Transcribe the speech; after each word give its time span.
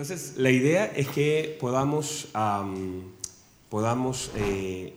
Entonces, 0.00 0.32
la 0.38 0.50
idea 0.50 0.86
es 0.86 1.08
que 1.08 1.58
podamos, 1.60 2.28
podamos 3.68 4.30
eh, 4.34 4.94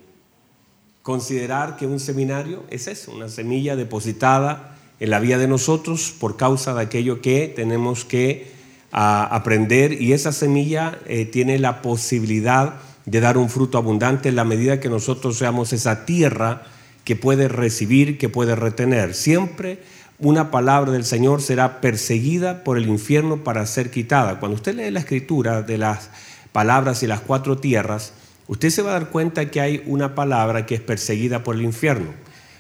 considerar 1.02 1.76
que 1.76 1.86
un 1.86 2.00
seminario 2.00 2.64
es 2.70 2.88
eso, 2.88 3.12
una 3.12 3.28
semilla 3.28 3.76
depositada 3.76 4.78
en 5.02 5.10
la 5.10 5.20
vida 5.20 5.38
de 5.38 5.50
nosotros 5.50 6.16
por 6.18 6.38
causa 6.38 6.74
de 6.74 6.84
aquello 6.84 7.22
que 7.22 7.52
tenemos 7.54 8.06
que 8.06 8.54
aprender 8.94 10.02
y 10.02 10.14
esa 10.14 10.32
semilla 10.32 10.98
eh, 11.06 11.26
tiene 11.26 11.60
la 11.60 11.82
posibilidad 11.82 12.76
de 13.06 13.20
dar 13.20 13.38
un 13.38 13.50
fruto 13.50 13.78
abundante 13.78 14.30
en 14.30 14.38
la 14.38 14.46
medida 14.46 14.80
que 14.80 14.88
nosotros 14.88 15.38
seamos 15.38 15.74
esa 15.74 16.06
tierra 16.06 16.64
que 17.04 17.18
puede 17.18 17.50
recibir, 17.50 18.18
que 18.18 18.30
puede 18.30 18.56
retener. 18.56 19.16
Siempre 19.16 19.84
una 20.20 20.52
palabra 20.52 20.92
del 20.92 21.06
Señor 21.06 21.42
será 21.42 21.82
perseguida 21.82 22.64
por 22.64 22.78
el 22.78 22.88
infierno 22.88 23.44
para 23.44 23.66
ser 23.66 23.92
quitada. 23.92 24.40
Cuando 24.40 24.56
usted 24.56 24.76
lee 24.76 24.92
la 24.92 25.00
escritura 25.00 25.62
de 25.62 25.78
las 25.78 26.10
palabras 26.52 27.04
y 27.04 27.08
las 27.08 27.22
cuatro 27.22 27.58
tierras, 27.58 28.14
usted 28.48 28.70
se 28.70 28.82
va 28.82 28.92
a 28.92 29.00
dar 29.00 29.10
cuenta 29.10 29.50
que 29.50 29.62
hay 29.62 29.84
una 29.86 30.16
palabra 30.16 30.66
que 30.66 30.76
es 30.76 30.82
perseguida 30.82 31.44
por 31.44 31.56
el 31.56 31.64
infierno. 31.64 32.12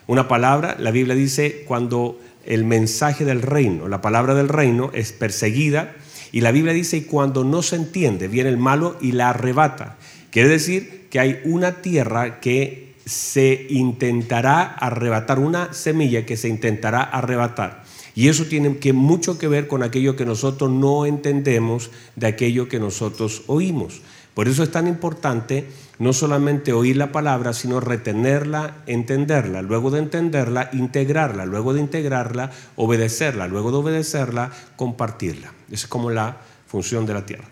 Una 0.07 0.27
palabra, 0.27 0.75
la 0.79 0.91
Biblia 0.91 1.15
dice, 1.15 1.63
cuando 1.67 2.19
el 2.45 2.65
mensaje 2.65 3.23
del 3.23 3.41
reino, 3.41 3.87
la 3.87 4.01
palabra 4.01 4.35
del 4.35 4.49
reino 4.49 4.91
es 4.93 5.13
perseguida, 5.13 5.93
y 6.31 6.41
la 6.41 6.51
Biblia 6.51 6.73
dice, 6.73 6.97
y 6.97 7.01
cuando 7.01 7.43
no 7.43 7.61
se 7.61 7.75
entiende, 7.75 8.27
viene 8.27 8.49
el 8.49 8.57
malo 8.57 8.97
y 8.99 9.13
la 9.13 9.29
arrebata. 9.29 9.97
Quiere 10.31 10.49
decir 10.49 11.07
que 11.11 11.19
hay 11.19 11.39
una 11.45 11.73
tierra 11.83 12.39
que 12.41 12.82
se 13.05 13.67
intentará 13.69 14.63
arrebatar, 14.63 15.39
una 15.39 15.73
semilla 15.73 16.25
que 16.25 16.37
se 16.37 16.47
intentará 16.47 17.01
arrebatar. 17.01 17.83
Y 18.15 18.29
eso 18.29 18.45
tiene 18.45 18.77
que 18.77 18.93
mucho 18.93 19.37
que 19.37 19.47
ver 19.47 19.67
con 19.67 19.83
aquello 19.83 20.15
que 20.15 20.25
nosotros 20.25 20.69
no 20.69 21.05
entendemos 21.05 21.89
de 22.15 22.27
aquello 22.27 22.67
que 22.67 22.79
nosotros 22.79 23.43
oímos. 23.47 24.01
Por 24.33 24.47
eso 24.47 24.63
es 24.63 24.71
tan 24.71 24.87
importante 24.87 25.67
no 25.99 26.13
solamente 26.13 26.73
oír 26.73 26.97
la 26.97 27.11
palabra, 27.11 27.53
sino 27.53 27.79
retenerla, 27.79 28.77
entenderla, 28.87 29.61
luego 29.61 29.91
de 29.91 29.99
entenderla, 29.99 30.69
integrarla, 30.73 31.45
luego 31.45 31.73
de 31.73 31.81
integrarla, 31.81 32.51
obedecerla, 32.75 33.47
luego 33.47 33.71
de 33.71 33.77
obedecerla, 33.77 34.51
compartirla. 34.75 35.53
Esa 35.67 35.85
es 35.85 35.87
como 35.87 36.09
la 36.09 36.37
función 36.67 37.05
de 37.05 37.13
la 37.13 37.25
tierra. 37.25 37.45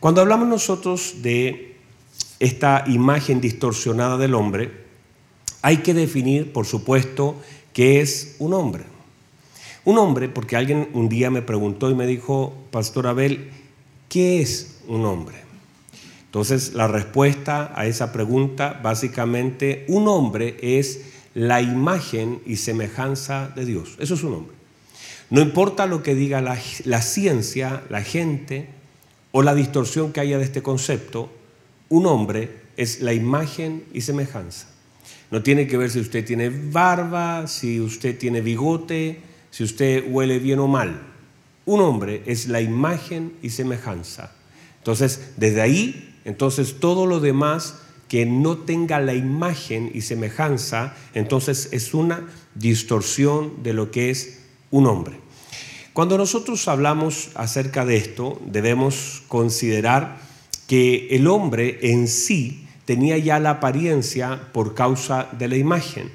Cuando 0.00 0.20
hablamos 0.20 0.48
nosotros 0.48 1.22
de 1.22 1.76
esta 2.40 2.84
imagen 2.88 3.40
distorsionada 3.40 4.16
del 4.16 4.34
hombre, 4.34 4.83
hay 5.64 5.78
que 5.78 5.94
definir, 5.94 6.52
por 6.52 6.66
supuesto, 6.66 7.36
qué 7.72 8.02
es 8.02 8.36
un 8.38 8.52
hombre. 8.52 8.84
Un 9.86 9.96
hombre, 9.96 10.28
porque 10.28 10.56
alguien 10.56 10.90
un 10.92 11.08
día 11.08 11.30
me 11.30 11.40
preguntó 11.40 11.88
y 11.88 11.94
me 11.94 12.06
dijo, 12.06 12.52
Pastor 12.70 13.06
Abel, 13.06 13.50
¿qué 14.10 14.42
es 14.42 14.80
un 14.88 15.06
hombre? 15.06 15.36
Entonces, 16.26 16.74
la 16.74 16.86
respuesta 16.86 17.72
a 17.74 17.86
esa 17.86 18.12
pregunta, 18.12 18.78
básicamente, 18.82 19.86
un 19.88 20.06
hombre 20.06 20.58
es 20.60 21.00
la 21.32 21.62
imagen 21.62 22.42
y 22.44 22.56
semejanza 22.56 23.48
de 23.56 23.64
Dios. 23.64 23.96
Eso 23.98 24.12
es 24.12 24.22
un 24.22 24.34
hombre. 24.34 24.54
No 25.30 25.40
importa 25.40 25.86
lo 25.86 26.02
que 26.02 26.14
diga 26.14 26.42
la, 26.42 26.58
la 26.84 27.00
ciencia, 27.00 27.84
la 27.88 28.02
gente 28.02 28.68
o 29.32 29.42
la 29.42 29.54
distorsión 29.54 30.12
que 30.12 30.20
haya 30.20 30.36
de 30.36 30.44
este 30.44 30.62
concepto, 30.62 31.32
un 31.88 32.04
hombre 32.04 32.54
es 32.76 33.00
la 33.00 33.14
imagen 33.14 33.84
y 33.94 34.02
semejanza. 34.02 34.73
No 35.30 35.42
tiene 35.42 35.66
que 35.66 35.76
ver 35.76 35.90
si 35.90 36.00
usted 36.00 36.24
tiene 36.24 36.50
barba, 36.50 37.46
si 37.46 37.80
usted 37.80 38.16
tiene 38.18 38.40
bigote, 38.40 39.20
si 39.50 39.64
usted 39.64 40.04
huele 40.08 40.38
bien 40.38 40.58
o 40.58 40.66
mal. 40.66 41.00
Un 41.66 41.80
hombre 41.80 42.22
es 42.26 42.48
la 42.48 42.60
imagen 42.60 43.32
y 43.42 43.50
semejanza. 43.50 44.32
Entonces, 44.78 45.32
desde 45.36 45.62
ahí, 45.62 46.14
entonces 46.24 46.78
todo 46.78 47.06
lo 47.06 47.20
demás 47.20 47.80
que 48.08 48.26
no 48.26 48.58
tenga 48.58 49.00
la 49.00 49.14
imagen 49.14 49.90
y 49.94 50.02
semejanza, 50.02 50.94
entonces 51.14 51.70
es 51.72 51.94
una 51.94 52.28
distorsión 52.54 53.62
de 53.62 53.72
lo 53.72 53.90
que 53.90 54.10
es 54.10 54.40
un 54.70 54.86
hombre. 54.86 55.16
Cuando 55.94 56.18
nosotros 56.18 56.66
hablamos 56.68 57.30
acerca 57.34 57.84
de 57.84 57.96
esto, 57.96 58.40
debemos 58.44 59.22
considerar 59.28 60.18
que 60.66 61.08
el 61.10 61.26
hombre 61.28 61.78
en 61.82 62.08
sí 62.08 62.63
tenía 62.84 63.18
ya 63.18 63.38
la 63.38 63.50
apariencia 63.50 64.48
por 64.52 64.74
causa 64.74 65.28
de 65.32 65.48
la 65.48 65.56
imagen, 65.56 66.10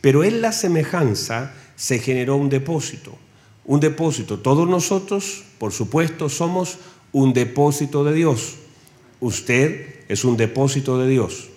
pero 0.00 0.24
en 0.24 0.40
la 0.40 0.52
semejanza 0.52 1.52
se 1.76 1.98
generó 1.98 2.36
un 2.36 2.48
depósito, 2.48 3.16
un 3.64 3.80
depósito. 3.80 4.38
Todos 4.38 4.68
nosotros, 4.68 5.44
por 5.58 5.72
supuesto, 5.72 6.28
somos 6.28 6.78
un 7.12 7.32
depósito 7.32 8.04
de 8.04 8.14
Dios. 8.14 8.56
Usted 9.20 10.04
es 10.08 10.24
un 10.24 10.36
depósito 10.36 10.98
de 10.98 11.08
Dios. 11.08 11.48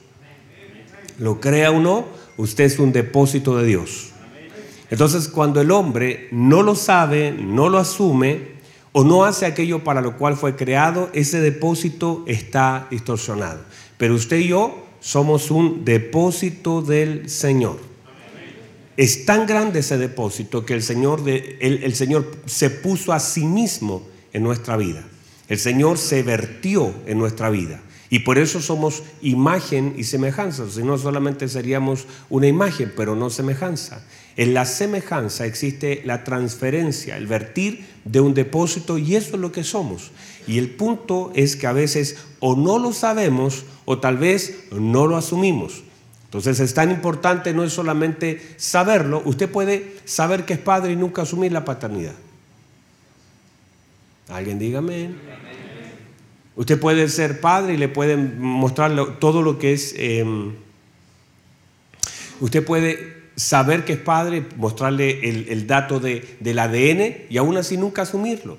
Lo 1.20 1.40
crea 1.40 1.72
o 1.72 1.80
no, 1.80 2.08
usted 2.38 2.66
es 2.66 2.80
un 2.80 2.92
depósito 2.92 3.58
de 3.58 3.66
Dios. 3.66 4.10
Entonces, 4.90 5.28
cuando 5.28 5.60
el 5.62 5.72
hombre 5.72 6.28
no 6.32 6.62
lo 6.62 6.76
sabe, 6.76 7.32
no 7.32 7.70
lo 7.70 7.80
asume 7.80 8.54
o 8.92 9.04
no 9.04 9.26
hace 9.26 9.46
aquello 9.46 9.84
para 9.84 10.02
lo 10.02 10.18
cual 10.18 10.38
fue 10.38 10.56
creado, 10.56 11.10
ese 11.14 11.40
depósito 11.42 12.24
está 12.28 12.88
distorsionado. 12.92 13.62
Pero 14.04 14.16
usted 14.16 14.40
y 14.40 14.50
yo 14.50 14.84
somos 15.00 15.50
un 15.50 15.86
depósito 15.86 16.82
del 16.82 17.30
Señor. 17.30 17.80
Es 18.98 19.26
tan 19.26 19.48
grande 19.48 19.80
ese 19.80 19.98
depósito 19.98 20.66
que 20.66 20.74
el 20.74 20.84
Señor, 20.84 21.24
el, 21.26 21.96
Señor 21.96 22.30
se 22.46 22.70
puso 22.70 23.14
a 23.14 23.22
sí 23.22 23.46
mismo 23.46 24.06
en 24.34 24.44
nuestra 24.44 24.76
vida. 24.76 25.08
El 25.48 25.58
Señor 25.58 25.98
se 25.98 26.22
vertió 26.22 26.94
en 27.06 27.18
nuestra 27.18 27.50
vida. 27.50 27.80
Y 28.10 28.20
por 28.20 28.40
eso 28.40 28.60
somos 28.60 29.04
imagen 29.22 29.94
y 29.98 30.04
semejanza. 30.04 30.70
Si 30.70 30.84
no 30.84 30.98
solamente 30.98 31.48
seríamos 31.48 32.06
una 32.30 32.48
imagen, 32.48 32.92
pero 32.98 33.16
no 33.16 33.30
semejanza. 33.30 34.06
En 34.36 34.54
la 34.54 34.66
semejanza 34.66 35.46
existe 35.46 36.02
la 36.06 36.24
transferencia, 36.24 37.18
el 37.18 37.28
vertir 37.28 37.86
de 38.04 38.20
un 38.20 38.34
depósito 38.34 38.98
y 38.98 39.16
eso 39.16 39.36
es 39.36 39.42
lo 39.42 39.52
que 39.52 39.64
somos. 39.64 40.12
Y 40.48 40.58
el 40.58 40.72
punto 40.72 41.32
es 41.36 41.56
que 41.56 41.68
a 41.68 41.74
veces 41.74 42.18
o 42.40 42.56
no 42.56 42.80
lo 42.80 42.94
sabemos 42.94 43.66
o 43.86 44.00
tal 44.00 44.18
vez 44.18 44.66
no 44.72 45.06
lo 45.06 45.18
asumimos. 45.18 45.84
Entonces 46.26 46.60
es 46.60 46.74
tan 46.74 46.90
importante, 46.90 47.54
no 47.54 47.64
es 47.64 47.74
solamente 47.74 48.42
saberlo, 48.58 49.22
usted 49.24 49.50
puede 49.50 49.98
saber 50.06 50.46
que 50.46 50.54
es 50.54 50.60
padre 50.60 50.94
y 50.94 50.96
nunca 50.96 51.22
asumir 51.22 51.52
la 51.52 51.64
paternidad. 51.64 52.16
Alguien 54.30 54.58
dígame. 54.58 55.12
Usted 56.56 56.80
puede 56.80 57.08
ser 57.10 57.40
padre 57.40 57.76
y 57.76 57.78
le 57.78 57.88
pueden 57.88 58.42
mostrar 58.42 59.20
todo 59.20 59.44
lo 59.44 59.60
que 59.60 59.74
es... 59.74 59.94
Em, 59.96 60.54
usted 62.40 62.66
puede 62.66 63.13
saber 63.36 63.86
que 63.86 63.94
es 63.94 64.00
padre, 64.00 64.46
mostrarle 64.58 65.28
el, 65.30 65.68
dato 65.68 66.00
del 66.00 66.60
ADN 66.60 67.28
y 67.30 67.38
aún 67.38 67.58
así 67.58 67.78
nunca 67.78 68.04
asumirlo. 68.04 68.58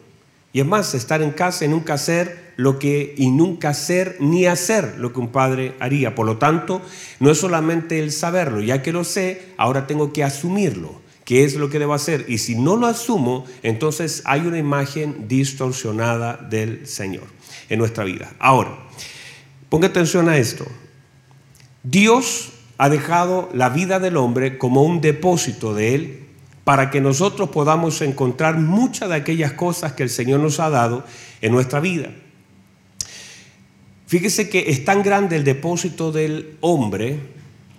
Y 0.52 0.60
es 0.60 0.66
más, 0.66 0.94
estar 0.94 1.20
en 1.20 1.32
casa 1.32 1.64
y 1.64 1.68
nunca 1.68 1.94
hacer 1.94 2.52
lo 2.56 2.78
que, 2.78 3.14
y 3.16 3.30
nunca 3.30 3.70
hacer 3.70 4.16
ni 4.20 4.46
hacer 4.46 4.94
lo 4.98 5.12
que 5.12 5.18
un 5.18 5.32
padre 5.32 5.74
haría. 5.80 6.14
Por 6.14 6.26
lo 6.26 6.38
tanto, 6.38 6.80
no 7.18 7.30
es 7.30 7.38
solamente 7.38 7.98
el 7.98 8.12
saberlo, 8.12 8.60
ya 8.60 8.80
que 8.80 8.92
lo 8.92 9.02
sé, 9.02 9.48
ahora 9.56 9.88
tengo 9.88 10.12
que 10.12 10.22
asumirlo, 10.22 11.00
qué 11.24 11.42
es 11.42 11.56
lo 11.56 11.70
que 11.70 11.80
debo 11.80 11.92
hacer. 11.92 12.26
Y 12.28 12.38
si 12.38 12.54
no 12.54 12.76
lo 12.76 12.86
asumo, 12.86 13.44
entonces 13.64 14.22
hay 14.26 14.42
una 14.42 14.58
imagen 14.58 15.26
distorsionada 15.26 16.36
del 16.36 16.86
Señor 16.86 17.24
en 17.68 17.80
nuestra 17.80 18.04
vida. 18.04 18.32
Ahora, 18.38 18.78
ponga 19.68 19.88
atención 19.88 20.28
a 20.28 20.36
esto. 20.36 20.64
Dios 21.82 22.53
ha 22.78 22.88
dejado 22.88 23.48
la 23.52 23.68
vida 23.68 24.00
del 24.00 24.16
hombre 24.16 24.58
como 24.58 24.82
un 24.82 25.00
depósito 25.00 25.74
de 25.74 25.94
él 25.94 26.20
para 26.64 26.90
que 26.90 27.00
nosotros 27.00 27.50
podamos 27.50 28.00
encontrar 28.00 28.58
muchas 28.58 29.10
de 29.10 29.16
aquellas 29.16 29.52
cosas 29.52 29.92
que 29.92 30.02
el 30.02 30.10
Señor 30.10 30.40
nos 30.40 30.60
ha 30.60 30.70
dado 30.70 31.04
en 31.40 31.52
nuestra 31.52 31.80
vida. 31.80 32.10
Fíjese 34.06 34.48
que 34.48 34.70
es 34.70 34.84
tan 34.84 35.02
grande 35.02 35.36
el 35.36 35.44
depósito 35.44 36.10
del 36.10 36.56
hombre, 36.60 37.18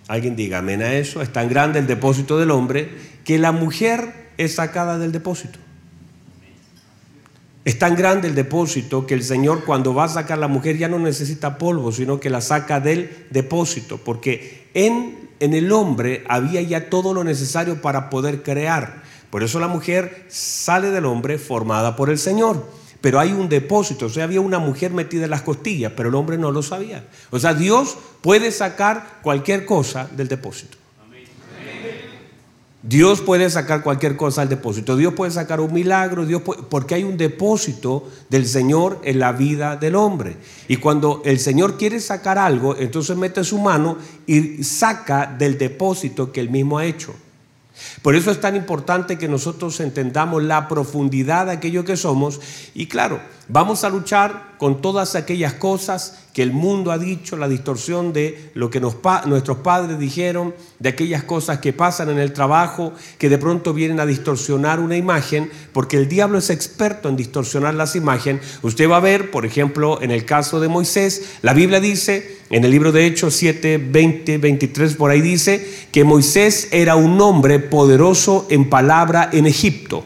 alguien 0.07 0.35
diga 0.35 0.59
amén 0.59 0.81
a 0.81 0.93
eso, 0.93 1.21
es 1.21 1.31
tan 1.31 1.49
grande 1.49 1.79
el 1.79 1.87
depósito 1.87 2.37
del 2.37 2.51
hombre 2.51 2.89
que 3.23 3.37
la 3.39 3.51
mujer 3.51 4.31
es 4.37 4.55
sacada 4.55 4.97
del 4.97 5.11
depósito. 5.11 5.59
Es 7.65 7.79
tan 7.79 7.95
grande 7.95 8.27
el 8.27 8.35
depósito 8.35 9.07
que 9.07 9.15
el 9.15 9.23
Señor 9.23 9.65
cuando 9.65 9.95
va 9.95 10.03
a 10.03 10.09
sacar 10.09 10.37
a 10.37 10.41
la 10.41 10.47
mujer 10.47 10.77
ya 10.77 10.87
no 10.87 10.99
necesita 10.99 11.57
polvo, 11.57 11.91
sino 11.91 12.19
que 12.19 12.29
la 12.29 12.39
saca 12.39 12.79
del 12.79 13.25
depósito, 13.31 13.97
porque 13.97 14.67
en, 14.75 15.29
en 15.39 15.55
el 15.55 15.71
hombre 15.71 16.23
había 16.27 16.61
ya 16.61 16.91
todo 16.91 17.11
lo 17.11 17.23
necesario 17.23 17.81
para 17.81 18.11
poder 18.11 18.43
crear. 18.43 19.01
Por 19.31 19.41
eso 19.41 19.59
la 19.59 19.67
mujer 19.67 20.27
sale 20.29 20.91
del 20.91 21.05
hombre 21.05 21.39
formada 21.39 21.95
por 21.95 22.11
el 22.11 22.19
Señor. 22.19 22.69
Pero 23.01 23.19
hay 23.19 23.31
un 23.31 23.49
depósito, 23.49 24.05
o 24.05 24.09
sea, 24.09 24.23
había 24.25 24.41
una 24.41 24.59
mujer 24.59 24.91
metida 24.91 25.25
en 25.25 25.31
las 25.31 25.41
costillas, 25.41 25.91
pero 25.95 26.09
el 26.09 26.15
hombre 26.15 26.37
no 26.37 26.51
lo 26.51 26.61
sabía. 26.61 27.07
O 27.31 27.39
sea, 27.39 27.55
Dios 27.55 27.97
puede 28.21 28.51
sacar 28.51 29.19
cualquier 29.23 29.65
cosa 29.65 30.07
del 30.15 30.27
depósito. 30.27 30.77
Dios 32.87 33.21
puede 33.21 33.49
sacar 33.49 33.81
cualquier 33.81 34.15
cosa 34.15 34.43
al 34.43 34.49
depósito. 34.49 34.95
Dios 34.95 35.15
puede 35.15 35.31
sacar 35.31 35.59
un 35.59 35.73
milagro, 35.73 36.23
Dios 36.23 36.43
porque 36.69 36.93
hay 36.93 37.03
un 37.03 37.17
depósito 37.17 38.07
del 38.29 38.47
Señor 38.47 39.01
en 39.03 39.17
la 39.17 39.31
vida 39.31 39.75
del 39.75 39.95
hombre. 39.95 40.37
Y 40.67 40.77
cuando 40.77 41.23
el 41.25 41.39
Señor 41.39 41.77
quiere 41.77 41.99
sacar 41.99 42.37
algo, 42.37 42.75
entonces 42.77 43.17
mete 43.17 43.43
su 43.43 43.57
mano 43.57 43.97
y 44.27 44.63
saca 44.63 45.25
del 45.25 45.57
depósito 45.57 46.31
que 46.31 46.41
él 46.41 46.51
mismo 46.51 46.77
ha 46.77 46.85
hecho. 46.85 47.15
Por 48.03 48.15
eso 48.15 48.29
es 48.29 48.39
tan 48.39 48.55
importante 48.55 49.17
que 49.17 49.27
nosotros 49.27 49.79
entendamos 49.79 50.43
la 50.43 50.67
profundidad 50.67 51.47
de 51.47 51.53
aquello 51.53 51.85
que 51.85 51.97
somos 51.97 52.39
y 52.75 52.85
claro, 52.85 53.19
vamos 53.47 53.83
a 53.83 53.89
luchar 53.89 54.55
con 54.57 54.81
todas 54.81 55.15
aquellas 55.15 55.53
cosas 55.53 56.19
que 56.33 56.41
el 56.41 56.51
mundo 56.51 56.91
ha 56.91 56.97
dicho, 56.97 57.37
la 57.37 57.47
distorsión 57.47 58.13
de 58.13 58.51
lo 58.53 58.69
que 58.69 58.79
nuestros 58.79 59.57
padres 59.57 59.99
dijeron, 59.99 60.53
de 60.79 60.89
aquellas 60.89 61.23
cosas 61.23 61.59
que 61.59 61.73
pasan 61.73 62.09
en 62.09 62.19
el 62.19 62.33
trabajo, 62.33 62.93
que 63.17 63.29
de 63.29 63.37
pronto 63.37 63.73
vienen 63.73 63.99
a 63.99 64.05
distorsionar 64.05 64.79
una 64.79 64.97
imagen, 64.97 65.49
porque 65.73 65.97
el 65.97 66.07
diablo 66.07 66.37
es 66.37 66.49
experto 66.49 67.09
en 67.09 67.15
distorsionar 67.15 67.73
las 67.73 67.95
imágenes. 67.95 68.59
Usted 68.61 68.89
va 68.89 68.97
a 68.97 69.01
ver, 69.01 69.31
por 69.31 69.45
ejemplo, 69.45 70.01
en 70.01 70.11
el 70.11 70.25
caso 70.25 70.59
de 70.59 70.67
Moisés, 70.67 71.37
la 71.41 71.53
Biblia 71.53 71.79
dice, 71.79 72.39
en 72.49 72.65
el 72.65 72.71
libro 72.71 72.91
de 72.91 73.05
Hechos 73.05 73.35
7, 73.35 73.77
20, 73.77 74.37
23, 74.37 74.95
por 74.95 75.11
ahí 75.11 75.21
dice, 75.21 75.87
que 75.91 76.03
Moisés 76.03 76.69
era 76.71 76.95
un 76.95 77.19
hombre 77.21 77.59
poderoso 77.59 78.47
en 78.49 78.69
palabra 78.69 79.29
en 79.31 79.45
Egipto. 79.45 80.03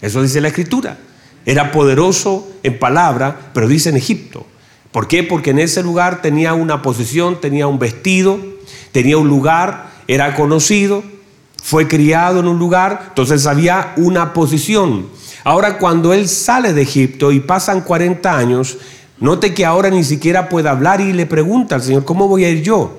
Eso 0.00 0.20
dice 0.20 0.40
la 0.40 0.48
escritura. 0.48 0.98
Era 1.46 1.72
poderoso 1.72 2.48
en 2.62 2.78
palabra, 2.78 3.50
pero 3.52 3.68
dice 3.68 3.88
en 3.88 3.96
Egipto. 3.96 4.46
¿Por 4.92 5.08
qué? 5.08 5.22
Porque 5.22 5.50
en 5.50 5.58
ese 5.58 5.82
lugar 5.82 6.22
tenía 6.22 6.54
una 6.54 6.82
posición, 6.82 7.40
tenía 7.40 7.66
un 7.66 7.78
vestido, 7.78 8.38
tenía 8.92 9.16
un 9.16 9.28
lugar, 9.28 9.90
era 10.06 10.34
conocido, 10.34 11.02
fue 11.62 11.88
criado 11.88 12.40
en 12.40 12.48
un 12.48 12.58
lugar, 12.58 13.06
entonces 13.08 13.46
había 13.46 13.94
una 13.96 14.34
posición. 14.34 15.06
Ahora 15.44 15.78
cuando 15.78 16.12
él 16.12 16.28
sale 16.28 16.72
de 16.72 16.82
Egipto 16.82 17.32
y 17.32 17.40
pasan 17.40 17.80
40 17.80 18.36
años, 18.36 18.78
note 19.18 19.54
que 19.54 19.64
ahora 19.64 19.88
ni 19.88 20.04
siquiera 20.04 20.48
puede 20.48 20.68
hablar 20.68 21.00
y 21.00 21.12
le 21.12 21.26
pregunta 21.26 21.76
al 21.76 21.82
Señor, 21.82 22.04
¿cómo 22.04 22.28
voy 22.28 22.44
a 22.44 22.50
ir 22.50 22.62
yo? 22.62 22.98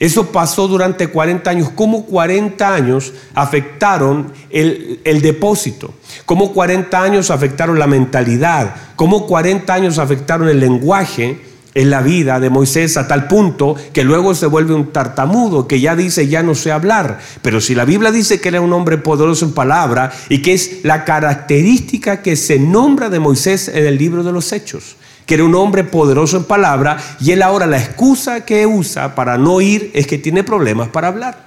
Eso 0.00 0.26
pasó 0.30 0.68
durante 0.68 1.08
40 1.08 1.50
años. 1.50 1.70
¿Cómo 1.74 2.06
40 2.06 2.74
años 2.74 3.12
afectaron 3.34 4.32
el, 4.50 5.20
depósito? 5.20 5.94
¿Cómo 6.24 6.52
40 6.52 7.02
años 7.02 7.30
afectaron 7.30 7.78
la 7.78 7.88
mentalidad? 7.88 8.74
¿Cómo 8.94 9.26
40 9.26 9.72
años 9.72 9.98
afectaron 9.98 10.48
el 10.48 10.60
lenguaje 10.60 11.42
en 11.74 11.90
la 11.90 12.00
vida 12.00 12.40
de 12.40 12.48
Moisés 12.48 12.96
a 12.96 13.06
tal 13.06 13.26
punto 13.26 13.74
que 13.92 14.04
luego 14.04 14.34
se 14.34 14.46
vuelve 14.46 14.72
un 14.72 14.92
tartamudo, 14.92 15.66
que 15.66 15.80
ya 15.80 15.96
dice 15.96 16.28
ya 16.28 16.44
no 16.44 16.54
sé 16.54 16.70
hablar? 16.70 17.18
Pero 17.42 17.60
si 17.60 17.74
la 17.74 17.84
Biblia 17.84 18.12
dice 18.12 18.40
que 18.40 18.50
era 18.50 18.60
un 18.60 18.72
hombre 18.72 18.98
poderoso 18.98 19.46
en 19.46 19.52
palabra 19.52 20.12
y 20.28 20.42
que 20.42 20.54
es 20.54 20.84
la 20.84 21.04
característica 21.04 22.22
que 22.22 22.36
se 22.36 22.60
nombra 22.60 23.10
de 23.10 23.18
Moisés 23.18 23.66
en 23.66 23.84
el 23.84 23.98
libro 23.98 24.22
de 24.22 24.30
los 24.30 24.52
Hechos 24.52 24.94
que 25.28 25.34
era 25.34 25.44
un 25.44 25.54
hombre 25.54 25.84
poderoso 25.84 26.38
en 26.38 26.44
palabra, 26.44 26.96
y 27.20 27.32
él 27.32 27.42
ahora 27.42 27.66
la 27.66 27.76
excusa 27.76 28.46
que 28.46 28.66
usa 28.66 29.14
para 29.14 29.36
no 29.36 29.60
ir 29.60 29.90
es 29.92 30.06
que 30.06 30.16
tiene 30.16 30.42
problemas 30.42 30.88
para 30.88 31.08
hablar. 31.08 31.44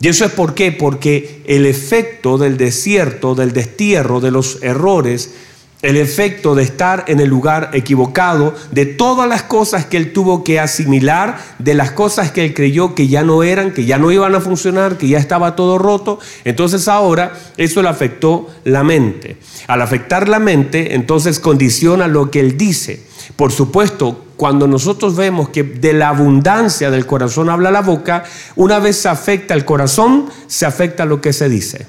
Y 0.00 0.08
eso 0.08 0.24
es 0.24 0.32
por 0.32 0.54
qué, 0.54 0.72
porque 0.72 1.42
el 1.44 1.66
efecto 1.66 2.38
del 2.38 2.56
desierto, 2.56 3.34
del 3.34 3.52
destierro, 3.52 4.20
de 4.20 4.30
los 4.30 4.62
errores, 4.62 5.34
el 5.82 5.98
efecto 5.98 6.54
de 6.54 6.62
estar 6.62 7.04
en 7.06 7.20
el 7.20 7.28
lugar 7.28 7.68
equivocado, 7.74 8.54
de 8.70 8.86
todas 8.86 9.28
las 9.28 9.42
cosas 9.42 9.84
que 9.84 9.98
él 9.98 10.14
tuvo 10.14 10.42
que 10.42 10.58
asimilar, 10.58 11.36
de 11.58 11.74
las 11.74 11.90
cosas 11.90 12.32
que 12.32 12.46
él 12.46 12.54
creyó 12.54 12.94
que 12.94 13.08
ya 13.08 13.24
no 13.24 13.42
eran, 13.42 13.74
que 13.74 13.84
ya 13.84 13.98
no 13.98 14.10
iban 14.10 14.34
a 14.36 14.40
funcionar, 14.40 14.96
que 14.96 15.06
ya 15.06 15.18
estaba 15.18 15.54
todo 15.54 15.76
roto, 15.76 16.18
entonces 16.46 16.88
ahora 16.88 17.34
eso 17.58 17.82
le 17.82 17.90
afectó 17.90 18.48
la 18.64 18.82
mente. 18.84 19.36
Al 19.66 19.82
afectar 19.82 20.30
la 20.30 20.38
mente, 20.38 20.94
entonces 20.94 21.38
condiciona 21.38 22.08
lo 22.08 22.30
que 22.30 22.40
él 22.40 22.56
dice. 22.56 23.07
Por 23.36 23.52
supuesto, 23.52 24.24
cuando 24.36 24.66
nosotros 24.66 25.16
vemos 25.16 25.48
que 25.50 25.62
de 25.62 25.92
la 25.92 26.08
abundancia 26.08 26.90
del 26.90 27.06
corazón 27.06 27.50
habla 27.50 27.70
la 27.70 27.82
boca, 27.82 28.24
una 28.56 28.78
vez 28.78 28.96
se 28.96 29.08
afecta 29.08 29.54
el 29.54 29.64
corazón, 29.64 30.30
se 30.46 30.66
afecta 30.66 31.04
lo 31.04 31.20
que 31.20 31.32
se 31.32 31.48
dice. 31.48 31.86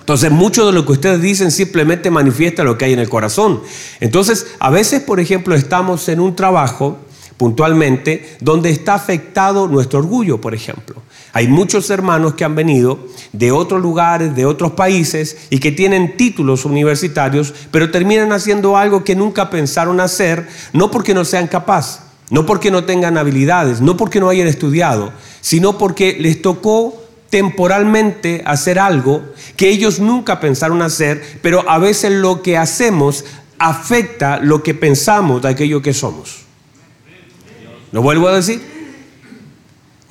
Entonces, 0.00 0.30
mucho 0.30 0.66
de 0.66 0.72
lo 0.72 0.84
que 0.84 0.92
ustedes 0.92 1.22
dicen 1.22 1.50
simplemente 1.50 2.10
manifiesta 2.10 2.62
lo 2.62 2.76
que 2.76 2.84
hay 2.84 2.92
en 2.92 2.98
el 2.98 3.08
corazón. 3.08 3.62
Entonces, 4.00 4.48
a 4.58 4.68
veces, 4.68 5.00
por 5.00 5.18
ejemplo, 5.18 5.54
estamos 5.54 6.08
en 6.08 6.20
un 6.20 6.36
trabajo 6.36 6.98
puntualmente 7.38 8.36
donde 8.40 8.70
está 8.70 8.94
afectado 8.94 9.66
nuestro 9.66 10.00
orgullo, 10.00 10.40
por 10.40 10.54
ejemplo. 10.54 10.96
Hay 11.34 11.48
muchos 11.48 11.90
hermanos 11.90 12.34
que 12.34 12.44
han 12.44 12.54
venido 12.54 13.08
de 13.32 13.50
otros 13.50 13.82
lugares, 13.82 14.36
de 14.36 14.46
otros 14.46 14.72
países 14.72 15.36
y 15.50 15.58
que 15.58 15.72
tienen 15.72 16.16
títulos 16.16 16.64
universitarios, 16.64 17.52
pero 17.72 17.90
terminan 17.90 18.30
haciendo 18.30 18.76
algo 18.76 19.02
que 19.02 19.16
nunca 19.16 19.50
pensaron 19.50 19.98
hacer, 19.98 20.48
no 20.72 20.92
porque 20.92 21.12
no 21.12 21.24
sean 21.24 21.48
capaces, 21.48 22.02
no 22.30 22.46
porque 22.46 22.70
no 22.70 22.84
tengan 22.84 23.18
habilidades, 23.18 23.80
no 23.80 23.96
porque 23.96 24.20
no 24.20 24.28
hayan 24.28 24.46
estudiado, 24.46 25.12
sino 25.40 25.76
porque 25.76 26.16
les 26.20 26.40
tocó 26.40 27.02
temporalmente 27.30 28.44
hacer 28.46 28.78
algo 28.78 29.24
que 29.56 29.70
ellos 29.70 29.98
nunca 29.98 30.38
pensaron 30.38 30.82
hacer, 30.82 31.20
pero 31.42 31.68
a 31.68 31.78
veces 31.78 32.12
lo 32.12 32.42
que 32.42 32.56
hacemos 32.56 33.24
afecta 33.58 34.38
lo 34.38 34.62
que 34.62 34.74
pensamos 34.74 35.42
de 35.42 35.48
aquello 35.48 35.82
que 35.82 35.94
somos. 35.94 36.44
¿Lo 37.90 38.02
vuelvo 38.02 38.28
a 38.28 38.36
decir? 38.36 38.73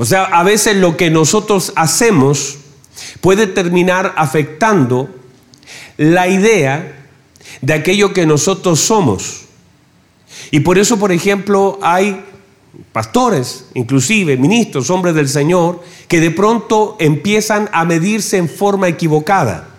O 0.04 0.06
sea, 0.06 0.26
a 0.26 0.44
veces 0.44 0.76
lo 0.76 0.98
que 0.98 1.10
nosotros 1.10 1.72
hacemos 1.78 2.58
puede 3.22 3.48
terminar 3.48 4.14
afectando 4.18 5.10
la 5.96 6.28
idea 6.28 7.08
de 7.62 7.72
aquello 7.72 8.12
que 8.12 8.26
nosotros 8.26 8.82
somos. 8.82 9.46
Y 10.52 10.60
por 10.60 10.78
eso, 10.78 11.00
por 11.00 11.14
ejemplo, 11.14 11.80
hay 11.82 12.22
pastores, 12.92 13.68
inclusive 13.76 14.36
ministros, 14.36 14.90
hombres 14.90 15.16
del 15.16 15.30
Señor, 15.30 15.82
que 16.10 16.20
de 16.20 16.32
pronto 16.32 16.98
empiezan 17.00 17.70
a 17.72 17.86
medirse 17.86 18.36
en 18.36 18.50
forma 18.50 18.90
equivocada. 18.90 19.70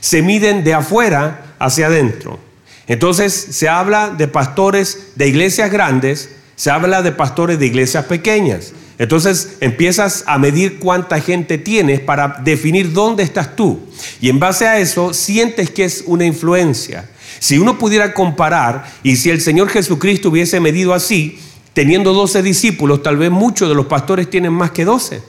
Se 0.00 0.22
miden 0.22 0.64
de 0.64 0.74
afuera 0.74 1.54
hacia 1.60 1.86
adentro. 1.86 2.40
Entonces 2.88 3.32
se 3.32 3.68
habla 3.68 4.10
de 4.10 4.26
pastores 4.26 5.12
de 5.14 5.28
iglesias 5.28 5.70
grandes, 5.70 6.30
se 6.56 6.68
habla 6.68 7.00
de 7.02 7.12
pastores 7.12 7.60
de 7.60 7.66
iglesias 7.66 8.06
pequeñas. 8.06 8.72
Entonces 8.98 9.56
empiezas 9.60 10.24
a 10.26 10.38
medir 10.38 10.78
cuánta 10.78 11.20
gente 11.20 11.56
tienes 11.56 12.00
para 12.00 12.40
definir 12.42 12.92
dónde 12.92 13.22
estás 13.22 13.54
tú. 13.54 13.80
Y 14.20 14.28
en 14.28 14.40
base 14.40 14.66
a 14.66 14.78
eso 14.78 15.14
sientes 15.14 15.70
que 15.70 15.84
es 15.84 16.02
una 16.06 16.24
influencia. 16.24 17.08
Si 17.38 17.58
uno 17.58 17.78
pudiera 17.78 18.12
comparar 18.12 18.92
y 19.04 19.16
si 19.16 19.30
el 19.30 19.40
Señor 19.40 19.68
Jesucristo 19.68 20.30
hubiese 20.30 20.58
medido 20.58 20.94
así, 20.94 21.38
teniendo 21.72 22.12
12 22.12 22.42
discípulos, 22.42 23.02
tal 23.02 23.16
vez 23.16 23.30
muchos 23.30 23.68
de 23.68 23.76
los 23.76 23.86
pastores 23.86 24.28
tienen 24.28 24.52
más 24.52 24.72
que 24.72 24.84
12. 24.84 25.22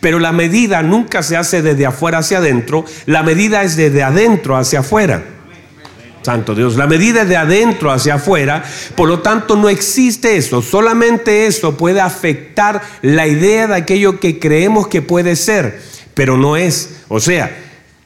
Pero 0.00 0.18
la 0.18 0.32
medida 0.32 0.82
nunca 0.82 1.22
se 1.22 1.36
hace 1.36 1.62
desde 1.62 1.86
afuera 1.86 2.18
hacia 2.18 2.38
adentro, 2.38 2.84
la 3.06 3.22
medida 3.22 3.62
es 3.62 3.76
desde 3.76 4.02
adentro 4.02 4.56
hacia 4.56 4.80
afuera. 4.80 5.24
Santo 6.22 6.54
Dios, 6.54 6.76
la 6.76 6.86
medida 6.86 7.24
de 7.24 7.36
adentro 7.36 7.90
hacia 7.90 8.14
afuera, 8.14 8.62
por 8.94 9.08
lo 9.08 9.20
tanto 9.20 9.56
no 9.56 9.68
existe 9.68 10.36
eso, 10.36 10.60
solamente 10.60 11.46
eso 11.46 11.76
puede 11.76 12.00
afectar 12.00 12.82
la 13.00 13.26
idea 13.26 13.66
de 13.66 13.76
aquello 13.76 14.20
que 14.20 14.38
creemos 14.38 14.88
que 14.88 15.00
puede 15.00 15.34
ser, 15.36 15.80
pero 16.14 16.36
no 16.36 16.56
es. 16.56 17.02
O 17.08 17.20
sea, 17.20 17.56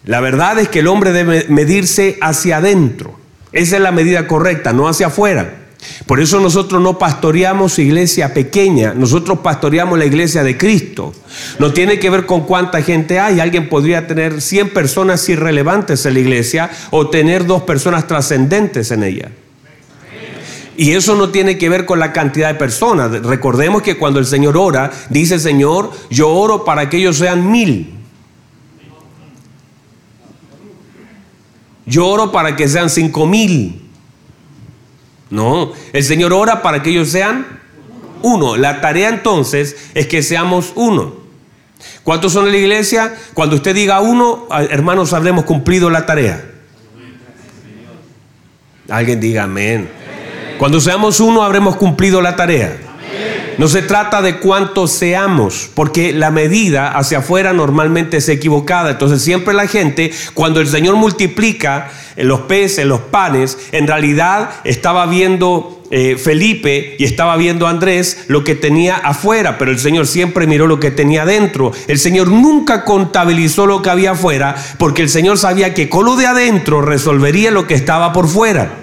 la 0.05 0.21
verdad 0.21 0.59
es 0.59 0.69
que 0.69 0.81
el 0.81 0.87
hombre 0.87 1.13
debe 1.13 1.47
medirse 1.49 2.19
hacia 2.21 2.59
adentro, 2.59 3.19
esa 3.53 3.77
es 3.77 3.83
la 3.83 3.93
medida 3.93 4.27
correcta, 4.27 4.73
no 4.73 4.89
hacia 4.89 5.09
afuera. 5.09 5.64
Por 6.07 6.21
eso 6.21 6.41
nosotros 6.41 6.83
no 6.83 6.99
pastoreamos 6.99 7.79
iglesia 7.79 8.35
pequeña, 8.35 8.95
nosotros 8.95 9.39
pastoreamos 9.39 9.99
la 9.99 10.05
iglesia 10.05 10.43
de 10.43 10.57
Cristo. 10.57 11.13
No 11.59 11.73
tiene 11.73 11.99
que 11.99 12.11
ver 12.11 12.27
con 12.27 12.43
cuánta 12.43 12.83
gente 12.83 13.19
hay. 13.19 13.41
Alguien 13.41 13.69
podría 13.69 14.07
tener 14.07 14.41
100 14.41 14.71
personas 14.71 15.29
irrelevantes 15.29 16.05
en 16.07 16.15
la 16.15 16.21
iglesia 16.21 16.71
o 16.91 17.09
tener 17.09 17.47
dos 17.47 17.63
personas 17.63 18.07
trascendentes 18.07 18.91
en 18.91 19.03
ella. 19.03 19.31
Y 20.77 20.93
eso 20.93 21.15
no 21.15 21.31
tiene 21.31 21.57
que 21.57 21.69
ver 21.69 21.87
con 21.87 22.01
la 22.01 22.13
cantidad 22.13 22.49
de 22.49 22.55
personas. 22.55 23.11
Recordemos 23.23 23.83
que 23.83 23.97
cuando 23.97 24.19
el 24.19 24.27
Señor 24.27 24.57
ora, 24.57 24.91
dice 25.09 25.39
Señor, 25.39 25.93
yo 26.11 26.31
oro 26.31 26.65
para 26.65 26.91
que 26.91 26.97
ellos 26.97 27.17
sean 27.17 27.51
mil. 27.51 27.95
Yo 31.87 32.07
oro 32.07 32.33
para 32.33 32.57
que 32.57 32.69
sean 32.69 32.91
cinco 32.91 33.27
mil. 33.27 33.84
No, 35.35 35.73
el 35.93 36.05
Señor 36.05 36.33
ora 36.33 36.63
para 36.63 36.81
que 36.81 36.91
ellos 36.91 37.09
sean 37.09 37.45
uno. 38.23 38.57
La 38.57 38.81
tarea 38.81 39.09
entonces 39.09 39.75
es 39.93 40.07
que 40.07 40.23
seamos 40.23 40.73
uno. 40.77 41.13
¿Cuántos 42.05 42.33
son 42.33 42.47
en 42.47 42.53
la 42.53 42.59
iglesia? 42.59 43.17
Cuando 43.35 43.57
usted 43.57 43.75
diga 43.75 44.01
uno, 44.01 44.47
ah, 44.49 44.63
hermanos, 44.63 45.13
habremos 45.13 45.45
cumplido 45.45 45.91
la 45.91 46.07
tarea. 46.07 46.53
Alguien 48.89 49.19
diga 49.19 49.43
amén. 49.43 49.91
Cuando 50.57 50.81
seamos 50.81 51.19
uno, 51.19 51.43
habremos 51.43 51.75
cumplido 51.75 52.23
la 52.23 52.37
tarea. 52.37 52.79
No 53.59 53.69
se 53.69 53.83
trata 53.83 54.23
de 54.23 54.39
cuánto 54.39 54.87
seamos, 54.87 55.71
porque 55.75 56.13
la 56.13 56.31
medida 56.31 56.97
hacia 56.97 57.19
afuera 57.19 57.53
normalmente 57.53 58.17
es 58.19 58.29
equivocada. 58.29 58.91
Entonces 58.91 59.23
siempre 59.23 59.55
la 59.55 59.67
gente, 59.67 60.13
cuando 60.35 60.61
el 60.61 60.69
Señor 60.69 60.97
multiplica 60.97 61.91
los 62.17 62.41
peces, 62.43 62.87
los 62.87 63.01
panes, 63.01 63.59
en 63.73 63.87
realidad 63.87 64.51
estaba 64.65 65.07
viendo 65.07 65.83
eh, 65.91 66.17
Felipe 66.17 66.97
y 66.99 67.05
estaba 67.05 67.37
viendo 67.37 67.69
Andrés 67.69 68.25
lo 68.29 68.43
que 68.43 68.55
tenía 68.55 68.97
afuera, 68.97 69.59
pero 69.59 69.71
el 69.71 69.79
Señor 69.79 70.07
siempre 70.07 70.47
miró 70.47 70.67
lo 70.67 70.81
que 70.81 70.91
tenía 70.91 71.23
adentro. 71.23 71.73
El 71.87 71.99
Señor 71.99 72.29
nunca 72.29 72.85
contabilizó 72.85 73.67
lo 73.67 73.83
que 73.83 73.91
había 73.91 74.13
afuera, 74.13 74.57
porque 74.79 75.03
el 75.03 75.09
Señor 75.09 75.39
sabía 75.39 75.75
que 75.75 75.89
con 75.89 76.05
lo 76.05 76.17
de 76.17 76.27
adentro 76.27 76.81
resolvería 76.81 77.51
lo 77.51 77.67
que 77.67 77.75
estaba 77.75 78.13
por 78.13 78.29
fuera. 78.29 78.81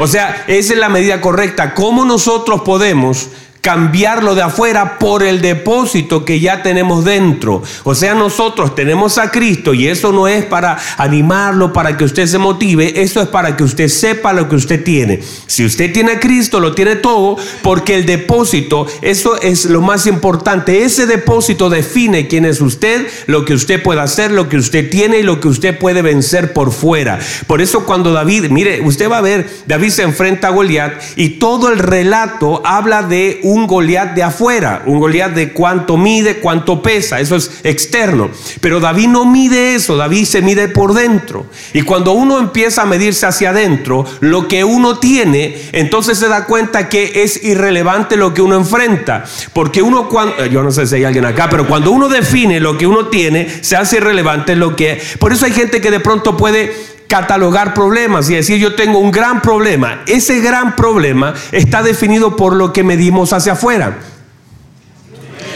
O 0.00 0.08
sea, 0.08 0.44
esa 0.48 0.72
es 0.72 0.78
la 0.78 0.88
medida 0.88 1.20
correcta. 1.20 1.74
¿Cómo 1.74 2.04
nosotros 2.04 2.62
podemos 2.62 3.30
cambiarlo 3.64 4.34
de 4.34 4.42
afuera 4.42 4.98
por 4.98 5.22
el 5.22 5.40
depósito 5.40 6.22
que 6.22 6.38
ya 6.38 6.62
tenemos 6.62 7.02
dentro. 7.02 7.62
O 7.84 7.94
sea, 7.94 8.14
nosotros 8.14 8.74
tenemos 8.74 9.16
a 9.16 9.30
Cristo 9.30 9.72
y 9.72 9.88
eso 9.88 10.12
no 10.12 10.28
es 10.28 10.44
para 10.44 10.76
animarlo, 10.98 11.72
para 11.72 11.96
que 11.96 12.04
usted 12.04 12.26
se 12.26 12.36
motive, 12.36 13.00
eso 13.00 13.22
es 13.22 13.28
para 13.28 13.56
que 13.56 13.64
usted 13.64 13.88
sepa 13.88 14.34
lo 14.34 14.50
que 14.50 14.56
usted 14.56 14.84
tiene. 14.84 15.20
Si 15.46 15.64
usted 15.64 15.94
tiene 15.94 16.12
a 16.12 16.20
Cristo, 16.20 16.60
lo 16.60 16.74
tiene 16.74 16.96
todo, 16.96 17.38
porque 17.62 17.94
el 17.94 18.04
depósito, 18.04 18.86
eso 19.00 19.40
es 19.40 19.64
lo 19.64 19.80
más 19.80 20.06
importante. 20.06 20.84
Ese 20.84 21.06
depósito 21.06 21.70
define 21.70 22.28
quién 22.28 22.44
es 22.44 22.60
usted, 22.60 23.06
lo 23.28 23.46
que 23.46 23.54
usted 23.54 23.82
puede 23.82 24.02
hacer, 24.02 24.30
lo 24.30 24.50
que 24.50 24.58
usted 24.58 24.90
tiene 24.90 25.20
y 25.20 25.22
lo 25.22 25.40
que 25.40 25.48
usted 25.48 25.78
puede 25.78 26.02
vencer 26.02 26.52
por 26.52 26.70
fuera. 26.70 27.18
Por 27.46 27.62
eso 27.62 27.86
cuando 27.86 28.12
David, 28.12 28.50
mire, 28.50 28.82
usted 28.82 29.10
va 29.10 29.18
a 29.18 29.22
ver, 29.22 29.48
David 29.66 29.88
se 29.88 30.02
enfrenta 30.02 30.48
a 30.48 30.50
Goliat 30.50 30.92
y 31.16 31.38
todo 31.38 31.70
el 31.70 31.78
relato 31.78 32.60
habla 32.66 33.02
de 33.02 33.40
un 33.42 33.53
un 33.54 33.66
Goliat 33.68 34.14
de 34.14 34.22
afuera, 34.24 34.82
un 34.86 34.98
Goliat 34.98 35.32
de 35.32 35.52
cuánto 35.52 35.96
mide, 35.96 36.40
cuánto 36.40 36.82
pesa, 36.82 37.20
eso 37.20 37.36
es 37.36 37.60
externo. 37.62 38.30
Pero 38.60 38.80
David 38.80 39.08
no 39.08 39.24
mide 39.24 39.76
eso, 39.76 39.96
David 39.96 40.24
se 40.24 40.42
mide 40.42 40.68
por 40.68 40.92
dentro. 40.92 41.46
Y 41.72 41.82
cuando 41.82 42.12
uno 42.12 42.40
empieza 42.40 42.82
a 42.82 42.86
medirse 42.86 43.26
hacia 43.26 43.50
adentro, 43.50 44.04
lo 44.20 44.48
que 44.48 44.64
uno 44.64 44.98
tiene, 44.98 45.56
entonces 45.72 46.18
se 46.18 46.28
da 46.28 46.46
cuenta 46.46 46.88
que 46.88 47.22
es 47.22 47.44
irrelevante 47.44 48.16
lo 48.16 48.34
que 48.34 48.42
uno 48.42 48.56
enfrenta. 48.56 49.24
Porque 49.52 49.82
uno 49.82 50.08
cuando, 50.08 50.46
yo 50.46 50.62
no 50.62 50.72
sé 50.72 50.86
si 50.86 50.96
hay 50.96 51.04
alguien 51.04 51.24
acá, 51.24 51.48
pero 51.48 51.68
cuando 51.68 51.92
uno 51.92 52.08
define 52.08 52.58
lo 52.58 52.76
que 52.76 52.86
uno 52.86 53.06
tiene, 53.06 53.48
se 53.62 53.76
hace 53.76 53.98
irrelevante 53.98 54.56
lo 54.56 54.74
que... 54.74 55.00
Por 55.20 55.32
eso 55.32 55.46
hay 55.46 55.52
gente 55.52 55.80
que 55.80 55.92
de 55.92 56.00
pronto 56.00 56.36
puede 56.36 56.93
catalogar 57.14 57.74
problemas 57.74 58.28
y 58.28 58.34
decir 58.34 58.58
yo 58.58 58.74
tengo 58.74 58.98
un 58.98 59.12
gran 59.12 59.40
problema. 59.40 60.02
Ese 60.08 60.40
gran 60.40 60.74
problema 60.74 61.32
está 61.52 61.80
definido 61.84 62.34
por 62.34 62.56
lo 62.56 62.72
que 62.72 62.82
medimos 62.82 63.32
hacia 63.32 63.52
afuera. 63.52 63.98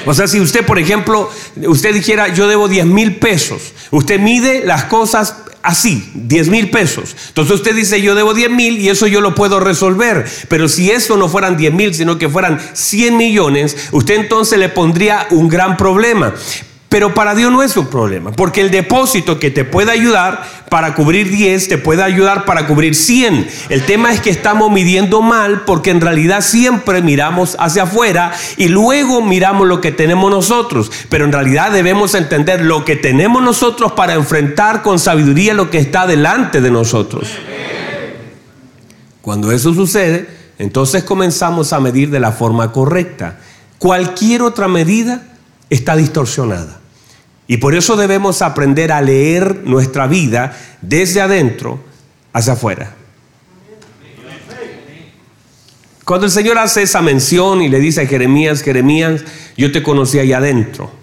O 0.06 0.14
sea, 0.14 0.28
si 0.28 0.38
usted, 0.38 0.64
por 0.64 0.78
ejemplo, 0.78 1.28
usted 1.66 1.92
dijera 1.92 2.28
yo 2.28 2.46
debo 2.46 2.68
10 2.68 2.86
mil 2.86 3.16
pesos, 3.16 3.74
usted 3.90 4.20
mide 4.20 4.62
las 4.64 4.84
cosas 4.84 5.34
así, 5.64 6.08
10 6.14 6.48
mil 6.48 6.70
pesos. 6.70 7.16
Entonces 7.26 7.56
usted 7.56 7.74
dice 7.74 8.00
yo 8.00 8.14
debo 8.14 8.34
10 8.34 8.50
mil 8.52 8.78
y 8.78 8.88
eso 8.88 9.08
yo 9.08 9.20
lo 9.20 9.34
puedo 9.34 9.58
resolver. 9.58 10.30
Pero 10.48 10.68
si 10.68 10.92
eso 10.92 11.16
no 11.16 11.28
fueran 11.28 11.56
10 11.56 11.74
mil, 11.74 11.92
sino 11.92 12.18
que 12.18 12.28
fueran 12.28 12.60
100 12.72 13.16
millones, 13.16 13.88
usted 13.90 14.14
entonces 14.14 14.60
le 14.60 14.68
pondría 14.68 15.26
un 15.30 15.48
gran 15.48 15.76
problema. 15.76 16.34
Pero 16.88 17.12
para 17.12 17.35
Dios 17.35 17.52
no 17.52 17.62
es 17.62 17.76
un 17.76 17.88
problema, 17.88 18.33
porque 18.33 18.62
el 18.62 18.71
depósito 18.71 19.38
que 19.38 19.50
te 19.50 19.64
puede 19.64 19.92
ayudar 19.92 20.42
para 20.71 20.95
cubrir 20.95 21.28
10, 21.28 21.68
te 21.68 21.76
puede 21.76 22.02
ayudar 22.02 22.47
para 22.47 22.66
cubrir 22.66 22.95
100. 22.95 23.47
El 23.68 23.85
tema 23.85 24.11
es 24.11 24.21
que 24.21 24.30
estamos 24.30 24.73
midiendo 24.73 25.21
mal 25.21 25.62
porque 25.66 25.90
en 25.90 26.00
realidad 26.00 26.40
siempre 26.40 27.02
miramos 27.02 27.57
hacia 27.59 27.83
afuera 27.83 28.33
y 28.57 28.68
luego 28.68 29.21
miramos 29.21 29.68
lo 29.68 29.83
que 29.83 29.92
tenemos 29.92 30.30
nosotros. 30.30 30.90
Pero 31.11 31.26
en 31.26 31.33
realidad 31.33 31.73
debemos 31.73 32.14
entender 32.14 32.64
lo 32.64 32.87
que 32.87 32.97
tenemos 32.97 33.42
nosotros 33.42 33.92
para 33.92 34.14
enfrentar 34.14 34.80
con 34.80 34.99
sabiduría 34.99 35.52
lo 35.52 35.68
que 35.68 35.78
está 35.78 36.07
delante 36.07 36.62
de 36.62 36.71
nosotros. 36.71 37.28
Cuando 39.21 39.52
eso 39.52 39.75
sucede, 39.75 40.26
entonces 40.59 41.04
comenzamos 41.04 41.75
a 41.75 41.80
medir 41.80 42.09
de 42.09 42.21
la 42.21 42.33
forma 42.33 42.73
correcta. 42.73 43.40
Cualquier 43.78 44.40
otra 44.40 44.68
medida 44.68 45.23
está 45.68 45.95
distorsionada. 45.97 46.77
Y 47.49 47.57
por 47.57 47.75
eso 47.75 47.97
debemos 47.97 48.43
aprender 48.43 48.93
a 48.93 49.00
leer 49.00 49.62
nuestra 49.64 50.07
vida 50.07 50.57
desde 50.83 51.23
adentro 51.23 51.81
hacia 52.33 52.52
afuera. 52.52 52.95
Cuando 56.05 56.26
el 56.26 56.33
Señor 56.33 56.59
hace 56.59 56.83
esa 56.83 57.02
mención 57.02 57.62
y 57.62 57.69
le 57.69 57.81
dice 57.81 58.02
a 58.02 58.07
Jeremías, 58.07 58.62
Jeremías, 58.62 59.25
yo 59.57 59.73
te 59.73 59.83
conocí 59.83 60.19
ahí 60.19 60.33
adentro. 60.33 60.98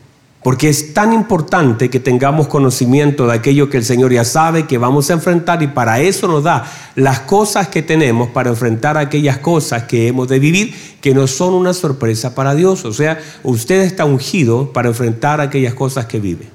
Porque 0.46 0.70
es 0.70 0.94
tan 0.94 1.12
importante 1.12 1.90
que 1.90 2.00
tengamos 2.00 2.48
conocimiento 2.48 3.25
de 3.25 3.34
aquello 3.34 3.68
que 3.68 3.78
el 3.78 3.84
Señor 3.84 4.14
ya 4.14 4.24
sabe 4.24 4.68
que 4.68 4.78
vamos 4.78 5.10
a 5.10 5.14
enfrentar 5.14 5.64
y 5.64 5.68
para 5.70 6.02
eso 6.02 6.28
nos 6.28 6.44
da 6.44 6.72
las 6.94 7.22
cosas 7.22 7.70
que 7.70 7.82
tenemos 7.82 8.30
para 8.30 8.52
enfrentar 8.52 8.96
aquellas 8.96 9.40
cosas 9.40 9.86
que 9.86 10.08
hemos 10.08 10.28
de 10.28 10.38
vivir 10.38 10.75
que 11.02 11.16
no 11.16 11.25
son 11.25 11.56
una 11.56 11.74
sorpresa 11.74 12.36
para 12.36 12.54
Dios. 12.54 12.86
O 12.86 12.94
sea, 12.94 13.18
usted 13.42 13.82
está 13.82 14.06
ungido 14.06 14.72
para 14.72 14.90
enfrentar 14.90 15.42
aquellas 15.42 15.74
cosas 15.74 16.06
que 16.06 16.20
vive. 16.20 16.48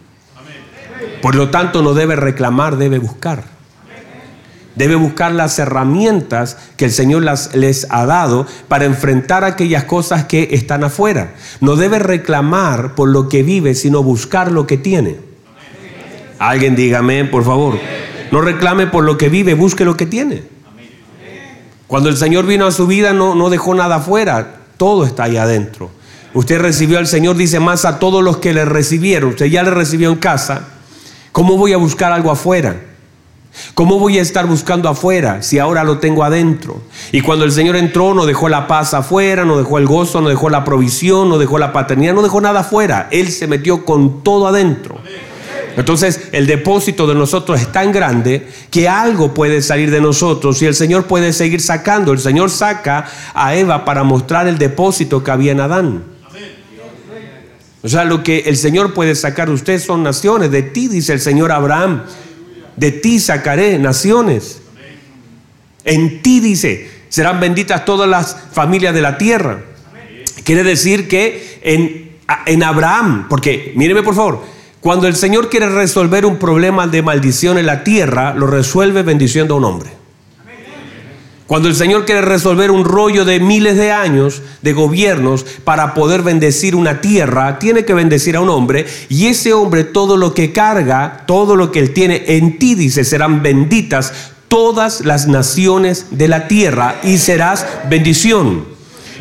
Por 1.21 1.35
lo 1.35 1.51
tanto, 1.51 1.83
no 1.83 1.93
debe 1.93 2.15
reclamar, 2.15 2.77
debe 2.77 3.01
buscar. 3.01 3.43
Debe 4.75 4.95
buscar 4.95 5.33
las 5.33 5.59
herramientas 5.59 6.57
que 6.77 6.87
el 6.87 6.93
Señor 6.93 7.25
les 7.55 7.87
ha 7.91 8.07
dado 8.07 8.47
para 8.69 8.85
enfrentar 8.85 9.45
aquellas 9.45 9.85
cosas 9.85 10.25
que 10.25 10.51
están 10.53 10.85
afuera. 10.85 11.35
No 11.61 11.77
debe 11.77 11.99
reclamar 11.99 12.95
por 12.95 13.09
lo 13.09 13.29
que 13.29 13.43
vive, 13.43 13.75
sino 13.75 14.03
buscar 14.03 14.53
lo 14.53 14.67
que 14.67 14.79
tiene. 14.79 15.17
Alguien 16.39 16.77
dígame, 16.77 17.25
por 17.25 17.45
favor. 17.45 17.79
No 18.31 18.41
reclame 18.41 18.87
por 18.87 19.05
lo 19.05 19.19
que 19.19 19.29
vive, 19.29 19.55
busque 19.55 19.85
lo 19.85 19.97
que 19.97 20.07
tiene. 20.07 20.45
Cuando 21.87 22.09
el 22.09 22.17
Señor 22.17 22.47
vino 22.47 22.67
a 22.67 22.71
su 22.71 22.87
vida 22.87 23.13
no, 23.13 23.35
no 23.35 23.51
dejó 23.51 23.75
nada 23.75 23.97
afuera, 23.97 24.61
todo 24.77 25.05
está 25.05 25.25
ahí 25.25 25.37
adentro. 25.37 25.91
Usted 26.33 26.61
recibió 26.61 26.99
al 26.99 27.09
Señor, 27.09 27.37
dice 27.37 27.59
más 27.59 27.85
a 27.85 27.99
todos 27.99 28.23
los 28.23 28.37
que 28.37 28.55
le 28.55 28.65
recibieron. 28.65 29.31
Usted 29.31 29.47
ya 29.47 29.65
le 29.65 29.73
recibió 29.73 30.11
en 30.11 30.17
casa. 30.17 30.69
¿Cómo 31.33 31.57
voy 31.57 31.73
a 31.73 31.77
buscar 31.77 32.13
algo 32.13 32.31
afuera? 32.31 32.77
¿Cómo 33.75 33.99
voy 33.99 34.19
a 34.19 34.23
estar 34.23 34.47
buscando 34.47 34.89
afuera 34.89 35.43
si 35.43 35.59
ahora 35.59 35.85
lo 35.85 35.99
tengo 35.99 36.25
adentro? 36.25 36.81
Y 37.13 37.21
cuando 37.21 37.45
el 37.45 37.53
Señor 37.53 37.77
entró, 37.77 38.15
no 38.15 38.27
dejó 38.27 38.49
la 38.49 38.67
paz 38.67 38.95
afuera, 38.95 39.45
no 39.45 39.59
dejó 39.59 39.79
el 39.79 39.87
gozo, 39.87 40.21
no 40.21 40.29
dejó 40.29 40.51
la 40.51 40.65
provisión, 40.65 41.29
no 41.29 41.39
dejó 41.39 41.59
la 41.59 41.73
paternidad, 41.73 42.15
no 42.15 42.23
dejó 42.23 42.41
nada 42.41 42.61
afuera. 42.61 43.09
Él 43.11 43.31
se 43.31 43.47
metió 43.47 43.85
con 43.85 44.23
todo 44.23 44.47
adentro. 44.47 44.99
Entonces 45.77 46.29
el 46.33 46.47
depósito 46.47 47.07
de 47.07 47.15
nosotros 47.15 47.61
es 47.61 47.71
tan 47.73 47.93
grande 47.93 48.49
que 48.71 48.89
algo 48.89 49.35
puede 49.35 49.63
salir 49.63 49.91
de 49.91 50.01
nosotros 50.01 50.61
y 50.63 50.67
el 50.67 50.75
Señor 50.75 51.07
puede 51.07 51.33
seguir 51.33 51.61
sacando. 51.61 52.13
El 52.13 52.19
Señor 52.19 52.51
saca 52.51 53.07
a 53.35 53.55
Eva 53.55 53.85
para 53.85 54.05
mostrar 54.05 54.47
el 54.47 54.59
depósito 54.59 55.23
que 55.23 55.31
había 55.31 55.53
en 55.53 55.61
Adán. 55.61 56.05
O 57.83 57.89
sea, 57.89 58.05
lo 58.05 58.23
que 58.23 58.41
el 58.41 58.57
Señor 58.57 58.93
puede 58.93 59.15
sacar 59.15 59.49
de 59.49 59.55
usted 59.55 59.81
son 59.81 60.03
naciones. 60.03 60.51
De 60.51 60.63
ti, 60.63 60.89
dice 60.89 61.15
el 61.15 61.21
Señor 61.21 61.51
Abraham, 61.51 62.03
de 62.81 62.93
ti 62.93 63.21
sacaré 63.21 63.79
naciones. 63.79 64.63
En 65.85 66.23
ti 66.23 66.41
dice, 66.41 66.91
serán 67.11 67.39
benditas 67.39 67.85
todas 67.85 68.09
las 68.09 68.37
familias 68.53 68.95
de 68.95 69.03
la 69.03 69.19
tierra. 69.19 69.61
Quiere 70.45 70.65
decir 70.65 71.07
que 71.07 71.61
en, 71.63 72.17
en 72.47 72.63
Abraham, 72.63 73.27
porque 73.29 73.75
míreme 73.77 74.03
por 74.03 74.15
favor, 74.15 74.43
cuando 74.81 75.07
el 75.07 75.15
Señor 75.15 75.51
quiere 75.51 75.69
resolver 75.69 76.25
un 76.25 76.39
problema 76.39 76.87
de 76.87 77.03
maldición 77.03 77.59
en 77.59 77.67
la 77.67 77.85
tierra, 77.85 78.33
lo 78.33 78.47
resuelve 78.47 79.03
bendiciendo 79.03 79.55
a 79.55 79.59
un 79.59 79.65
hombre. 79.65 80.00
Cuando 81.51 81.69
el 81.69 81.75
Señor 81.75 82.05
quiere 82.05 82.21
resolver 82.21 82.71
un 82.71 82.85
rollo 82.85 83.25
de 83.25 83.41
miles 83.41 83.77
de 83.77 83.91
años 83.91 84.41
de 84.63 84.73
gobiernos 84.73 85.43
para 85.65 85.95
poder 85.95 86.23
bendecir 86.23 86.77
una 86.77 87.01
tierra, 87.01 87.59
tiene 87.59 87.85
que 87.85 87.93
bendecir 87.93 88.37
a 88.37 88.41
un 88.41 88.49
hombre 88.49 88.87
y 89.09 89.27
ese 89.27 89.53
hombre 89.53 89.83
todo 89.83 90.17
lo 90.17 90.33
que 90.33 90.53
carga, 90.53 91.25
todo 91.27 91.57
lo 91.57 91.73
que 91.73 91.81
él 91.81 91.93
tiene 91.93 92.23
en 92.29 92.61
ti, 92.61 92.77
dice, 92.77 93.03
serán 93.03 93.43
benditas 93.43 94.13
todas 94.47 95.01
las 95.01 95.27
naciones 95.27 96.07
de 96.13 96.29
la 96.29 96.47
tierra 96.47 97.01
y 97.03 97.19
serás 97.19 97.67
bendición. 97.89 98.65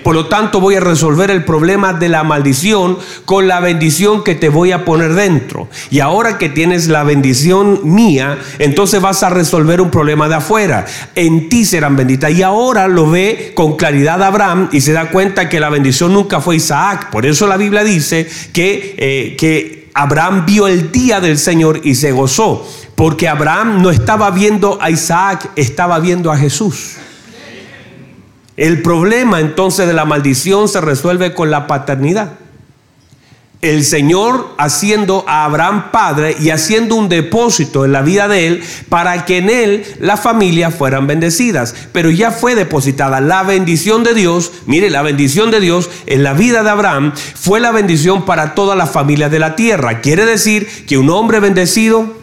Por 0.04 0.16
lo 0.16 0.28
tanto, 0.28 0.60
voy 0.60 0.76
a 0.76 0.80
resolver 0.80 1.32
el 1.32 1.44
problema 1.44 1.94
de 1.94 2.10
la 2.10 2.24
maldición 2.24 2.98
con 3.26 3.48
la 3.48 3.60
bendición 3.60 4.24
que 4.24 4.36
te 4.36 4.50
voy 4.50 4.72
a 4.72 4.86
poner 4.86 5.14
dentro. 5.14 5.70
Y 5.90 6.00
ahora 6.00 6.38
que 6.38 6.50
tienes 6.50 6.88
la 6.88 7.04
bendición 7.04 7.82
mía, 7.84 8.38
entonces 8.60 9.02
vas 9.02 9.24
a 9.24 9.30
resolver 9.30 9.82
un 9.82 9.92
problema 9.92 10.30
de 10.30 10.36
afuera. 10.36 10.86
En 11.16 11.50
ti 11.50 11.66
serán 11.66 11.96
benditas. 11.96 12.32
Y 12.32 12.44
ahora 12.44 12.88
lo 12.88 13.10
ve 13.10 13.52
con 13.56 13.76
claridad 13.76 14.22
Abraham 14.24 14.70
y 14.72 14.82
se 14.82 14.94
da 14.94 15.10
cuenta 15.10 15.50
que 15.50 15.60
la 15.60 15.70
bendición 15.70 16.14
nunca 16.14 16.42
fue 16.42 16.56
Isaac. 16.56 17.10
Por 17.10 17.26
eso 17.26 17.48
la 17.48 17.58
Biblia 17.58 17.84
dice 17.84 18.28
que, 18.54 18.96
eh, 18.98 19.36
que 19.38 19.90
Abraham 19.94 20.46
vio 20.46 20.68
el 20.68 20.92
día 20.92 21.20
del 21.20 21.38
Señor 21.38 21.82
y 21.84 21.96
se 21.96 22.12
gozó. 22.12 22.68
Porque 22.96 23.28
Abraham 23.28 23.82
no 23.82 23.92
estaba 23.92 24.30
viendo 24.32 24.78
a 24.82 24.90
Isaac, 24.90 25.52
estaba 25.56 26.00
viendo 26.00 26.32
a 26.32 26.38
Jesús. 26.38 26.98
El 28.60 28.82
problema 28.82 29.40
entonces 29.40 29.88
de 29.88 29.94
la 29.94 30.04
maldición 30.04 30.68
se 30.68 30.82
resuelve 30.82 31.34
con 31.34 31.50
la 31.50 31.66
paternidad 31.66 32.34
el 33.62 33.84
Señor 33.84 34.56
haciendo 34.58 35.26
a 35.28 35.44
Abraham 35.44 35.92
padre 35.92 36.36
y 36.40 36.50
haciendo 36.50 36.96
un 36.96 37.10
depósito 37.10 37.84
en 37.84 37.92
la 37.92 38.02
vida 38.02 38.30
de 38.30 38.48
él 38.48 38.64
para 38.88 39.26
que 39.26 39.38
en 39.38 39.50
él 39.50 39.86
las 40.00 40.22
familias 40.22 40.74
fueran 40.74 41.08
bendecidas. 41.08 41.76
Pero 41.92 42.10
ya 42.10 42.32
fue 42.32 42.56
depositada 42.56 43.20
la 43.20 43.44
bendición 43.44 44.04
de 44.04 44.14
Dios. 44.14 44.52
Mire, 44.66 44.90
la 44.90 45.02
bendición 45.02 45.52
de 45.52 45.60
Dios 45.60 45.90
en 46.06 46.24
la 46.24 46.34
vida 46.34 46.64
de 46.64 46.70
Abraham 46.70 47.12
fue 47.36 47.60
la 47.60 47.72
bendición 47.72 48.26
para 48.26 48.56
todas 48.56 48.78
las 48.78 48.92
familias 48.92 49.30
de 49.30 49.40
la 49.40 49.58
tierra. 49.58 50.00
Quiere 50.00 50.26
decir 50.26 50.68
que 50.88 50.98
un 50.98 51.10
hombre 51.10 51.40
bendecido... 51.40 52.19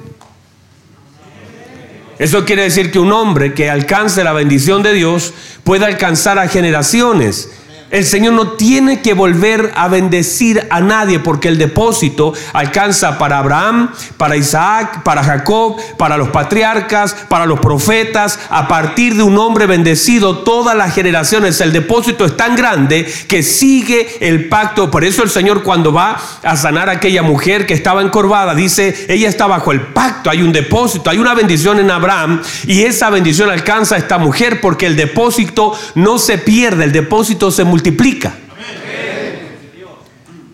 Eso 2.19 2.45
quiere 2.45 2.63
decir 2.63 2.91
que 2.91 2.99
un 2.99 3.13
hombre 3.13 3.53
que 3.53 3.69
alcance 3.69 4.25
la 4.25 4.33
bendición 4.33 4.83
de 4.83 4.95
Dios 4.95 5.35
puede 5.65 5.85
alcanzar 5.85 6.39
a 6.39 6.49
generaciones 6.49 7.51
el 7.91 8.05
Señor 8.05 8.33
no 8.33 8.53
tiene 8.53 9.01
que 9.01 9.15
volver 9.15 9.73
a 9.77 9.87
bendecir 9.87 10.67
a 10.71 10.81
nadie 10.81 11.21
porque 11.21 11.47
el 11.49 11.57
depósito 11.57 12.33
alcanza 12.53 13.17
para 13.17 13.39
Abraham, 13.39 13.93
para 14.17 14.37
Isaac, 14.37 15.05
para 15.05 15.23
Jacob, 15.23 15.77
para 15.97 16.17
los 16.17 16.31
patriarcas, 16.31 17.15
para 17.29 17.47
los 17.47 17.61
profetas. 17.61 18.41
A 18.51 18.67
partir 18.67 19.15
de 19.15 19.23
un 19.23 19.39
hombre 19.39 19.67
bendecido, 19.67 20.39
todas 20.39 20.77
las 20.77 20.95
generaciones, 20.95 21.61
el 21.61 21.73
depósito 21.73 22.25
es 22.25 22.37
tan 22.37 22.57
grande 22.57 23.07
que 23.29 23.45
sigue 23.45 24.19
el 24.21 24.49
pacto. 24.49 24.91
Por 24.91 25.05
eso 25.05 25.23
el 25.23 25.31
Señor 25.31 25.63
cuando 25.63 25.93
va 25.93 26.21
a 26.43 26.57
sanar 26.57 26.89
a 26.89 26.93
aquella 26.93 27.23
mujer 27.23 27.67
que 27.67 27.75
estaba 27.75 28.03
encorvada, 28.03 28.55
dice, 28.55 29.07
ella 29.09 29.29
está 29.29 29.47
bajo 29.47 29.71
el 29.71 29.81
pacto, 29.81 30.29
hay 30.29 30.43
un 30.43 30.53
depósito, 30.53 31.09
hay 31.09 31.19
una 31.19 31.35
bendición 31.35 31.79
en 31.79 31.91
Abraham 31.91 32.43
y 32.67 32.83
esa 32.83 33.11
bendición 33.11 33.49
alcanza 33.49 33.95
a 33.95 33.99
esta 33.99 34.19
mujer 34.19 34.61
porque 34.61 34.87
el 34.87 34.97
depósito 34.97 35.79
no 35.95 36.19
se 36.19 36.39
pierde, 36.39 36.85
el 36.85 36.93
depósito 36.93 37.53
se 37.53 37.63
multiplica 37.63 37.76
multiplica. 37.77 38.35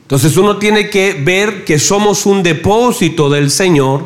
Entonces 0.02 0.36
uno 0.36 0.58
tiene 0.58 0.90
que 0.90 1.14
ver 1.14 1.64
que 1.64 1.78
somos 1.78 2.26
un 2.26 2.42
depósito 2.42 3.30
del 3.30 3.48
Señor 3.48 4.04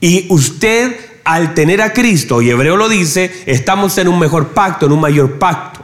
y 0.00 0.26
usted 0.28 0.96
al 1.24 1.54
tener 1.54 1.80
a 1.80 1.92
Cristo, 1.92 2.42
y 2.42 2.50
Hebreo 2.50 2.76
lo 2.76 2.88
dice, 2.88 3.30
estamos 3.46 3.96
en 3.98 4.08
un 4.08 4.18
mejor 4.18 4.48
pacto, 4.48 4.86
en 4.86 4.92
un 4.92 5.00
mayor 5.00 5.38
pacto. 5.38 5.80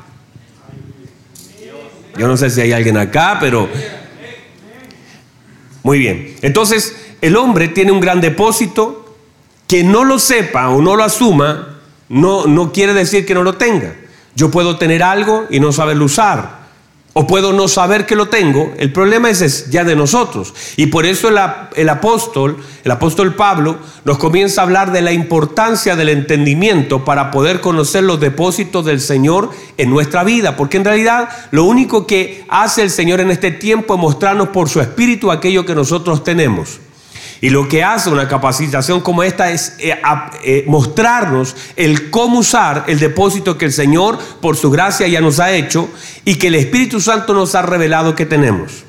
Yo 2.19 2.27
no 2.27 2.37
sé 2.37 2.51
si 2.51 2.61
hay 2.61 2.73
alguien 2.73 2.97
acá, 2.97 3.39
pero... 3.39 3.69
Muy 5.85 6.01
bien. 6.01 6.35
Entonces, 6.43 6.97
el 7.21 7.37
hombre 7.37 7.69
tiene 7.69 7.93
un 7.93 8.01
gran 8.01 8.21
depósito 8.21 9.17
que 9.69 9.85
no 9.85 10.03
lo 10.03 10.19
sepa 10.19 10.71
o 10.71 10.83
no 10.83 10.97
lo 10.97 11.05
asuma, 11.05 11.79
no, 12.09 12.49
no 12.49 12.73
quiere 12.73 12.95
decir 12.95 13.25
que 13.25 13.35
no 13.35 13.45
lo 13.45 13.55
tenga. 13.55 13.95
Yo 14.39 14.53
puedo 14.53 14.77
tener 14.77 15.03
algo 15.03 15.47
y 15.51 15.59
no 15.59 15.73
saberlo 15.73 16.05
usar. 16.05 16.59
O 17.13 17.27
puedo 17.27 17.53
no 17.53 17.67
saber 17.67 18.07
que 18.07 18.15
lo 18.15 18.29
tengo. 18.29 18.73
El 18.79 18.93
problema 18.93 19.29
es, 19.29 19.69
ya 19.69 19.83
de 19.83 19.97
nosotros. 19.97 20.55
Y 20.77 20.87
por 20.87 21.07
eso 21.07 21.29
el, 21.29 21.89
apóstol, 21.89 22.57
el 22.85 22.91
apóstol 22.93 23.35
Pablo, 23.35 23.79
nos 24.05 24.19
comienza 24.19 24.61
a 24.61 24.65
hablar 24.65 24.93
de 24.93 25.03
la 25.03 25.11
importancia 25.11 25.97
del 25.97 26.11
entendimiento 26.11 27.05
para 27.05 27.33
poder 27.33 27.61
conocer 27.61 28.05
los 28.05 28.21
depósitos 28.21 28.85
del 28.85 29.01
Señor 29.01 29.51
en 29.77 29.91
nuestra 29.91 30.23
vida. 30.23 30.55
Porque 30.57 30.77
en 30.77 30.85
realidad 30.85 31.31
lo 31.51 31.65
único 31.65 32.07
que 32.07 32.45
hace 32.49 32.83
el 32.83 32.91
Señor 32.91 33.19
en 33.19 33.33
este 33.33 33.51
tiempo 33.51 33.95
es 33.95 34.01
mostrarnos 34.01 34.51
por 34.51 34.69
su 34.69 34.81
espíritu 34.81 35.33
aquello 35.33 35.67
que 35.67 35.75
nosotros 35.75 36.23
tenemos. 36.23 36.79
Y 37.41 37.51
lo 37.51 37.69
que 37.69 37.85
hace 37.85 38.11
una 38.11 38.27
capacitación 38.27 39.01
como 39.01 39.23
esta 39.23 39.51
es 39.53 39.75
eh, 39.79 39.95
eh, 40.43 40.65
mostrarnos 40.67 41.55
el 41.77 42.11
cómo 42.11 42.41
usar 42.41 42.85
el 42.89 42.99
depósito 42.99 43.57
que 43.57 43.67
el 43.67 43.73
Señor 43.73 44.19
por 44.41 44.57
su 44.57 44.71
gracia 44.71 45.07
ya 45.07 45.21
nos 45.21 45.39
ha 45.39 45.53
hecho 45.53 45.89
y 46.25 46.35
que 46.35 46.49
el 46.49 46.57
Espíritu 46.57 47.01
Santo 47.01 47.35
nos 47.35 47.55
ha 47.55 47.63
revelado 47.63 48.15
que 48.15 48.27
tenemos. 48.27 48.85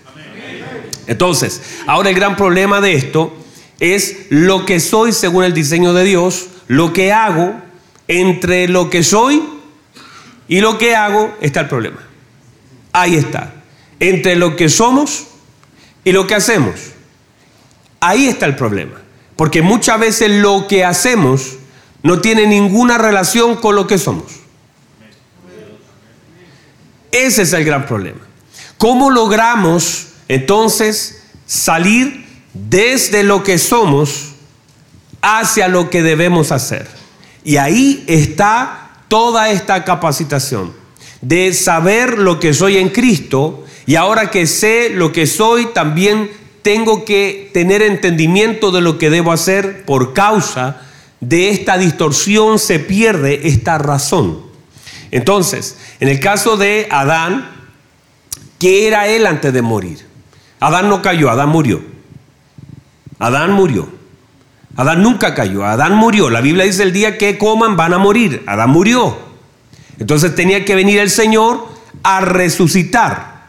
Entonces, 1.06 1.62
ahora 1.86 2.10
el 2.10 2.16
gran 2.16 2.36
problema 2.36 2.82
de 2.82 2.94
esto 2.94 3.36
es 3.80 4.28
lo 4.30 4.66
que 4.66 4.80
soy 4.80 5.12
según 5.12 5.44
el 5.44 5.54
diseño 5.54 5.94
de 5.94 6.04
Dios, 6.04 6.48
lo 6.68 6.92
que 6.94 7.14
hago 7.14 7.56
entre 8.08 8.68
lo 8.68 8.90
que 8.90 9.04
soy 9.04 9.44
y 10.48 10.62
lo 10.62 10.78
que 10.78 10.96
hago 10.96 11.36
está 11.42 11.62
el 11.62 11.68
problema. 11.68 12.00
Ahí 12.92 13.16
está. 13.16 13.54
Entre 14.00 14.36
lo 14.36 14.56
que 14.56 14.70
somos 14.70 15.28
y 16.04 16.12
lo 16.12 16.26
que 16.26 16.36
hacemos. 16.36 16.76
Ahí 18.00 18.28
está 18.28 18.46
el 18.46 18.56
problema. 18.56 19.02
Porque 19.36 19.62
muchas 19.62 20.00
veces 20.00 20.30
lo 20.30 20.68
que 20.68 20.84
hacemos 20.84 21.58
no 22.04 22.20
tiene 22.20 22.46
ninguna 22.48 22.98
relación 22.98 23.56
con 23.56 23.76
lo 23.76 23.88
que 23.88 23.98
somos. 23.98 24.26
Ese 27.12 27.42
es 27.44 27.54
el 27.54 27.64
gran 27.64 27.86
problema. 27.86 28.20
¿Cómo 28.78 29.10
logramos 29.10 30.08
entonces 30.28 31.24
salir 31.46 32.26
desde 32.54 33.24
lo 33.24 33.44
que 33.44 33.58
somos 33.58 34.34
hacia 35.22 35.68
lo 35.68 35.90
que 35.90 36.04
debemos 36.04 36.52
hacer? 36.52 36.88
Y 37.44 37.58
ahí 37.58 38.04
está 38.08 38.92
toda 39.08 39.50
esta 39.50 39.84
capacitación 39.84 40.74
de 41.22 41.54
saber 41.54 42.18
lo 42.18 42.40
que 42.40 42.54
soy 42.54 42.78
en 42.78 42.90
Cristo 42.90 43.66
y 43.86 43.96
ahora 43.96 44.30
que 44.30 44.46
sé 44.46 44.92
lo 44.92 45.12
que 45.12 45.26
soy, 45.26 45.68
también 45.74 46.30
tengo 46.70 47.04
que 47.04 47.50
tener 47.52 47.82
entendimiento 47.82 48.70
de 48.70 48.82
lo 48.82 49.00
que 49.00 49.10
debo 49.10 49.32
hacer 49.32 49.86
por 49.86 50.14
causa 50.14 50.82
de 51.20 51.50
esta 51.50 51.80
distorsión 51.80 52.60
se 52.60 52.78
pierde 52.78 53.48
esta 53.48 53.80
razón. 53.80 54.42
Entonces, 55.10 55.80
en 56.00 56.10
el 56.10 56.20
caso 56.20 56.58
de 56.58 56.88
Adán, 56.92 57.50
¿qué 58.60 58.86
era 58.88 59.08
él 59.08 59.26
antes 59.26 59.52
de 59.52 59.64
morir? 59.64 60.06
Adán 60.60 60.90
no 60.90 61.02
cayó, 61.02 61.32
Adán 61.32 61.50
murió. 61.50 61.82
Adán 63.18 63.54
murió. 63.54 63.90
Adán 64.76 65.02
nunca 65.02 65.34
cayó, 65.34 65.66
Adán 65.66 65.96
murió. 65.96 66.30
La 66.30 66.42
Biblia 66.42 66.66
dice 66.66 66.84
el 66.84 66.94
día 66.94 67.18
que 67.18 67.40
coman 67.40 67.78
van 67.78 67.96
a 67.96 67.98
morir. 67.98 68.44
Adán 68.46 68.70
murió. 68.70 69.18
Entonces 69.98 70.36
tenía 70.36 70.66
que 70.66 70.76
venir 70.76 71.00
el 71.00 71.10
Señor 71.10 71.68
a 72.04 72.22
resucitar. 72.22 73.48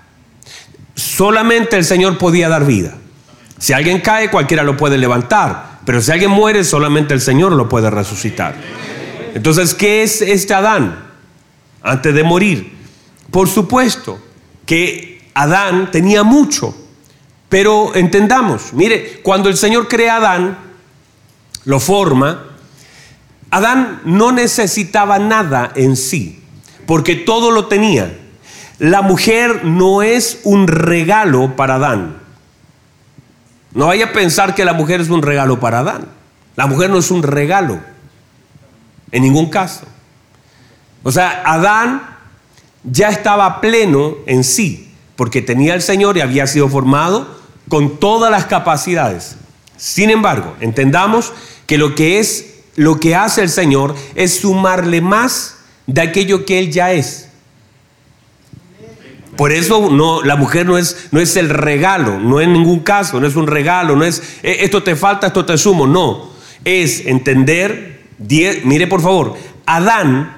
Solamente 0.94 1.76
el 1.76 1.85
Señor 1.85 2.16
podía 2.16 2.48
dar 2.48 2.64
vida. 2.64 2.96
Si 3.61 3.75
alguien 3.75 4.01
cae, 4.01 4.31
cualquiera 4.31 4.64
lo 4.64 4.77
puede 4.77 4.96
levantar. 4.96 5.81
Pero 5.85 6.01
si 6.01 6.11
alguien 6.11 6.31
muere, 6.31 6.64
solamente 6.64 7.12
el 7.12 7.20
Señor 7.20 7.53
lo 7.53 7.68
puede 7.68 7.90
resucitar. 7.90 8.55
Entonces, 9.35 9.75
¿qué 9.75 10.03
es 10.03 10.23
este 10.23 10.55
Adán 10.55 11.05
antes 11.83 12.14
de 12.14 12.25
morir? 12.25 12.75
Por 13.31 13.49
supuesto 13.49 14.18
que 14.64 15.29
Adán 15.35 15.90
tenía 15.90 16.23
mucho. 16.23 16.75
Pero 17.51 17.94
entendamos, 17.94 18.73
mire, 18.73 19.20
cuando 19.23 19.49
el 19.49 19.57
Señor 19.57 19.88
crea 19.88 20.14
a 20.14 20.16
Adán, 20.18 20.59
lo 21.64 21.81
forma, 21.81 22.44
Adán 23.51 24.01
no 24.05 24.33
necesitaba 24.33 25.18
nada 25.18 25.73
en 25.75 25.96
sí, 25.96 26.42
porque 26.87 27.14
todo 27.14 27.51
lo 27.51 27.66
tenía. 27.66 28.16
La 28.79 29.03
mujer 29.03 29.64
no 29.64 30.03
es 30.03 30.40
un 30.44 30.66
regalo 30.66 31.57
para 31.57 31.75
Adán. 31.75 32.19
No 33.72 33.87
vaya 33.87 34.06
a 34.06 34.12
pensar 34.12 34.54
que 34.54 34.64
la 34.64 34.72
mujer 34.72 35.00
es 35.00 35.09
un 35.09 35.22
regalo 35.22 35.61
para 35.61 35.80
Adán. 35.80 36.09
La 36.56 36.66
mujer 36.66 36.90
no 36.90 36.98
es 36.98 37.11
un 37.11 37.22
regalo, 37.22 37.80
en 39.12 39.22
ningún 39.22 39.48
caso. 39.48 39.87
O 41.02 41.11
sea, 41.12 41.42
Adán 41.46 42.02
ya 42.85 43.09
estaba 43.09 43.61
pleno 43.61 44.16
en 44.26 44.44
sí, 44.44 44.92
porque 45.16 45.40
tenía 45.40 45.74
el 45.74 45.83
Señor 45.83 46.16
y 46.16 46.20
había 46.20 46.46
sido 46.46 46.68
formado 46.68 47.40
con 47.68 47.98
todas 47.98 48.30
las 48.30 48.44
capacidades. 48.46 49.37
Sin 49.76 50.11
embargo, 50.11 50.54
entendamos 50.61 51.33
que 51.66 51.78
lo 51.78 51.94
que 51.94 52.18
es 52.18 52.46
lo 52.76 53.00
que 53.00 53.14
hace 53.14 53.42
el 53.42 53.48
Señor 53.48 53.94
es 54.14 54.40
sumarle 54.40 55.00
más 55.00 55.56
de 55.87 56.02
aquello 56.02 56.44
que 56.44 56.59
él 56.59 56.70
ya 56.70 56.92
es. 56.92 57.29
Por 59.40 59.53
eso 59.53 59.88
no, 59.90 60.22
la 60.22 60.37
mujer 60.37 60.66
no 60.66 60.76
es, 60.76 61.09
no 61.12 61.18
es 61.18 61.35
el 61.37 61.48
regalo, 61.48 62.20
no 62.20 62.42
en 62.42 62.53
ningún 62.53 62.81
caso, 62.81 63.18
no 63.18 63.26
es 63.26 63.37
un 63.37 63.46
regalo, 63.46 63.96
no 63.96 64.05
es 64.05 64.22
eh, 64.42 64.59
esto 64.61 64.83
te 64.83 64.96
falta, 64.96 65.29
esto 65.29 65.46
te 65.46 65.57
sumo, 65.57 65.87
no. 65.87 66.29
Es 66.62 67.07
entender, 67.07 68.03
mire 68.18 68.87
por 68.87 69.00
favor, 69.00 69.33
Adán, 69.64 70.37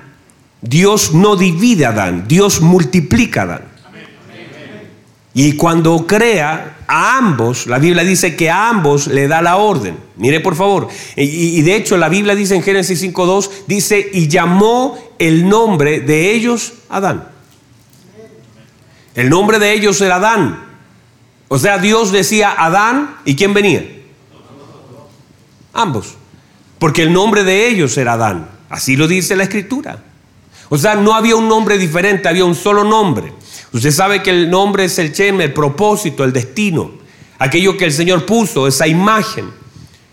Dios 0.60 1.14
no 1.14 1.34
divide 1.34 1.84
a 1.84 1.88
Adán, 1.88 2.26
Dios 2.28 2.60
multiplica 2.60 3.40
a 3.40 3.44
Adán. 3.44 3.62
Y 5.34 5.56
cuando 5.56 6.06
crea 6.06 6.76
a 6.86 7.18
ambos, 7.18 7.66
la 7.66 7.80
Biblia 7.80 8.04
dice 8.04 8.36
que 8.36 8.50
a 8.50 8.68
ambos 8.68 9.08
le 9.08 9.26
da 9.26 9.42
la 9.42 9.56
orden. 9.56 9.96
Mire 10.16 10.38
por 10.38 10.54
favor. 10.54 10.86
Y, 11.16 11.22
y 11.58 11.62
de 11.62 11.74
hecho 11.74 11.96
la 11.96 12.08
Biblia 12.08 12.36
dice 12.36 12.54
en 12.54 12.62
Génesis 12.62 13.02
5.2, 13.02 13.50
dice, 13.66 14.10
y 14.12 14.28
llamó 14.28 14.96
el 15.18 15.48
nombre 15.48 15.98
de 15.98 16.30
ellos 16.30 16.74
Adán. 16.88 17.31
El 19.14 19.28
nombre 19.28 19.58
de 19.58 19.72
ellos 19.72 20.00
era 20.00 20.16
Adán. 20.16 20.64
O 21.48 21.58
sea, 21.58 21.78
Dios 21.78 22.12
decía 22.12 22.54
Adán 22.56 23.16
y 23.24 23.36
¿quién 23.36 23.52
venía? 23.52 23.84
Ambos. 25.74 26.14
Porque 26.78 27.02
el 27.02 27.12
nombre 27.12 27.44
de 27.44 27.68
ellos 27.68 27.96
era 27.98 28.14
Adán. 28.14 28.48
Así 28.70 28.96
lo 28.96 29.06
dice 29.06 29.36
la 29.36 29.44
escritura. 29.44 30.02
O 30.70 30.78
sea, 30.78 30.94
no 30.94 31.14
había 31.14 31.36
un 31.36 31.48
nombre 31.48 31.76
diferente, 31.76 32.28
había 32.28 32.46
un 32.46 32.54
solo 32.54 32.84
nombre. 32.84 33.34
Usted 33.72 33.90
sabe 33.90 34.22
que 34.22 34.30
el 34.30 34.50
nombre 34.50 34.86
es 34.86 34.98
el 34.98 35.12
Shem, 35.12 35.40
el 35.42 35.52
propósito, 35.52 36.24
el 36.24 36.32
destino, 36.32 36.92
aquello 37.38 37.76
que 37.76 37.84
el 37.84 37.92
Señor 37.92 38.24
puso, 38.24 38.66
esa 38.66 38.86
imagen, 38.86 39.50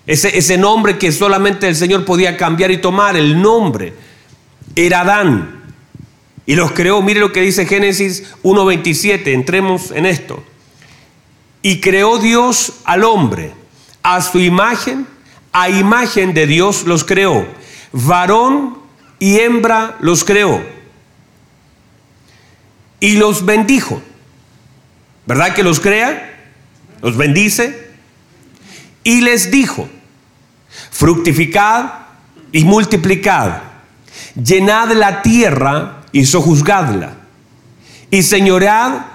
ese, 0.05 0.37
ese 0.37 0.57
nombre 0.57 0.97
que 0.97 1.11
solamente 1.11 1.67
el 1.67 1.75
Señor 1.75 2.03
podía 2.03 2.35
cambiar 2.35 2.71
y 2.71 2.77
tomar, 2.79 3.15
el 3.15 3.41
nombre 3.41 3.93
era 4.75 5.01
Adán. 5.01 5.58
Y 6.49 6.55
los 6.55 6.71
creó, 6.71 6.99
mire 7.03 7.19
lo 7.19 7.31
que 7.31 7.41
dice 7.41 7.67
Génesis 7.67 8.23
1.27, 8.41 9.27
entremos 9.35 9.91
en 9.91 10.07
esto. 10.07 10.43
Y 11.61 11.79
creó 11.79 12.17
Dios 12.17 12.77
al 12.85 13.03
hombre, 13.03 13.53
a 14.01 14.19
su 14.23 14.39
imagen, 14.39 15.05
a 15.51 15.69
imagen 15.69 16.33
de 16.33 16.47
Dios 16.47 16.85
los 16.85 17.03
creó. 17.03 17.45
Varón 17.91 18.79
y 19.19 19.41
hembra 19.41 19.97
los 19.99 20.23
creó. 20.23 20.59
Y 22.99 23.17
los 23.17 23.45
bendijo. 23.45 24.01
¿Verdad 25.27 25.53
que 25.53 25.61
los 25.61 25.79
crea? 25.79 26.49
Los 27.03 27.15
bendice. 27.15 27.91
Y 29.03 29.21
les 29.21 29.51
dijo, 29.51 29.87
fructificad 30.89 31.91
y 32.51 32.63
multiplicad, 32.63 33.59
llenad 34.33 34.93
la 34.93 35.21
tierra 35.21 35.98
y 36.11 36.25
sojuzgadla, 36.25 37.13
y 38.11 38.23
señoread 38.23 39.05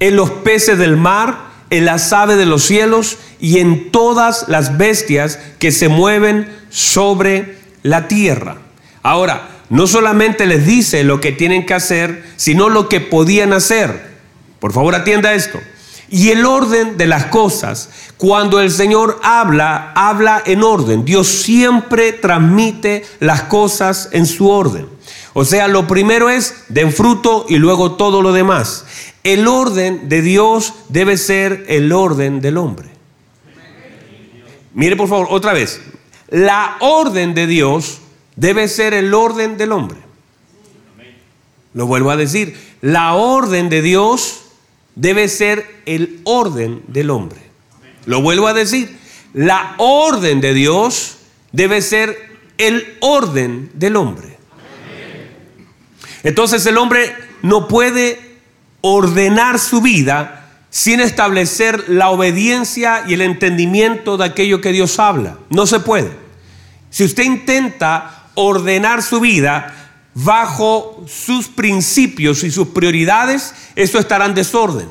en 0.00 0.16
los 0.16 0.30
peces 0.30 0.78
del 0.78 0.96
mar, 0.96 1.52
en 1.70 1.84
las 1.86 2.12
aves 2.12 2.36
de 2.36 2.46
los 2.46 2.64
cielos 2.64 3.18
y 3.40 3.58
en 3.58 3.90
todas 3.90 4.46
las 4.48 4.76
bestias 4.76 5.38
que 5.58 5.72
se 5.72 5.88
mueven 5.88 6.48
sobre 6.70 7.56
la 7.82 8.08
tierra. 8.08 8.58
Ahora, 9.02 9.48
no 9.70 9.86
solamente 9.86 10.46
les 10.46 10.66
dice 10.66 11.02
lo 11.02 11.20
que 11.20 11.32
tienen 11.32 11.64
que 11.64 11.74
hacer, 11.74 12.24
sino 12.36 12.68
lo 12.68 12.88
que 12.88 13.00
podían 13.00 13.52
hacer. 13.52 14.12
Por 14.60 14.72
favor, 14.72 14.94
atienda 14.94 15.32
esto. 15.32 15.58
Y 16.10 16.28
el 16.28 16.44
orden 16.44 16.98
de 16.98 17.06
las 17.06 17.26
cosas, 17.26 17.88
cuando 18.18 18.60
el 18.60 18.70
Señor 18.70 19.18
habla, 19.22 19.92
habla 19.94 20.42
en 20.44 20.62
orden. 20.62 21.06
Dios 21.06 21.26
siempre 21.26 22.12
transmite 22.12 23.06
las 23.18 23.44
cosas 23.44 24.10
en 24.12 24.26
su 24.26 24.50
orden. 24.50 24.88
O 25.34 25.44
sea, 25.44 25.68
lo 25.68 25.86
primero 25.86 26.28
es 26.28 26.64
den 26.68 26.92
fruto 26.92 27.46
y 27.48 27.56
luego 27.56 27.92
todo 27.92 28.20
lo 28.20 28.32
demás. 28.32 28.84
El 29.24 29.48
orden 29.48 30.08
de 30.08 30.20
Dios 30.20 30.74
debe 30.88 31.16
ser 31.16 31.64
el 31.68 31.92
orden 31.92 32.40
del 32.40 32.58
hombre. 32.58 32.90
Mire 34.74 34.96
por 34.96 35.08
favor, 35.08 35.28
otra 35.30 35.52
vez. 35.52 35.80
La 36.28 36.76
orden 36.80 37.34
de 37.34 37.46
Dios 37.46 38.00
debe 38.36 38.68
ser 38.68 38.94
el 38.94 39.12
orden 39.14 39.56
del 39.56 39.72
hombre. 39.72 39.98
Lo 41.74 41.86
vuelvo 41.86 42.10
a 42.10 42.16
decir, 42.16 42.56
la 42.82 43.14
orden 43.14 43.70
de 43.70 43.80
Dios 43.80 44.42
debe 44.94 45.28
ser 45.28 45.66
el 45.86 46.20
orden 46.24 46.82
del 46.88 47.10
hombre. 47.10 47.40
Lo 48.04 48.20
vuelvo 48.20 48.48
a 48.48 48.52
decir, 48.52 48.98
la 49.32 49.74
orden 49.78 50.40
de 50.40 50.52
Dios 50.52 51.16
debe 51.52 51.80
ser 51.80 52.16
el 52.58 52.96
orden 53.00 53.70
del 53.74 53.96
hombre. 53.96 54.31
Entonces 56.22 56.64
el 56.66 56.78
hombre 56.78 57.14
no 57.42 57.68
puede 57.68 58.38
ordenar 58.80 59.58
su 59.58 59.80
vida 59.80 60.48
sin 60.70 61.00
establecer 61.00 61.88
la 61.88 62.10
obediencia 62.10 63.04
y 63.06 63.14
el 63.14 63.20
entendimiento 63.20 64.16
de 64.16 64.24
aquello 64.24 64.60
que 64.60 64.72
Dios 64.72 64.98
habla. 64.98 65.38
No 65.50 65.66
se 65.66 65.80
puede. 65.80 66.10
Si 66.90 67.04
usted 67.04 67.24
intenta 67.24 68.28
ordenar 68.34 69.02
su 69.02 69.20
vida 69.20 69.74
bajo 70.14 71.04
sus 71.08 71.48
principios 71.48 72.42
y 72.44 72.50
sus 72.50 72.68
prioridades, 72.68 73.54
eso 73.76 73.98
estará 73.98 74.26
en 74.26 74.34
desorden. 74.34 74.88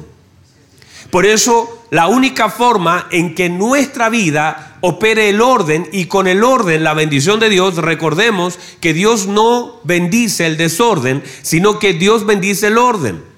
Por 1.09 1.25
eso 1.25 1.85
la 1.89 2.07
única 2.07 2.49
forma 2.49 3.07
en 3.11 3.35
que 3.35 3.49
nuestra 3.49 4.09
vida 4.09 4.70
opere 4.81 5.29
el 5.29 5.41
orden 5.41 5.87
y 5.91 6.05
con 6.05 6.27
el 6.27 6.43
orden 6.43 6.83
la 6.83 6.93
bendición 6.93 7.39
de 7.39 7.49
Dios, 7.49 7.77
recordemos 7.77 8.59
que 8.79 8.93
Dios 8.93 9.27
no 9.27 9.79
bendice 9.83 10.45
el 10.47 10.57
desorden, 10.57 11.23
sino 11.41 11.79
que 11.79 11.93
Dios 11.93 12.25
bendice 12.25 12.67
el 12.67 12.77
orden. 12.77 13.31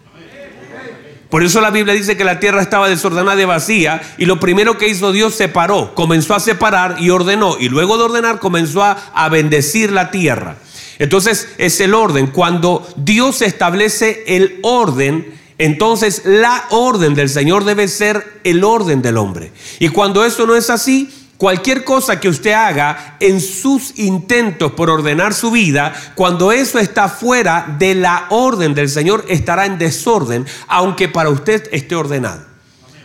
Por 1.29 1.43
eso 1.43 1.61
la 1.61 1.71
Biblia 1.71 1.95
dice 1.95 2.15
que 2.15 2.23
la 2.23 2.39
tierra 2.39 2.61
estaba 2.61 2.87
desordenada 2.87 3.41
y 3.41 3.45
vacía 3.45 4.01
y 4.19 4.25
lo 4.25 4.39
primero 4.39 4.77
que 4.77 4.87
hizo 4.87 5.11
Dios 5.11 5.33
separó, 5.33 5.95
comenzó 5.95 6.35
a 6.35 6.39
separar 6.39 6.97
y 6.99 7.09
ordenó 7.09 7.57
y 7.59 7.69
luego 7.69 7.97
de 7.97 8.03
ordenar 8.03 8.39
comenzó 8.39 8.83
a, 8.83 8.91
a 8.91 9.29
bendecir 9.29 9.91
la 9.91 10.11
tierra. 10.11 10.57
Entonces 10.99 11.49
es 11.57 11.79
el 11.79 11.95
orden. 11.95 12.27
Cuando 12.27 12.87
Dios 12.97 13.41
establece 13.41 14.23
el 14.27 14.59
orden, 14.61 15.33
entonces 15.57 16.21
la 16.23 16.65
orden 16.69 17.15
del 17.15 17.29
Señor 17.29 17.65
debe 17.65 17.87
ser 17.87 18.41
el 18.43 18.63
orden 18.63 19.01
del 19.01 19.17
hombre. 19.17 19.51
Y 19.79 19.89
cuando 19.89 20.23
eso 20.23 20.45
no 20.45 20.55
es 20.55 20.69
así, 20.69 21.09
Cualquier 21.43 21.83
cosa 21.83 22.21
que 22.21 22.29
usted 22.29 22.53
haga 22.53 23.17
en 23.19 23.41
sus 23.41 23.99
intentos 23.99 24.71
por 24.71 24.89
ordenar 24.89 25.33
su 25.33 25.51
vida, 25.51 25.93
cuando 26.15 26.53
eso 26.53 26.79
está 26.79 27.09
fuera 27.09 27.75
de 27.77 27.95
la 27.95 28.27
orden 28.29 28.73
del 28.73 28.87
Señor, 28.87 29.25
estará 29.27 29.65
en 29.65 29.77
desorden, 29.77 30.45
aunque 30.69 31.09
para 31.09 31.29
usted 31.29 31.67
esté 31.73 31.95
ordenado. 31.95 32.45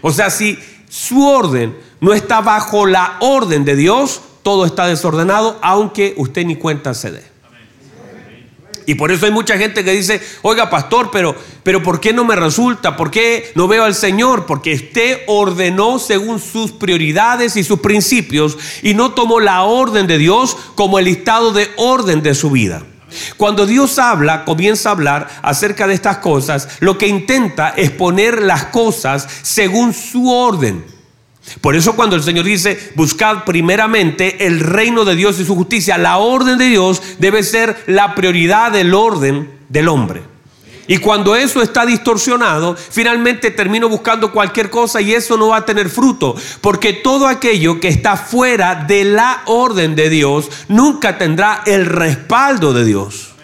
O 0.02 0.12
sea, 0.12 0.30
si 0.30 0.56
su 0.88 1.26
orden 1.26 1.76
no 2.00 2.14
está 2.14 2.40
bajo 2.40 2.86
la 2.86 3.16
orden 3.18 3.64
de 3.64 3.74
Dios, 3.74 4.20
todo 4.44 4.66
está 4.66 4.86
desordenado, 4.86 5.58
aunque 5.60 6.14
usted 6.16 6.46
ni 6.46 6.54
cuenta 6.54 6.94
se 6.94 7.10
dé. 7.10 7.37
Y 8.88 8.94
por 8.94 9.12
eso 9.12 9.26
hay 9.26 9.32
mucha 9.32 9.58
gente 9.58 9.84
que 9.84 9.92
dice, 9.92 10.18
oiga 10.40 10.70
pastor, 10.70 11.10
pero, 11.12 11.36
pero 11.62 11.82
¿por 11.82 12.00
qué 12.00 12.14
no 12.14 12.24
me 12.24 12.34
resulta? 12.34 12.96
¿Por 12.96 13.10
qué 13.10 13.52
no 13.54 13.68
veo 13.68 13.84
al 13.84 13.94
Señor? 13.94 14.46
Porque 14.46 14.72
usted 14.72 15.24
ordenó 15.26 15.98
según 15.98 16.40
sus 16.40 16.72
prioridades 16.72 17.56
y 17.56 17.64
sus 17.64 17.80
principios 17.80 18.56
y 18.82 18.94
no 18.94 19.10
tomó 19.10 19.40
la 19.40 19.64
orden 19.64 20.06
de 20.06 20.16
Dios 20.16 20.56
como 20.74 20.98
el 20.98 21.06
estado 21.06 21.52
de 21.52 21.68
orden 21.76 22.22
de 22.22 22.34
su 22.34 22.50
vida. 22.50 22.82
Cuando 23.36 23.66
Dios 23.66 23.98
habla, 23.98 24.46
comienza 24.46 24.88
a 24.88 24.92
hablar 24.92 25.28
acerca 25.42 25.86
de 25.86 25.92
estas 25.92 26.16
cosas, 26.18 26.66
lo 26.80 26.96
que 26.96 27.08
intenta 27.08 27.74
es 27.76 27.90
poner 27.90 28.40
las 28.40 28.68
cosas 28.68 29.28
según 29.42 29.92
su 29.92 30.32
orden. 30.32 30.82
Por 31.60 31.76
eso 31.76 31.96
cuando 31.96 32.16
el 32.16 32.22
Señor 32.22 32.44
dice, 32.44 32.92
buscad 32.94 33.44
primeramente 33.44 34.46
el 34.46 34.60
reino 34.60 35.04
de 35.04 35.16
Dios 35.16 35.38
y 35.40 35.44
su 35.44 35.54
justicia, 35.54 35.98
la 35.98 36.18
orden 36.18 36.58
de 36.58 36.66
Dios 36.66 37.02
debe 37.18 37.42
ser 37.42 37.82
la 37.86 38.14
prioridad 38.14 38.72
del 38.72 38.94
orden 38.94 39.50
del 39.68 39.88
hombre. 39.88 40.22
Y 40.90 40.96
cuando 40.96 41.36
eso 41.36 41.60
está 41.60 41.84
distorsionado, 41.84 42.74
finalmente 42.74 43.50
termino 43.50 43.90
buscando 43.90 44.32
cualquier 44.32 44.70
cosa 44.70 45.02
y 45.02 45.12
eso 45.12 45.36
no 45.36 45.48
va 45.48 45.58
a 45.58 45.66
tener 45.66 45.90
fruto, 45.90 46.34
porque 46.62 46.94
todo 46.94 47.26
aquello 47.26 47.78
que 47.78 47.88
está 47.88 48.16
fuera 48.16 48.74
de 48.74 49.04
la 49.04 49.42
orden 49.44 49.94
de 49.94 50.08
Dios 50.08 50.48
nunca 50.68 51.18
tendrá 51.18 51.62
el 51.66 51.84
respaldo 51.84 52.72
de 52.72 52.86
Dios. 52.86 53.34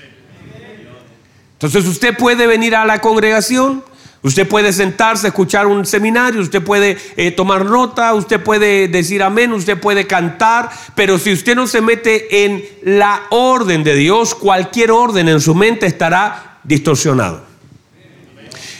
Entonces 1.52 1.86
usted 1.86 2.16
puede 2.16 2.46
venir 2.46 2.74
a 2.74 2.86
la 2.86 3.00
congregación, 3.00 3.84
Usted 4.24 4.48
puede 4.48 4.72
sentarse, 4.72 5.26
escuchar 5.26 5.66
un 5.66 5.84
seminario, 5.84 6.40
usted 6.40 6.62
puede 6.62 6.96
eh, 7.18 7.30
tomar 7.30 7.66
nota, 7.66 8.14
usted 8.14 8.42
puede 8.42 8.88
decir 8.88 9.22
amén, 9.22 9.52
usted 9.52 9.78
puede 9.78 10.06
cantar, 10.06 10.70
pero 10.94 11.18
si 11.18 11.30
usted 11.30 11.54
no 11.54 11.66
se 11.66 11.82
mete 11.82 12.46
en 12.46 12.64
la 12.84 13.24
orden 13.28 13.84
de 13.84 13.94
Dios, 13.94 14.34
cualquier 14.34 14.92
orden 14.92 15.28
en 15.28 15.42
su 15.42 15.54
mente 15.54 15.84
estará 15.84 16.58
distorsionado. 16.64 17.44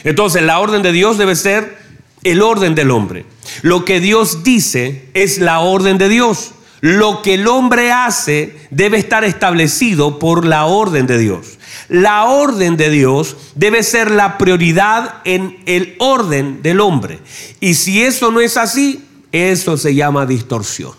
Entonces 0.03 0.41
la 0.41 0.59
orden 0.59 0.81
de 0.81 0.91
Dios 0.91 1.19
debe 1.19 1.35
ser 1.35 1.77
el 2.23 2.41
orden 2.41 2.73
del 2.73 2.89
hombre. 2.89 3.27
Lo 3.61 3.85
que 3.85 3.99
Dios 3.99 4.43
dice 4.43 5.09
es 5.13 5.37
la 5.37 5.59
orden 5.59 5.99
de 5.99 6.09
Dios. 6.09 6.53
Lo 6.81 7.21
que 7.21 7.35
el 7.35 7.47
hombre 7.47 7.91
hace 7.91 8.57
debe 8.71 8.97
estar 8.97 9.23
establecido 9.23 10.17
por 10.17 10.43
la 10.43 10.65
orden 10.65 11.05
de 11.05 11.19
Dios. 11.19 11.54
La 11.87 12.25
orden 12.25 12.77
de 12.77 12.89
Dios 12.89 13.35
debe 13.55 13.83
ser 13.83 14.11
la 14.11 14.37
prioridad 14.37 15.21
en 15.23 15.57
el 15.65 15.95
orden 15.99 16.61
del 16.61 16.79
hombre. 16.79 17.19
Y 17.59 17.75
si 17.75 18.03
eso 18.03 18.31
no 18.31 18.39
es 18.39 18.57
así, 18.57 19.05
eso 19.31 19.77
se 19.77 19.93
llama 19.93 20.25
distorsión. 20.25 20.93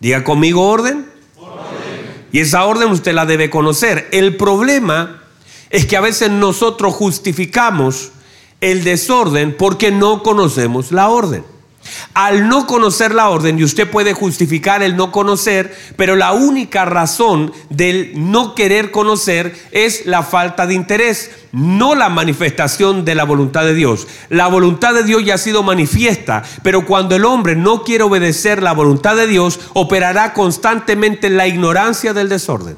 Diga 0.00 0.24
conmigo 0.24 0.62
orden. 0.66 1.06
Y 2.32 2.40
esa 2.40 2.64
orden 2.64 2.90
usted 2.90 3.14
la 3.14 3.26
debe 3.26 3.48
conocer. 3.50 4.08
El 4.12 4.36
problema 4.36 5.22
es 5.70 5.86
que 5.86 5.96
a 5.96 6.00
veces 6.00 6.30
nosotros 6.30 6.94
justificamos 6.94 8.10
el 8.60 8.84
desorden 8.84 9.56
porque 9.56 9.90
no 9.90 10.22
conocemos 10.22 10.92
la 10.92 11.08
orden. 11.08 11.44
Al 12.14 12.48
no 12.48 12.66
conocer 12.66 13.14
la 13.14 13.28
orden, 13.28 13.58
y 13.58 13.64
usted 13.64 13.88
puede 13.88 14.12
justificar 14.12 14.82
el 14.82 14.96
no 14.96 15.12
conocer, 15.12 15.76
pero 15.96 16.16
la 16.16 16.32
única 16.32 16.84
razón 16.84 17.52
del 17.70 18.12
no 18.14 18.54
querer 18.54 18.90
conocer 18.90 19.54
es 19.72 20.06
la 20.06 20.22
falta 20.22 20.66
de 20.66 20.74
interés, 20.74 21.30
no 21.52 21.94
la 21.94 22.08
manifestación 22.08 23.04
de 23.04 23.14
la 23.14 23.24
voluntad 23.24 23.64
de 23.64 23.74
Dios. 23.74 24.06
La 24.28 24.48
voluntad 24.48 24.94
de 24.94 25.04
Dios 25.04 25.24
ya 25.24 25.34
ha 25.34 25.38
sido 25.38 25.62
manifiesta, 25.62 26.42
pero 26.62 26.84
cuando 26.86 27.16
el 27.16 27.24
hombre 27.24 27.56
no 27.56 27.84
quiere 27.84 28.04
obedecer 28.04 28.62
la 28.62 28.72
voluntad 28.72 29.16
de 29.16 29.26
Dios, 29.26 29.60
operará 29.74 30.32
constantemente 30.32 31.28
en 31.28 31.36
la 31.36 31.46
ignorancia 31.46 32.12
del 32.12 32.28
desorden. 32.28 32.76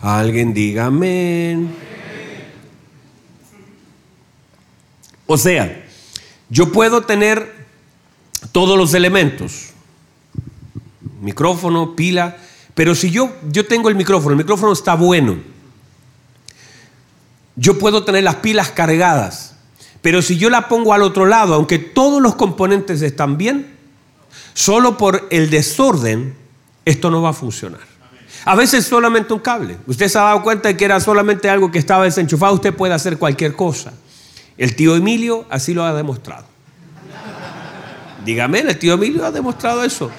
Alguien 0.00 0.54
diga 0.54 0.86
amén. 0.86 1.87
O 5.30 5.36
sea, 5.36 5.84
yo 6.48 6.72
puedo 6.72 7.02
tener 7.02 7.66
todos 8.50 8.78
los 8.78 8.94
elementos, 8.94 9.72
micrófono, 11.20 11.94
pila, 11.94 12.38
pero 12.74 12.94
si 12.94 13.10
yo, 13.10 13.30
yo 13.50 13.66
tengo 13.66 13.90
el 13.90 13.94
micrófono, 13.94 14.30
el 14.30 14.38
micrófono 14.38 14.72
está 14.72 14.94
bueno, 14.94 15.36
yo 17.56 17.78
puedo 17.78 18.04
tener 18.04 18.24
las 18.24 18.36
pilas 18.36 18.70
cargadas, 18.70 19.56
pero 20.00 20.22
si 20.22 20.38
yo 20.38 20.48
la 20.48 20.66
pongo 20.66 20.94
al 20.94 21.02
otro 21.02 21.26
lado, 21.26 21.52
aunque 21.52 21.78
todos 21.78 22.22
los 22.22 22.34
componentes 22.34 23.02
están 23.02 23.36
bien, 23.36 23.76
solo 24.54 24.96
por 24.96 25.28
el 25.30 25.50
desorden, 25.50 26.34
esto 26.86 27.10
no 27.10 27.20
va 27.20 27.30
a 27.30 27.34
funcionar. 27.34 27.82
A 28.46 28.54
veces 28.54 28.86
solamente 28.86 29.34
un 29.34 29.40
cable. 29.40 29.76
Usted 29.86 30.08
se 30.08 30.16
ha 30.16 30.22
dado 30.22 30.42
cuenta 30.42 30.68
de 30.68 30.76
que 30.78 30.86
era 30.86 30.98
solamente 31.00 31.50
algo 31.50 31.70
que 31.70 31.78
estaba 31.78 32.04
desenchufado, 32.04 32.54
usted 32.54 32.74
puede 32.74 32.94
hacer 32.94 33.18
cualquier 33.18 33.54
cosa. 33.54 33.92
El 34.58 34.74
tío 34.74 34.96
Emilio 34.96 35.46
así 35.48 35.72
lo 35.72 35.84
ha 35.84 35.94
demostrado. 35.94 36.44
Dígame, 38.24 38.60
el 38.60 38.78
tío 38.78 38.94
Emilio 38.94 39.24
ha 39.24 39.30
demostrado 39.30 39.84
eso. 39.84 40.10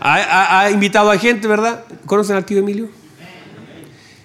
Ha, 0.00 0.68
invitado 0.70 1.10
a 1.10 1.18
gente, 1.18 1.48
¿verdad? 1.48 1.84
¿Conocen 2.04 2.36
al 2.36 2.44
tío 2.44 2.58
Emilio? 2.58 2.88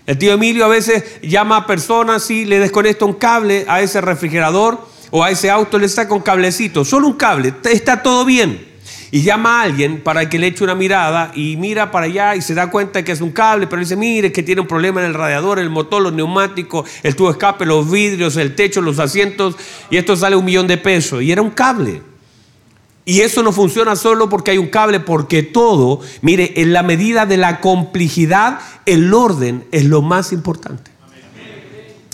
El 0.06 0.17
tío 0.17 0.34
Emilio 0.34 0.65
a 0.65 0.67
veces 0.67 1.21
llama 1.21 1.58
a 1.58 1.67
personas 1.67 2.30
y 2.30 2.45
le 2.45 2.60
desconecta 2.60 3.06
un 3.06 3.13
cable 3.13 3.65
a 3.67 3.82
ese 3.82 4.02
refrigerador 4.02 4.86
o 5.12 5.24
a 5.24 5.30
ese 5.30 5.50
auto, 5.50 5.78
le 5.78 5.88
saca 5.88 6.13
un 6.13 6.21
cablecito, 6.21 6.84
solo 6.84 7.08
un 7.08 7.13
cable, 7.13 7.54
está 7.63 8.02
todo 8.02 8.26
bien. 8.26 8.71
Y 9.13 9.24
llama 9.24 9.60
a 9.60 9.63
alguien 9.63 10.00
para 10.00 10.30
que 10.30 10.39
le 10.39 10.47
eche 10.47 10.63
una 10.63 10.74
mirada 10.74 11.34
y 11.36 11.58
mira 11.58 11.91
para 11.91 12.06
allá 12.06 12.34
y 12.38 12.41
se 12.41 12.54
da 12.54 12.71
cuenta 12.71 13.04
que 13.04 13.12
es 13.12 13.19
un 13.19 13.32
cable, 13.32 13.67
pero 13.67 13.82
dice, 13.82 13.97
mire 13.97 14.32
que 14.32 14.41
tiene 14.41 14.62
un 14.62 14.67
problema 14.67 15.02
en 15.02 15.08
el 15.08 15.13
radiador, 15.13 15.60
el 15.60 15.69
motor, 15.69 16.02
los 16.02 16.13
neumáticos, 16.13 16.89
el 17.04 17.15
tubo 17.17 17.30
escape, 17.30 17.65
los 17.65 17.91
vidrios, 17.91 18.38
el 18.38 18.56
techo, 18.56 18.80
los 18.80 19.00
asientos, 19.00 19.58
y 19.89 19.97
esto 19.97 20.15
sale 20.15 20.38
un 20.38 20.45
millón 20.45 20.65
de 20.65 20.78
pesos. 20.78 21.21
Y 21.21 21.32
era 21.32 21.41
un 21.41 21.50
cable. 21.50 22.02
Y 23.04 23.21
eso 23.21 23.43
no 23.43 23.52
funciona 23.52 23.97
solo 23.97 24.30
porque 24.30 24.52
hay 24.52 24.58
un 24.58 24.69
cable, 24.69 25.02
porque 25.02 25.43
todo, 25.43 26.00
mire, 26.21 26.54
en 26.62 26.71
la 26.71 26.82
medida 26.82 27.26
de 27.26 27.36
la 27.36 27.60
complejidad, 27.60 28.60
el 28.86 29.13
orden 29.13 29.65
es 29.74 29.84
lo 29.86 30.02
más 30.02 30.32
importante. 30.32 30.91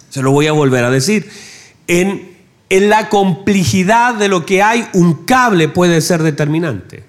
Se 0.10 0.24
lo 0.24 0.32
voy 0.32 0.48
a 0.48 0.54
volver 0.54 0.84
a 0.84 0.90
decir. 0.90 1.30
En 1.86 2.37
en 2.70 2.90
la 2.90 3.10
complejidad 3.10 4.16
de 4.16 4.28
lo 4.28 4.46
que 4.46 4.62
hay, 4.62 4.88
un 4.94 5.26
cable 5.26 5.70
puede 5.70 6.02
ser 6.02 6.24
determinante. 6.24 7.04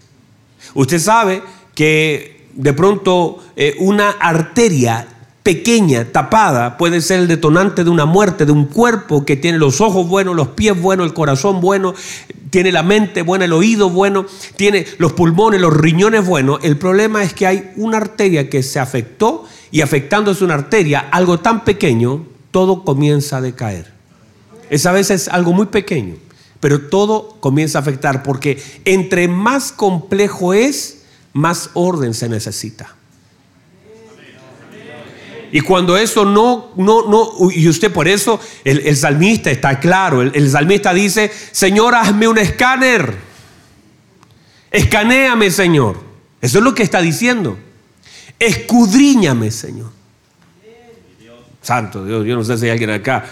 Usted 0.75 0.99
sabe 0.99 1.43
que 1.75 2.47
de 2.55 2.73
pronto 2.73 3.39
eh, 3.57 3.77
una 3.79 4.11
arteria 4.11 5.07
pequeña, 5.43 6.05
tapada, 6.05 6.77
puede 6.77 7.01
ser 7.01 7.21
el 7.21 7.29
detonante 7.29 7.83
de 7.83 7.91
una 7.91 8.05
muerte, 8.05 8.45
de 8.45 8.53
un 8.53 8.67
cuerpo 8.67 9.25
que 9.25 9.35
tiene 9.35 9.57
los 9.57 9.81
ojos 9.81 10.07
buenos, 10.07 10.37
los 10.37 10.49
pies 10.49 10.79
buenos, 10.79 11.07
el 11.07 11.15
corazón 11.15 11.61
bueno, 11.61 11.95
tiene 12.51 12.71
la 12.71 12.83
mente 12.83 13.23
buena, 13.23 13.47
el 13.47 13.55
oído 13.55 13.89
bueno, 13.89 14.27
tiene 14.57 14.87
los 14.99 15.15
pulmones, 15.15 15.61
los 15.61 15.75
riñones 15.75 16.27
buenos. 16.27 16.59
El 16.63 16.77
problema 16.77 17.23
es 17.23 17.33
que 17.33 17.47
hay 17.47 17.73
una 17.77 17.97
arteria 17.97 18.51
que 18.51 18.63
se 18.63 18.79
afectó 18.79 19.47
y 19.71 19.81
afectándose 19.81 20.45
una 20.45 20.55
arteria, 20.55 21.09
algo 21.11 21.39
tan 21.39 21.65
pequeño, 21.65 22.27
todo 22.51 22.85
comienza 22.85 23.39
a 23.39 23.41
decaer. 23.41 23.98
Es 24.71 24.87
a 24.87 24.93
veces 24.93 25.29
algo 25.29 25.53
muy 25.53 25.67
pequeño, 25.67 26.17
pero 26.61 26.89
todo 26.89 27.37
comienza 27.41 27.79
a 27.79 27.83
afectar 27.83 28.23
porque 28.23 28.63
entre 28.85 29.29
más 29.29 29.73
complejo 29.73 30.55
es, 30.55 31.03
más 31.33 31.71
orden 31.75 32.15
se 32.15 32.29
necesita. 32.29 32.95
Y 35.51 35.61
cuando 35.61 35.97
eso 35.97 36.27
no, 36.27 36.73
no, 36.77 37.09
no, 37.09 37.51
y 37.51 37.69
usted 37.69 37.91
por 37.91 38.07
eso, 38.07 38.39
el, 38.65 38.95
salmista 38.97 39.51
está 39.51 39.81
claro, 39.81 40.21
el, 40.21 40.51
salmista 40.51 40.93
dice, 40.93 41.33
Señor, 41.53 41.95
hazme 41.95 42.29
un 42.29 42.37
escáner, 42.37 43.15
escanéame, 44.71 45.51
Señor. 45.51 45.97
Eso 46.41 46.59
es 46.59 46.65
lo 46.65 46.75
que 46.75 46.83
está 46.83 47.01
diciendo. 47.01 47.59
Escudriñame, 48.39 49.51
Señor. 49.51 49.91
Santo 51.63 52.05
Dios, 52.05 52.25
yo 52.25 52.37
no 52.37 52.45
sé 52.45 52.57
si 52.57 52.65
hay 52.67 52.71
alguien 52.71 52.91
acá 52.91 53.25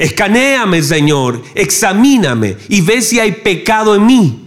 Escanéame, 0.00 0.82
Señor, 0.82 1.42
examíname 1.54 2.56
y 2.70 2.80
ve 2.80 3.02
si 3.02 3.20
hay 3.20 3.32
pecado 3.32 3.94
en 3.94 4.06
mí. 4.06 4.46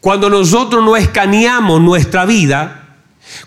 Cuando 0.00 0.30
nosotros 0.30 0.84
no 0.84 0.96
escaneamos 0.96 1.80
nuestra 1.80 2.24
vida, 2.24 2.94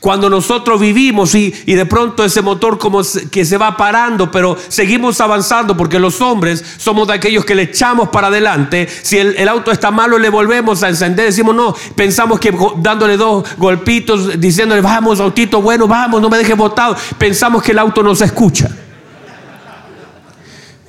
cuando 0.01 0.29
nosotros 0.29 0.77
vivimos 0.77 1.33
y, 1.35 1.51
de 1.51 1.85
pronto 1.85 2.25
ese 2.25 2.41
motor 2.41 2.77
como 2.77 3.01
que 3.31 3.45
se 3.45 3.55
va 3.55 3.77
parando, 3.77 4.29
pero 4.29 4.57
seguimos 4.67 5.21
avanzando 5.21 5.77
porque 5.77 5.99
los 5.99 6.19
hombres 6.19 6.61
somos 6.75 7.07
de 7.07 7.13
aquellos 7.13 7.45
que 7.45 7.55
le 7.55 7.63
echamos 7.63 8.09
para 8.09 8.27
adelante. 8.27 8.89
Si 8.89 9.17
el, 9.19 9.47
auto 9.47 9.71
está 9.71 9.89
malo, 9.89 10.17
le 10.17 10.27
volvemos 10.27 10.83
a 10.83 10.89
encender. 10.89 11.27
Decimos, 11.27 11.55
no, 11.55 11.73
pensamos 11.95 12.41
que 12.41 12.53
dándole 12.79 13.15
dos 13.15 13.45
golpitos, 13.57 14.37
diciéndole, 14.37 14.81
vamos, 14.81 15.21
autito, 15.21 15.61
bueno, 15.61 15.87
vamos, 15.87 16.21
no 16.21 16.29
me 16.29 16.37
dejes 16.37 16.57
botado. 16.57 16.97
Pensamos 17.17 17.63
que 17.63 17.71
el 17.71 17.79
auto 17.79 18.03
no 18.03 18.13
se 18.13 18.25
escucha. 18.25 18.69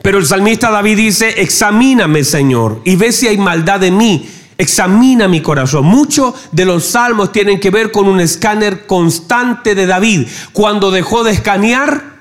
Pero 0.03 0.19
el 0.19 0.27
salmista 0.27 0.71
David 0.71 0.97
dice, 0.97 1.41
examíname 1.41 2.25
Señor 2.25 2.83
y 2.85 2.97
ve 2.97 3.13
si 3.13 3.29
hay 3.29 3.39
maldad 3.39 3.85
en 3.85 3.97
mí. 3.97 4.29
Examina 4.59 5.29
mi 5.29 5.41
corazón. 5.41 5.87
Muchos 5.87 6.35
de 6.53 6.65
los 6.65 6.85
salmos 6.85 7.33
tienen 7.33 7.59
que 7.59 7.71
ver 7.71 7.91
con 7.91 8.07
un 8.07 8.21
escáner 8.21 8.87
constante 8.87 9.75
de 9.75 9.87
David. 9.87 10.29
Cuando 10.53 10.91
dejó 10.91 11.25
de 11.25 11.33
escanear, 11.33 12.13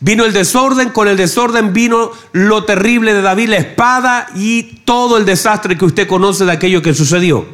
vino 0.00 0.24
el 0.24 0.32
desorden, 0.32 0.90
con 0.90 1.08
el 1.08 1.16
desorden 1.16 1.72
vino 1.72 2.10
lo 2.32 2.64
terrible 2.64 3.12
de 3.12 3.22
David, 3.22 3.50
la 3.50 3.58
espada 3.58 4.28
y 4.34 4.80
todo 4.84 5.16
el 5.16 5.24
desastre 5.24 5.76
que 5.76 5.84
usted 5.84 6.08
conoce 6.08 6.44
de 6.44 6.52
aquello 6.52 6.82
que 6.82 6.94
sucedió. 6.94 7.46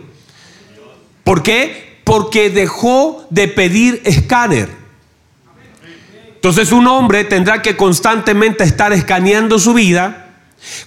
¿Por 1.24 1.42
qué? 1.42 2.00
Porque 2.04 2.50
dejó 2.50 3.26
de 3.30 3.48
pedir 3.48 4.02
escáner. 4.04 4.81
Entonces 6.42 6.72
un 6.72 6.88
hombre 6.88 7.22
tendrá 7.22 7.62
que 7.62 7.76
constantemente 7.76 8.64
estar 8.64 8.92
escaneando 8.92 9.60
su 9.60 9.74
vida. 9.74 10.26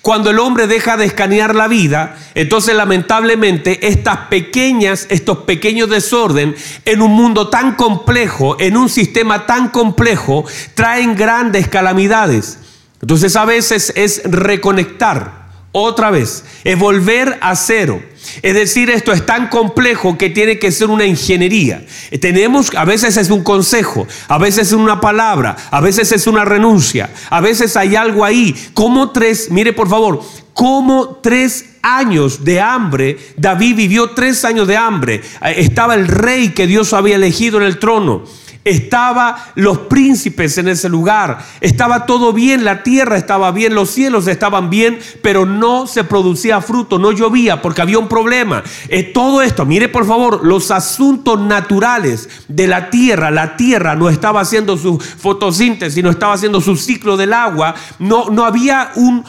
Cuando 0.02 0.30
el 0.30 0.40
hombre 0.40 0.68
deja 0.68 0.98
de 0.98 1.06
escanear 1.06 1.56
la 1.56 1.70
vida, 1.70 2.18
entonces 2.34 2.76
lamentablemente 2.76 3.88
estas 3.88 4.28
pequeñas, 4.28 5.08
estos 5.10 5.38
pequeños 5.40 5.90
desorden 5.90 6.54
en 6.84 7.02
un 7.02 7.12
mundo 7.12 7.48
tan 7.48 7.76
complejo, 7.76 8.58
en 8.60 8.76
un 8.76 8.90
sistema 8.90 9.46
tan 9.46 9.70
complejo, 9.70 10.44
traen 10.74 11.16
grandes 11.16 11.70
calamidades. 11.70 12.60
Entonces 13.02 13.38
a 13.38 13.46
veces 13.46 13.94
es 13.96 14.24
reconectar 14.26 15.45
otra 15.82 16.10
vez, 16.10 16.46
es 16.64 16.80
volver 16.80 17.38
a 17.42 17.56
cero. 17.56 18.02
Es 18.42 18.54
decir, 18.54 18.90
esto 18.90 19.12
es 19.12 19.26
tan 19.26 19.50
complejo 19.50 20.18
que 20.18 20.30
tiene 20.30 20.58
que 20.58 20.72
ser 20.72 20.90
una 20.90 21.06
ingeniería. 21.06 21.86
Tenemos, 22.22 22.74
a 22.76 22.86
veces 22.86 23.18
es 23.18 23.30
un 23.30 23.44
consejo, 23.44 24.08
a 24.28 24.38
veces 24.38 24.68
es 24.68 24.74
una 24.74 25.02
palabra, 25.02 25.56
a 25.72 25.82
veces 25.82 26.12
es 26.12 26.28
una 26.28 26.46
renuncia, 26.46 27.10
a 27.30 27.42
veces 27.42 27.76
hay 27.76 27.96
algo 27.96 28.24
ahí. 28.24 28.56
Como 28.74 29.12
tres, 29.12 29.52
mire 29.52 29.74
por 29.74 29.90
favor, 29.90 30.22
como 30.54 31.20
tres 31.22 31.66
años 31.82 32.44
de 32.46 32.62
hambre, 32.62 33.18
David 33.36 33.76
vivió 33.76 34.12
tres 34.12 34.46
años 34.46 34.68
de 34.68 34.78
hambre. 34.78 35.22
Estaba 35.56 35.96
el 35.96 36.08
rey 36.08 36.50
que 36.50 36.68
Dios 36.68 36.94
había 36.94 37.18
elegido 37.18 37.58
en 37.58 37.64
el 37.64 37.80
trono 37.80 38.24
estaba 38.66 39.52
los 39.54 39.78
príncipes 39.78 40.58
en 40.58 40.68
ese 40.68 40.90
lugar, 40.90 41.38
estaba 41.62 42.08
todo 42.08 42.34
bien, 42.34 42.66
la 42.66 42.82
tierra 42.82 43.16
estaba 43.16 43.52
bien, 43.52 43.76
los 43.76 43.92
cielos 43.92 44.28
estaban 44.28 44.72
bien, 44.72 44.98
pero 45.22 45.46
no 45.46 45.86
se 45.86 46.04
producía 46.04 46.62
fruto, 46.62 46.98
no 46.98 47.12
llovía 47.12 47.62
porque 47.62 47.84
había 47.84 48.00
un 48.00 48.08
problema. 48.08 48.64
Eh, 48.90 49.04
todo 49.04 49.44
esto, 49.44 49.66
mire 49.66 49.88
por 49.88 50.08
favor, 50.08 50.44
los 50.44 50.72
asuntos 50.72 51.40
naturales 51.40 52.28
de 52.48 52.66
la 52.66 52.90
tierra, 52.90 53.30
la 53.30 53.56
tierra 53.56 53.96
no 53.96 54.10
estaba 54.10 54.42
haciendo 54.42 54.78
su 54.78 55.00
fotosíntesis, 55.00 56.04
no 56.04 56.10
estaba 56.10 56.34
haciendo 56.34 56.60
su 56.60 56.76
ciclo 56.76 57.18
del 57.18 57.34
agua, 57.34 57.76
no, 58.00 58.32
no 58.32 58.46
había 58.46 58.92
un, 58.96 59.24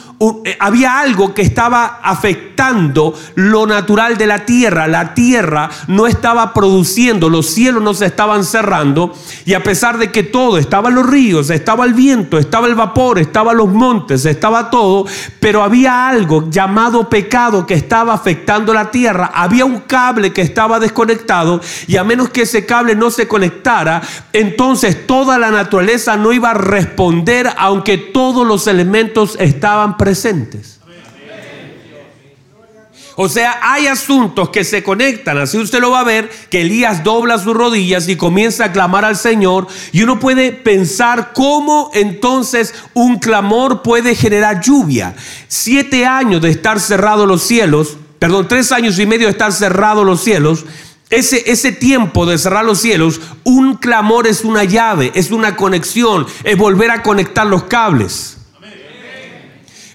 eh, 0.45 0.57
había 0.59 0.99
algo 0.99 1.35
que 1.35 1.43
estaba 1.43 1.99
afectando 2.03 3.13
lo 3.35 3.67
natural 3.67 4.17
de 4.17 4.25
la 4.25 4.45
tierra, 4.45 4.87
la 4.87 5.13
tierra 5.13 5.69
no 5.87 6.07
estaba 6.07 6.55
produciendo, 6.55 7.29
los 7.29 7.45
cielos 7.45 7.83
no 7.83 7.93
se 7.93 8.07
estaban 8.07 8.43
cerrando 8.43 9.13
y 9.45 9.53
a 9.53 9.63
pesar 9.63 9.97
de 9.97 10.11
que 10.11 10.23
todo, 10.23 10.57
estaban 10.57 10.95
los 10.95 11.05
ríos, 11.05 11.49
estaba 11.49 11.85
el 11.85 11.93
viento, 11.93 12.37
estaba 12.37 12.67
el 12.67 12.75
vapor, 12.75 13.19
estaban 13.19 13.57
los 13.57 13.69
montes, 13.69 14.25
estaba 14.25 14.69
todo, 14.69 15.05
pero 15.39 15.63
había 15.63 16.07
algo 16.07 16.49
llamado 16.49 17.09
pecado 17.09 17.65
que 17.65 17.73
estaba 17.73 18.13
afectando 18.13 18.73
la 18.73 18.91
tierra. 18.91 19.31
Había 19.33 19.65
un 19.65 19.81
cable 19.81 20.33
que 20.33 20.41
estaba 20.41 20.79
desconectado 20.79 21.61
y 21.87 21.97
a 21.97 22.03
menos 22.03 22.29
que 22.29 22.43
ese 22.43 22.65
cable 22.65 22.95
no 22.95 23.11
se 23.11 23.27
conectara, 23.27 24.01
entonces 24.33 25.07
toda 25.07 25.37
la 25.37 25.51
naturaleza 25.51 26.17
no 26.17 26.33
iba 26.33 26.51
a 26.51 26.55
responder 26.55 27.49
aunque 27.57 27.97
todos 27.97 28.45
los 28.45 28.67
elementos 28.67 29.37
estaban 29.39 29.97
presentes. 29.97 30.76
O 33.19 33.27
sea, 33.29 33.59
hay 33.63 33.87
asuntos 33.87 34.49
que 34.49 34.63
se 34.63 34.83
conectan, 34.83 35.39
así 35.39 35.57
usted 35.57 35.79
lo 35.79 35.89
va 35.89 36.01
a 36.01 36.03
ver, 36.03 36.29
que 36.51 36.61
Elías 36.61 37.03
dobla 37.03 37.39
sus 37.39 37.55
rodillas 37.55 38.07
y 38.09 38.15
comienza 38.15 38.65
a 38.65 38.71
clamar 38.71 39.05
al 39.05 39.17
Señor 39.17 39.65
y 39.91 40.03
uno 40.03 40.19
puede 40.19 40.51
pensar 40.51 41.31
cómo 41.33 41.89
entonces 41.95 42.75
un 42.93 43.17
clamor 43.17 43.81
puede 43.81 44.13
generar 44.13 44.61
lluvia. 44.61 45.15
Siete 45.47 46.05
años 46.05 46.43
de 46.43 46.51
estar 46.51 46.79
cerrados 46.79 47.27
los 47.27 47.41
cielos, 47.41 47.97
perdón, 48.19 48.47
tres 48.47 48.71
años 48.71 48.99
y 48.99 49.07
medio 49.07 49.25
de 49.25 49.31
estar 49.31 49.51
cerrados 49.51 50.05
los 50.05 50.23
cielos, 50.23 50.65
ese, 51.09 51.49
ese, 51.49 51.71
tiempo 51.71 52.27
de 52.27 52.37
cerrar 52.37 52.65
los 52.65 52.79
cielos, 52.79 53.19
un 53.43 53.77
clamor 53.77 54.27
es 54.27 54.43
una 54.43 54.63
llave, 54.63 55.11
es 55.15 55.31
una 55.31 55.55
conexión, 55.55 56.27
es 56.43 56.55
volver 56.55 56.91
a 56.91 57.01
conectar 57.01 57.47
los 57.47 57.63
cables. 57.63 58.36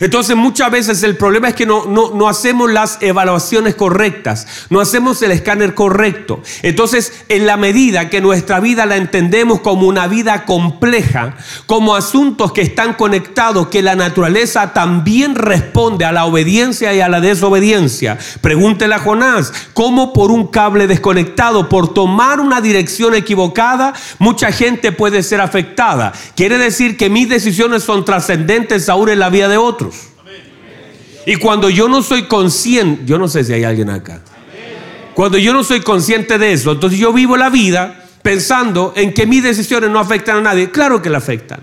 Entonces 0.03 0.35
muchas 0.35 0.69
veces 0.69 1.01
el 1.05 1.17
problema 1.17 1.47
es 1.49 1.55
que 1.55 1.65
no, 1.65 1.87
no, 1.87 2.29
hacemos 2.29 2.69
las 2.69 2.99
evaluaciones 3.01 3.77
correctas, 3.77 4.67
no 4.69 4.81
hacemos 4.81 5.23
el 5.23 5.31
escáner 5.31 5.75
correcto. 5.75 6.43
Entonces 6.65 7.13
en 7.29 7.47
la 7.47 7.57
medida 7.57 8.11
que 8.11 8.21
nuestra 8.21 8.59
vida 8.59 8.85
la 8.85 8.97
entendemos 8.97 9.61
como 9.61 9.87
una 9.87 10.09
vida 10.09 10.45
compleja, 10.45 11.37
como 11.67 11.95
asuntos 11.95 12.51
que 12.51 12.63
están 12.63 12.95
conectados, 12.95 13.69
que 13.69 13.81
la 13.81 13.95
naturaleza 13.95 14.73
también 14.73 15.37
responde 15.37 16.05
a 16.05 16.11
la 16.11 16.25
obediencia 16.25 16.93
y 16.93 17.01
a 17.01 17.09
la 17.09 17.21
desobediencia. 17.21 18.19
Pregúntele 18.41 18.97
a 18.97 18.99
Jonás, 18.99 19.53
¿cómo 19.73 20.13
por 20.13 20.33
un 20.33 20.49
cable 20.49 20.89
desconectado, 20.89 21.69
por 21.69 21.95
tomar 21.95 22.41
una 22.41 22.61
dirección 22.61 23.15
equivocada, 23.15 23.93
mucha 24.19 24.51
gente 24.51 24.91
puede 24.91 25.23
ser 25.23 25.41
afectada? 25.41 26.13
Quiere 26.35 26.59
decir 26.59 26.97
que 26.97 27.09
mis 27.09 27.29
decisiones 27.29 27.85
son 27.85 28.05
trascendentes 28.05 28.89
aún 28.89 29.09
en 29.09 29.21
la 29.21 29.31
vida 29.31 29.47
de 29.47 29.59
otros. 29.59 29.92
Y 31.27 31.37
cuando 31.37 31.71
yo 31.71 31.89
no 31.89 32.03
soy 32.03 32.25
consciente, 32.25 33.03
yo 33.07 33.19
no 33.19 33.29
sé 33.29 33.45
si 33.45 33.53
hay 33.53 33.65
alguien 33.65 33.91
acá. 33.91 34.21
Cuando 35.15 35.39
yo 35.39 35.53
no 35.53 35.63
soy 35.63 35.81
consciente 35.81 36.39
de 36.39 36.53
eso, 36.53 36.73
entonces 36.73 36.99
yo 36.99 37.13
vivo 37.13 37.37
la 37.37 37.51
vida 37.51 38.05
pensando 38.23 38.93
en 38.97 39.13
que 39.13 39.27
mis 39.27 39.43
decisiones 39.43 39.91
no 39.91 39.99
afectan 39.99 40.39
a 40.39 40.41
nadie. 40.41 40.71
Claro 40.71 41.03
que 41.03 41.11
la 41.11 41.19
afectan. 41.19 41.61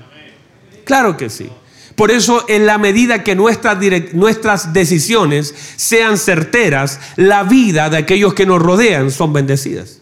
Claro 0.86 1.18
que 1.18 1.30
sí. 1.30 1.50
Por 1.96 2.12
eso, 2.12 2.46
en 2.48 2.66
la 2.66 2.78
medida 2.78 3.24
que 3.24 3.36
nuestras, 3.36 3.78
nuestras 4.14 4.72
decisiones 4.72 5.54
sean 5.76 6.18
certeras, 6.18 7.00
la 7.18 7.44
vida 7.44 7.90
de 7.90 7.98
aquellos 7.98 8.34
que 8.34 8.46
nos 8.46 8.62
rodean 8.62 9.12
son 9.12 9.34
bendecidas. 9.34 9.99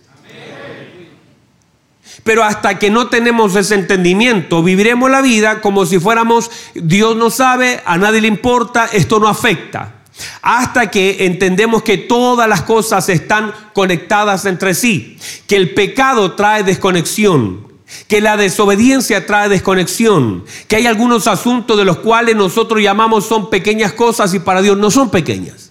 Pero 2.28 2.44
hasta 2.44 2.78
que 2.78 2.90
no 2.90 3.08
tenemos 3.08 3.56
ese 3.56 3.76
entendimiento, 3.76 4.62
viviremos 4.62 5.10
la 5.10 5.22
vida 5.22 5.62
como 5.62 5.86
si 5.86 5.98
fuéramos, 5.98 6.52
Dios 6.76 7.16
no 7.16 7.30
sabe, 7.30 7.82
a 7.86 7.98
nadie 7.98 8.20
le 8.20 8.28
importa, 8.28 8.90
esto 8.92 9.22
no 9.22 9.30
afecta. 9.30 10.02
Hasta 10.42 10.92
que 10.92 11.26
entendemos 11.26 11.84
que 11.84 11.98
todas 11.98 12.50
las 12.50 12.64
cosas 12.64 13.08
están 13.08 13.54
conectadas 13.72 14.44
entre 14.44 14.74
sí, 14.74 15.18
que 15.48 15.56
el 15.56 15.74
pecado 15.74 16.34
trae 16.34 16.64
desconexión, 16.64 17.66
que 18.10 18.20
la 18.20 18.36
desobediencia 18.36 19.26
trae 19.26 19.48
desconexión, 19.48 20.44
que 20.68 20.76
hay 20.76 20.86
algunos 20.86 21.28
asuntos 21.28 21.78
de 21.78 21.86
los 21.86 22.00
cuales 22.00 22.36
nosotros 22.36 22.82
llamamos 22.82 23.26
son 23.26 23.50
pequeñas 23.50 23.94
cosas 23.94 24.34
y 24.34 24.40
para 24.40 24.62
Dios 24.62 24.78
no 24.78 24.92
son 24.92 25.12
pequeñas. 25.12 25.67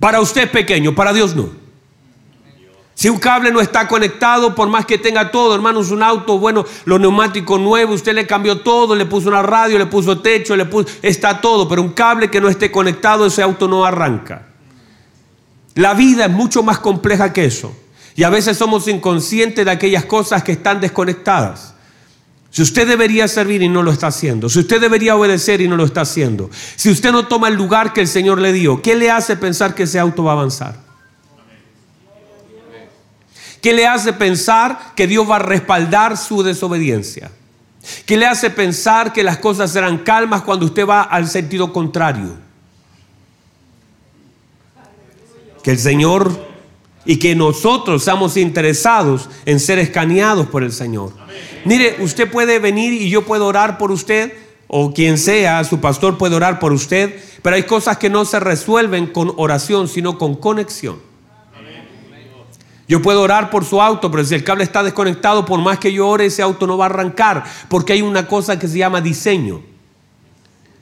Para 0.00 0.20
usted 0.20 0.44
es 0.44 0.50
pequeño, 0.50 0.94
para 0.94 1.12
Dios 1.12 1.36
no. 1.36 1.50
Si 2.94 3.08
un 3.08 3.18
cable 3.18 3.50
no 3.50 3.60
está 3.60 3.86
conectado, 3.86 4.54
por 4.54 4.68
más 4.68 4.84
que 4.84 4.98
tenga 4.98 5.30
todo, 5.30 5.54
hermanos, 5.54 5.90
un 5.90 6.02
auto, 6.02 6.38
bueno, 6.38 6.66
los 6.84 7.00
neumáticos 7.00 7.58
nuevos, 7.58 7.96
usted 7.96 8.14
le 8.14 8.26
cambió 8.26 8.60
todo, 8.60 8.94
le 8.94 9.06
puso 9.06 9.28
una 9.28 9.42
radio, 9.42 9.78
le 9.78 9.86
puso 9.86 10.20
techo, 10.20 10.56
le 10.56 10.66
puso, 10.66 10.88
está 11.00 11.40
todo, 11.40 11.68
pero 11.68 11.80
un 11.80 11.92
cable 11.92 12.30
que 12.30 12.40
no 12.40 12.48
esté 12.48 12.70
conectado, 12.70 13.26
ese 13.26 13.42
auto 13.42 13.68
no 13.68 13.86
arranca. 13.86 14.48
La 15.76 15.94
vida 15.94 16.26
es 16.26 16.30
mucho 16.30 16.62
más 16.62 16.78
compleja 16.78 17.32
que 17.32 17.44
eso. 17.44 17.74
Y 18.16 18.22
a 18.22 18.28
veces 18.28 18.58
somos 18.58 18.86
inconscientes 18.88 19.64
de 19.64 19.70
aquellas 19.70 20.04
cosas 20.04 20.42
que 20.42 20.52
están 20.52 20.80
desconectadas. 20.80 21.74
Si 22.50 22.62
usted 22.62 22.86
debería 22.86 23.28
servir 23.28 23.62
y 23.62 23.68
no 23.68 23.82
lo 23.82 23.92
está 23.92 24.08
haciendo, 24.08 24.48
si 24.48 24.58
usted 24.58 24.80
debería 24.80 25.14
obedecer 25.14 25.60
y 25.60 25.68
no 25.68 25.76
lo 25.76 25.84
está 25.84 26.00
haciendo, 26.00 26.50
si 26.74 26.90
usted 26.90 27.12
no 27.12 27.28
toma 27.28 27.46
el 27.46 27.54
lugar 27.54 27.92
que 27.92 28.00
el 28.00 28.08
Señor 28.08 28.40
le 28.40 28.52
dio, 28.52 28.82
¿qué 28.82 28.96
le 28.96 29.10
hace 29.10 29.36
pensar 29.36 29.74
que 29.74 29.84
ese 29.84 30.00
auto 30.00 30.24
va 30.24 30.32
a 30.32 30.34
avanzar? 30.34 30.76
¿Qué 33.60 33.72
le 33.72 33.86
hace 33.86 34.12
pensar 34.12 34.94
que 34.96 35.06
Dios 35.06 35.30
va 35.30 35.36
a 35.36 35.40
respaldar 35.40 36.16
su 36.16 36.42
desobediencia? 36.42 37.30
¿Qué 38.04 38.16
le 38.16 38.26
hace 38.26 38.50
pensar 38.50 39.12
que 39.12 39.22
las 39.22 39.38
cosas 39.38 39.70
serán 39.70 39.98
calmas 39.98 40.42
cuando 40.42 40.66
usted 40.66 40.86
va 40.86 41.02
al 41.02 41.28
sentido 41.28 41.72
contrario? 41.72 42.36
Que 45.62 45.72
el 45.72 45.78
Señor 45.78 46.49
y 47.04 47.18
que 47.18 47.34
nosotros 47.34 48.04
seamos 48.04 48.36
interesados 48.36 49.28
en 49.46 49.60
ser 49.60 49.78
escaneados 49.78 50.46
por 50.46 50.62
el 50.62 50.72
Señor. 50.72 51.12
Mire, 51.64 51.96
usted 52.00 52.30
puede 52.30 52.58
venir 52.58 52.92
y 52.92 53.10
yo 53.10 53.22
puedo 53.22 53.46
orar 53.46 53.78
por 53.78 53.90
usted, 53.90 54.32
o 54.66 54.92
quien 54.92 55.18
sea, 55.18 55.64
su 55.64 55.80
pastor 55.80 56.18
puede 56.18 56.36
orar 56.36 56.58
por 56.58 56.72
usted, 56.72 57.18
pero 57.42 57.56
hay 57.56 57.64
cosas 57.64 57.98
que 57.98 58.10
no 58.10 58.24
se 58.24 58.38
resuelven 58.38 59.06
con 59.06 59.32
oración, 59.36 59.88
sino 59.88 60.18
con 60.18 60.36
conexión. 60.36 61.10
Yo 62.86 63.00
puedo 63.00 63.22
orar 63.22 63.50
por 63.50 63.64
su 63.64 63.80
auto, 63.80 64.10
pero 64.10 64.24
si 64.24 64.34
el 64.34 64.42
cable 64.42 64.64
está 64.64 64.82
desconectado, 64.82 65.46
por 65.46 65.60
más 65.60 65.78
que 65.78 65.92
yo 65.92 66.08
ore, 66.08 66.26
ese 66.26 66.42
auto 66.42 66.66
no 66.66 66.76
va 66.76 66.86
a 66.86 66.88
arrancar, 66.88 67.44
porque 67.68 67.92
hay 67.92 68.02
una 68.02 68.26
cosa 68.26 68.58
que 68.58 68.66
se 68.66 68.78
llama 68.78 69.00
diseño. 69.00 69.62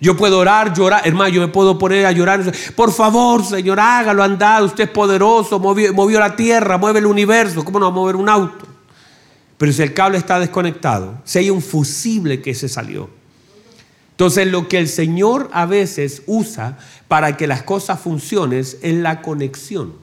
Yo 0.01 0.17
puedo 0.17 0.39
orar, 0.39 0.73
llorar, 0.75 1.03
hermano, 1.05 1.29
yo 1.29 1.41
me 1.41 1.49
puedo 1.49 1.77
poner 1.77 2.07
a 2.07 2.13
llorar. 2.13 2.53
Por 2.77 2.93
favor, 2.93 3.45
Señor, 3.45 3.81
hágalo, 3.81 4.23
andado. 4.23 4.67
Usted 4.67 4.85
es 4.85 4.91
poderoso, 4.91 5.59
movió, 5.59 6.21
la 6.21 6.37
tierra, 6.37 6.79
mueve 6.79 7.01
el 7.01 7.07
universo. 7.07 7.65
¿Cómo 7.65 7.81
no 7.81 7.87
va 7.87 7.93
a 7.93 7.95
mover 7.95 8.15
un 8.15 8.29
auto? 8.29 8.67
Pero 9.57 9.73
si 9.73 9.83
el 9.83 9.93
cable 9.95 10.19
está 10.19 10.39
desconectado, 10.39 11.21
si 11.25 11.41
hay 11.41 11.51
un 11.51 11.61
fusible 11.61 12.41
que 12.41 12.55
se 12.55 12.69
salió. 12.69 13.11
Entonces, 14.13 14.47
lo 14.47 14.69
que 14.69 14.79
el 14.79 14.89
Señor 14.89 15.51
a 15.53 15.67
veces 15.67 16.23
usa 16.27 16.79
para 17.09 17.37
que 17.37 17.49
las 17.49 17.65
cosas 17.65 17.99
funcionen 17.99 18.61
es 18.61 18.77
la 18.83 19.21
conexión. 19.21 19.95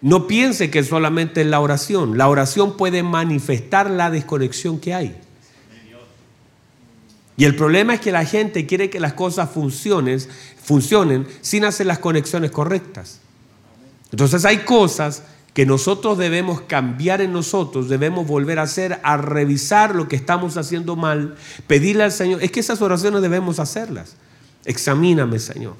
No 0.00 0.26
piense 0.26 0.70
que 0.70 0.84
solamente 0.84 1.40
es 1.40 1.46
la 1.46 1.60
oración. 1.60 2.18
La 2.18 2.28
oración 2.28 2.76
puede 2.76 3.02
manifestar 3.02 3.90
la 3.90 4.10
desconexión 4.10 4.78
que 4.78 4.94
hay. 4.94 5.16
Y 7.38 7.44
el 7.44 7.54
problema 7.54 7.94
es 7.94 8.00
que 8.00 8.10
la 8.10 8.24
gente 8.24 8.66
quiere 8.66 8.90
que 8.90 8.98
las 8.98 9.12
cosas 9.12 9.48
funcionen, 9.48 10.18
funcionen 10.60 11.24
sin 11.40 11.64
hacer 11.64 11.86
las 11.86 12.00
conexiones 12.00 12.50
correctas. 12.50 13.20
Entonces 14.10 14.44
hay 14.44 14.58
cosas 14.64 15.22
que 15.54 15.64
nosotros 15.64 16.18
debemos 16.18 16.62
cambiar 16.62 17.20
en 17.20 17.32
nosotros, 17.32 17.88
debemos 17.88 18.26
volver 18.26 18.58
a 18.58 18.62
hacer, 18.62 18.98
a 19.04 19.16
revisar 19.16 19.94
lo 19.94 20.08
que 20.08 20.16
estamos 20.16 20.56
haciendo 20.56 20.96
mal, 20.96 21.36
pedirle 21.68 22.02
al 22.02 22.10
Señor. 22.10 22.42
Es 22.42 22.50
que 22.50 22.58
esas 22.58 22.82
oraciones 22.82 23.22
debemos 23.22 23.60
hacerlas. 23.60 24.16
Examíname, 24.64 25.38
Señor. 25.38 25.76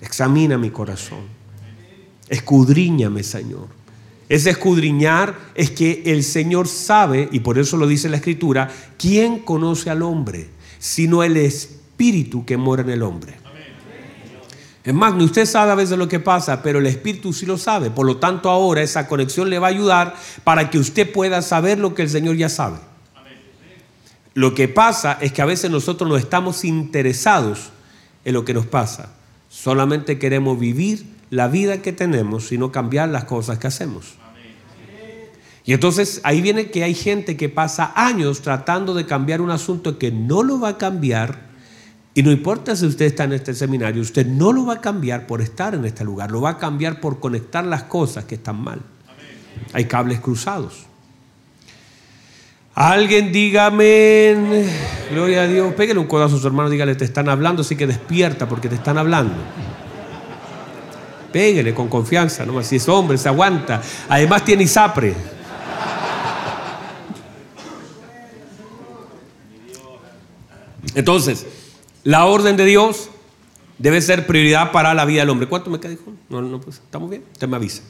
Examina 0.00 0.58
mi 0.58 0.70
corazón. 0.70 1.20
Escudriñame, 2.28 3.22
Señor. 3.22 3.68
Ese 4.28 4.50
escudriñar 4.50 5.38
es 5.54 5.70
que 5.70 6.02
el 6.06 6.24
Señor 6.24 6.66
sabe, 6.66 7.28
y 7.30 7.40
por 7.40 7.60
eso 7.60 7.76
lo 7.76 7.86
dice 7.86 8.08
la 8.08 8.16
Escritura, 8.16 8.68
quién 8.98 9.38
conoce 9.38 9.88
al 9.88 10.02
hombre 10.02 10.53
sino 10.84 11.22
el 11.22 11.38
espíritu 11.38 12.44
que 12.44 12.58
mora 12.58 12.82
en 12.82 12.90
el 12.90 13.02
hombre. 13.02 13.32
Es 14.84 14.92
más, 14.92 15.14
usted 15.14 15.46
sabe 15.46 15.72
a 15.72 15.76
veces 15.76 15.96
lo 15.96 16.08
que 16.08 16.20
pasa, 16.20 16.62
pero 16.62 16.78
el 16.78 16.84
Espíritu 16.84 17.32
sí 17.32 17.46
lo 17.46 17.56
sabe. 17.56 17.90
Por 17.90 18.04
lo 18.04 18.18
tanto, 18.18 18.50
ahora 18.50 18.82
esa 18.82 19.08
conexión 19.08 19.48
le 19.48 19.58
va 19.58 19.68
a 19.68 19.70
ayudar 19.70 20.14
para 20.44 20.68
que 20.68 20.78
usted 20.78 21.10
pueda 21.10 21.40
saber 21.40 21.78
lo 21.78 21.94
que 21.94 22.02
el 22.02 22.10
Señor 22.10 22.36
ya 22.36 22.50
sabe. 22.50 22.76
Lo 24.34 24.54
que 24.54 24.68
pasa 24.68 25.16
es 25.22 25.32
que 25.32 25.40
a 25.40 25.46
veces 25.46 25.70
nosotros 25.70 26.06
no 26.06 26.18
estamos 26.18 26.66
interesados 26.66 27.70
en 28.26 28.34
lo 28.34 28.44
que 28.44 28.52
nos 28.52 28.66
pasa. 28.66 29.14
Solamente 29.48 30.18
queremos 30.18 30.60
vivir 30.60 31.06
la 31.30 31.48
vida 31.48 31.80
que 31.80 31.94
tenemos, 31.94 32.48
sino 32.48 32.72
cambiar 32.72 33.08
las 33.08 33.24
cosas 33.24 33.58
que 33.58 33.68
hacemos. 33.68 34.16
Y 35.66 35.72
entonces 35.72 36.20
ahí 36.24 36.42
viene 36.42 36.70
que 36.70 36.84
hay 36.84 36.94
gente 36.94 37.36
que 37.36 37.48
pasa 37.48 37.92
años 37.96 38.42
tratando 38.42 38.92
de 38.92 39.06
cambiar 39.06 39.40
un 39.40 39.50
asunto 39.50 39.98
que 39.98 40.12
no 40.12 40.42
lo 40.42 40.60
va 40.60 40.70
a 40.70 40.78
cambiar. 40.78 41.38
Y 42.12 42.22
no 42.22 42.30
importa 42.30 42.76
si 42.76 42.86
usted 42.86 43.06
está 43.06 43.24
en 43.24 43.32
este 43.32 43.54
seminario, 43.54 44.02
usted 44.02 44.26
no 44.26 44.52
lo 44.52 44.66
va 44.66 44.74
a 44.74 44.80
cambiar 44.80 45.26
por 45.26 45.40
estar 45.40 45.74
en 45.74 45.84
este 45.84 46.04
lugar, 46.04 46.30
lo 46.30 46.42
va 46.42 46.50
a 46.50 46.58
cambiar 46.58 47.00
por 47.00 47.18
conectar 47.18 47.64
las 47.64 47.84
cosas 47.84 48.24
que 48.24 48.34
están 48.34 48.62
mal. 48.62 48.80
Hay 49.72 49.86
cables 49.86 50.20
cruzados. 50.20 50.84
Alguien 52.74 53.32
dígame, 53.32 54.66
gloria 55.10 55.42
a 55.42 55.46
Dios, 55.46 55.72
pégale 55.74 55.98
un 55.98 56.06
codazo 56.06 56.36
a 56.36 56.38
su 56.40 56.46
hermano, 56.46 56.68
dígale, 56.68 56.94
te 56.96 57.04
están 57.04 57.28
hablando, 57.28 57.62
así 57.62 57.76
que 57.76 57.86
despierta 57.86 58.48
porque 58.48 58.68
te 58.68 58.74
están 58.74 58.98
hablando. 58.98 59.34
Pégale 61.32 61.72
con 61.72 61.88
confianza, 61.88 62.44
no 62.44 62.62
si 62.62 62.76
es 62.76 62.88
hombre, 62.88 63.16
se 63.16 63.28
aguanta. 63.28 63.80
Además 64.08 64.44
tiene 64.44 64.64
isapre. 64.64 65.33
Entonces, 70.94 71.46
la 72.02 72.26
orden 72.26 72.56
de 72.56 72.64
Dios 72.64 73.10
debe 73.78 74.00
ser 74.00 74.26
prioridad 74.26 74.72
para 74.72 74.94
la 74.94 75.04
vida 75.04 75.20
del 75.20 75.30
hombre. 75.30 75.48
¿Cuánto 75.48 75.70
me 75.70 75.80
queda? 75.80 75.96
No, 76.28 76.42
no, 76.42 76.60
pues, 76.60 76.76
¿estamos 76.76 77.10
bien? 77.10 77.24
Usted 77.32 77.48
me 77.48 77.56
avisa. 77.56 77.82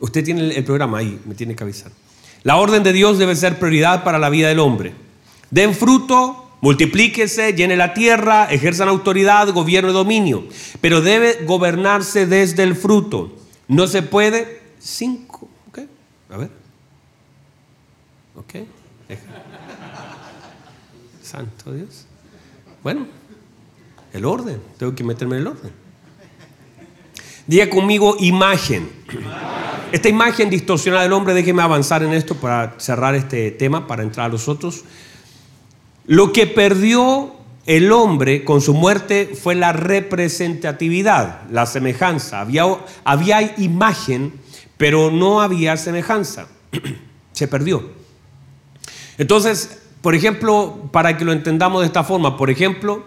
Usted 0.00 0.24
tiene 0.24 0.54
el 0.54 0.64
programa 0.64 0.98
ahí, 0.98 1.20
me 1.24 1.34
tiene 1.34 1.54
que 1.54 1.64
avisar. 1.64 1.92
La 2.42 2.56
orden 2.56 2.82
de 2.82 2.92
Dios 2.92 3.18
debe 3.18 3.36
ser 3.36 3.58
prioridad 3.58 4.04
para 4.04 4.18
la 4.18 4.28
vida 4.28 4.48
del 4.48 4.58
hombre. 4.58 4.92
Den 5.50 5.74
fruto, 5.74 6.56
multiplíquese, 6.60 7.54
llene 7.54 7.76
la 7.76 7.94
tierra, 7.94 8.46
ejerzan 8.50 8.88
autoridad, 8.88 9.48
gobierno 9.50 9.90
y 9.90 9.94
dominio. 9.94 10.44
Pero 10.80 11.00
debe 11.00 11.44
gobernarse 11.44 12.26
desde 12.26 12.62
el 12.62 12.76
fruto. 12.76 13.34
No 13.68 13.86
se 13.86 14.02
puede. 14.02 14.62
Cinco. 14.78 15.48
Ok. 15.68 15.78
A 16.30 16.36
ver. 16.36 16.50
Ok. 18.36 18.54
Santo 21.34 21.72
Dios. 21.72 22.06
Bueno, 22.84 23.08
el 24.12 24.24
orden. 24.24 24.60
Tengo 24.78 24.94
que 24.94 25.02
meterme 25.02 25.34
en 25.34 25.42
el 25.42 25.46
orden. 25.48 25.72
Diga 27.48 27.68
conmigo 27.68 28.16
imagen. 28.20 28.88
Esta 29.90 30.08
imagen 30.08 30.48
distorsionada 30.48 31.02
del 31.02 31.12
hombre, 31.12 31.34
déjeme 31.34 31.62
avanzar 31.62 32.04
en 32.04 32.12
esto 32.12 32.36
para 32.36 32.74
cerrar 32.78 33.16
este 33.16 33.50
tema, 33.50 33.88
para 33.88 34.04
entrar 34.04 34.26
a 34.26 34.28
los 34.28 34.48
otros. 34.48 34.84
Lo 36.06 36.32
que 36.32 36.46
perdió 36.46 37.32
el 37.66 37.90
hombre 37.90 38.44
con 38.44 38.60
su 38.60 38.72
muerte 38.72 39.34
fue 39.34 39.56
la 39.56 39.72
representatividad, 39.72 41.50
la 41.50 41.66
semejanza. 41.66 42.40
Había, 42.42 42.64
había 43.02 43.54
imagen, 43.58 44.34
pero 44.76 45.10
no 45.10 45.40
había 45.40 45.76
semejanza. 45.76 46.46
Se 47.32 47.48
perdió. 47.48 47.90
Entonces, 49.18 49.83
por 50.04 50.14
ejemplo, 50.14 50.90
para 50.92 51.16
que 51.16 51.24
lo 51.24 51.32
entendamos 51.32 51.80
de 51.80 51.86
esta 51.86 52.04
forma, 52.04 52.36
por 52.36 52.50
ejemplo, 52.50 53.06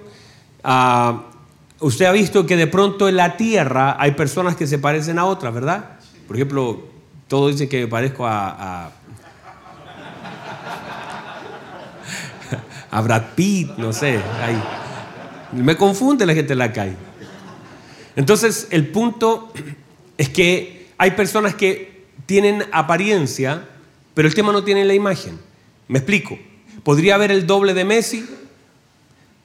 ah, 0.63 1.25
usted 1.79 2.05
ha 2.05 2.11
visto 2.11 2.47
que 2.47 2.57
de 2.57 2.65
pronto 2.65 3.07
en 3.07 3.17
la 3.17 3.37
tierra 3.37 3.95
hay 3.99 4.13
personas 4.13 4.55
que 4.55 4.65
se 4.65 4.79
parecen 4.79 5.19
a 5.19 5.25
otras, 5.25 5.53
¿verdad? 5.53 5.99
Por 6.25 6.37
ejemplo, 6.37 6.87
todos 7.27 7.51
dicen 7.51 7.69
que 7.69 7.81
me 7.81 7.87
parezco 7.87 8.25
a, 8.25 8.89
a, 12.89 13.01
Brad 13.03 13.25
Pitt, 13.35 13.77
no 13.77 13.93
sé. 13.93 14.19
Me 15.51 15.77
confunde 15.77 16.25
la 16.25 16.33
gente 16.33 16.53
en 16.53 16.59
la 16.59 16.73
calle. 16.73 16.95
Entonces, 18.15 18.69
el 18.71 18.87
punto 18.87 19.53
es 20.17 20.29
que 20.29 20.89
hay 20.97 21.11
personas 21.11 21.53
que 21.53 22.07
tienen 22.25 22.63
apariencia, 22.71 23.69
pero 24.15 24.27
el 24.27 24.33
tema 24.33 24.51
no 24.51 24.63
tiene 24.63 24.83
la 24.83 24.95
imagen. 24.95 25.39
Me 25.87 25.99
explico. 25.99 26.39
Podría 26.87 27.15
haber 27.15 27.33
el 27.33 27.45
doble 27.45 27.73
de 27.73 27.83
Messi, 27.83 28.25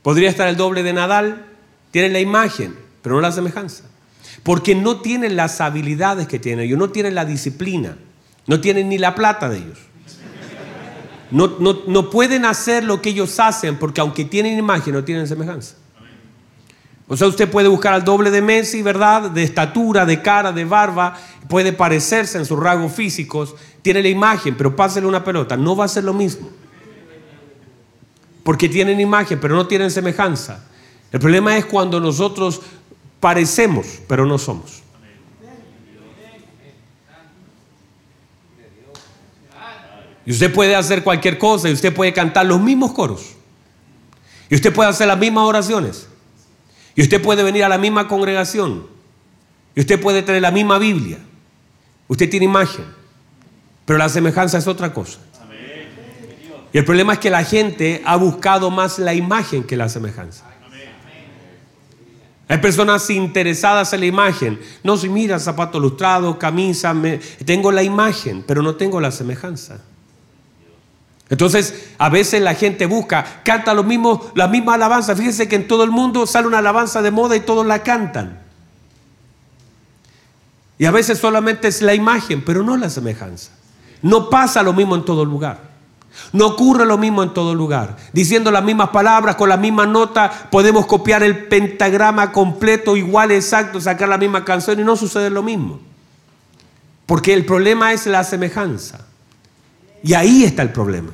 podría 0.02 0.30
estar 0.30 0.46
el 0.46 0.56
doble 0.56 0.84
de 0.84 0.92
Nadal, 0.92 1.44
tienen 1.90 2.12
la 2.12 2.20
imagen, 2.20 2.76
pero 3.02 3.16
no 3.16 3.20
la 3.20 3.32
semejanza. 3.32 3.82
Porque 4.44 4.76
no 4.76 5.00
tienen 5.00 5.34
las 5.34 5.60
habilidades 5.60 6.28
que 6.28 6.38
tienen 6.38 6.66
ellos, 6.66 6.78
no 6.78 6.90
tienen 6.90 7.16
la 7.16 7.24
disciplina, 7.24 7.96
no 8.46 8.60
tienen 8.60 8.88
ni 8.88 8.96
la 8.96 9.16
plata 9.16 9.48
de 9.48 9.56
ellos. 9.58 9.78
No, 11.32 11.58
no, 11.58 12.10
pueden 12.10 12.44
hacer 12.44 12.84
lo 12.84 13.02
que 13.02 13.08
ellos 13.08 13.40
hacen 13.40 13.76
porque 13.76 14.00
aunque 14.00 14.24
tienen 14.24 14.56
imagen 14.56 14.94
no 14.94 15.02
tienen 15.02 15.26
semejanza. 15.26 15.74
O 17.08 17.16
sea, 17.16 17.26
usted 17.26 17.50
puede 17.50 17.66
buscar 17.66 17.92
al 17.92 18.04
doble 18.04 18.30
de 18.30 18.40
Messi, 18.40 18.82
¿verdad? 18.82 19.32
De 19.32 19.42
estatura, 19.42 20.06
de 20.06 20.22
cara, 20.22 20.52
de 20.52 20.64
barba, 20.64 21.18
puede 21.48 21.72
parecerse 21.72 22.38
en 22.38 22.46
sus 22.46 22.60
rasgos 22.60 22.92
físicos, 22.92 23.56
tiene 23.82 24.00
la 24.00 24.10
imagen, 24.10 24.56
pero 24.56 24.76
pásele 24.76 25.08
una 25.08 25.24
pelota, 25.24 25.56
no 25.56 25.74
va 25.74 25.86
a 25.86 25.88
ser 25.88 26.04
lo 26.04 26.14
mismo 26.14 26.61
porque 28.42 28.68
tienen 28.68 29.00
imagen, 29.00 29.40
pero 29.40 29.54
no 29.54 29.66
tienen 29.66 29.90
semejanza. 29.90 30.64
El 31.10 31.20
problema 31.20 31.56
es 31.56 31.66
cuando 31.66 32.00
nosotros 32.00 32.60
parecemos, 33.20 34.00
pero 34.08 34.26
no 34.26 34.38
somos. 34.38 34.82
Y 40.24 40.30
usted 40.30 40.52
puede 40.52 40.76
hacer 40.76 41.02
cualquier 41.02 41.36
cosa 41.38 41.68
y 41.68 41.72
usted 41.72 41.92
puede 41.92 42.12
cantar 42.12 42.46
los 42.46 42.60
mismos 42.60 42.92
coros. 42.92 43.34
Y 44.48 44.54
usted 44.54 44.72
puede 44.72 44.90
hacer 44.90 45.08
las 45.08 45.18
mismas 45.18 45.44
oraciones. 45.44 46.06
Y 46.94 47.02
usted 47.02 47.20
puede 47.20 47.42
venir 47.42 47.64
a 47.64 47.68
la 47.68 47.78
misma 47.78 48.06
congregación. 48.06 48.86
Y 49.74 49.80
usted 49.80 50.00
puede 50.00 50.22
tener 50.22 50.42
la 50.42 50.50
misma 50.50 50.78
Biblia. 50.78 51.18
Usted 52.06 52.30
tiene 52.30 52.44
imagen. 52.44 52.84
Pero 53.84 53.98
la 53.98 54.08
semejanza 54.08 54.58
es 54.58 54.66
otra 54.66 54.92
cosa. 54.92 55.18
Y 56.72 56.78
el 56.78 56.84
problema 56.84 57.14
es 57.14 57.18
que 57.18 57.30
la 57.30 57.44
gente 57.44 58.02
ha 58.04 58.16
buscado 58.16 58.70
más 58.70 58.98
la 58.98 59.12
imagen 59.12 59.64
que 59.64 59.76
la 59.76 59.88
semejanza. 59.88 60.46
Hay 62.48 62.58
personas 62.58 63.08
interesadas 63.08 63.92
en 63.92 64.00
la 64.00 64.06
imagen. 64.06 64.60
No, 64.82 64.96
si 64.96 65.08
mira, 65.08 65.38
zapato 65.38 65.80
lustrado, 65.80 66.38
camisa, 66.38 66.94
tengo 67.44 67.72
la 67.72 67.82
imagen, 67.82 68.44
pero 68.46 68.62
no 68.62 68.74
tengo 68.74 69.00
la 69.00 69.10
semejanza. 69.10 69.80
Entonces, 71.30 71.94
a 71.96 72.10
veces 72.10 72.42
la 72.42 72.54
gente 72.54 72.84
busca, 72.84 73.40
canta 73.42 73.72
lo 73.72 73.84
mismo, 73.84 74.30
la 74.34 74.48
misma 74.48 74.74
alabanza. 74.74 75.16
Fíjense 75.16 75.48
que 75.48 75.56
en 75.56 75.66
todo 75.66 75.82
el 75.82 75.90
mundo 75.90 76.26
sale 76.26 76.46
una 76.46 76.58
alabanza 76.58 77.00
de 77.00 77.10
moda 77.10 77.36
y 77.36 77.40
todos 77.40 77.64
la 77.66 77.82
cantan. 77.82 78.42
Y 80.76 80.84
a 80.84 80.90
veces 80.90 81.18
solamente 81.18 81.68
es 81.68 81.80
la 81.80 81.94
imagen, 81.94 82.44
pero 82.44 82.62
no 82.62 82.76
la 82.76 82.90
semejanza. 82.90 83.52
No 84.02 84.28
pasa 84.28 84.62
lo 84.62 84.74
mismo 84.74 84.94
en 84.94 85.06
todo 85.06 85.24
lugar. 85.24 85.71
No 86.32 86.46
ocurre 86.46 86.86
lo 86.86 86.98
mismo 86.98 87.22
en 87.22 87.34
todo 87.34 87.54
lugar. 87.54 87.96
Diciendo 88.12 88.50
las 88.50 88.64
mismas 88.64 88.90
palabras, 88.90 89.36
con 89.36 89.48
la 89.48 89.56
misma 89.56 89.86
nota, 89.86 90.48
podemos 90.50 90.86
copiar 90.86 91.22
el 91.22 91.46
pentagrama 91.46 92.32
completo, 92.32 92.96
igual, 92.96 93.30
exacto, 93.30 93.80
sacar 93.80 94.08
la 94.08 94.18
misma 94.18 94.44
canción 94.44 94.80
y 94.80 94.84
no 94.84 94.96
sucede 94.96 95.30
lo 95.30 95.42
mismo. 95.42 95.80
Porque 97.06 97.34
el 97.34 97.44
problema 97.44 97.92
es 97.92 98.06
la 98.06 98.24
semejanza. 98.24 99.06
Y 100.02 100.14
ahí 100.14 100.44
está 100.44 100.62
el 100.62 100.72
problema. 100.72 101.12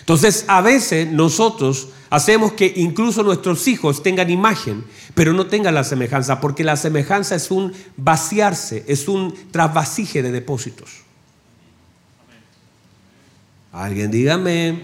Entonces, 0.00 0.44
a 0.48 0.60
veces 0.60 1.10
nosotros 1.10 1.88
hacemos 2.10 2.52
que 2.52 2.72
incluso 2.76 3.22
nuestros 3.22 3.66
hijos 3.68 4.02
tengan 4.02 4.30
imagen, 4.30 4.84
pero 5.14 5.32
no 5.32 5.46
tengan 5.46 5.74
la 5.74 5.84
semejanza, 5.84 6.40
porque 6.40 6.64
la 6.64 6.76
semejanza 6.76 7.34
es 7.34 7.50
un 7.50 7.72
vaciarse, 7.96 8.84
es 8.86 9.08
un 9.08 9.34
trasvasije 9.50 10.22
de 10.22 10.32
depósitos. 10.32 11.01
Alguien 13.72 14.10
dígame. 14.10 14.80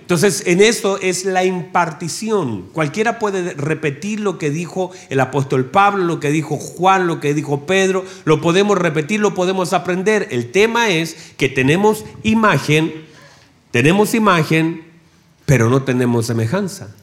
Entonces, 0.00 0.44
en 0.46 0.62
eso 0.62 0.98
es 1.02 1.26
la 1.26 1.44
impartición. 1.44 2.70
Cualquiera 2.72 3.18
puede 3.18 3.52
repetir 3.52 4.20
lo 4.20 4.38
que 4.38 4.48
dijo 4.48 4.90
el 5.10 5.20
apóstol 5.20 5.66
Pablo, 5.66 6.04
lo 6.04 6.18
que 6.18 6.30
dijo 6.30 6.56
Juan, 6.56 7.06
lo 7.06 7.20
que 7.20 7.34
dijo 7.34 7.66
Pedro. 7.66 8.06
Lo 8.24 8.40
podemos 8.40 8.78
repetir, 8.78 9.20
lo 9.20 9.34
podemos 9.34 9.74
aprender. 9.74 10.28
El 10.30 10.50
tema 10.50 10.88
es 10.88 11.14
que 11.36 11.50
tenemos 11.50 12.06
imagen, 12.22 12.90
tenemos 13.70 14.14
imagen, 14.14 14.82
pero 15.44 15.68
no 15.68 15.82
tenemos 15.82 16.24
semejanza. 16.26 16.94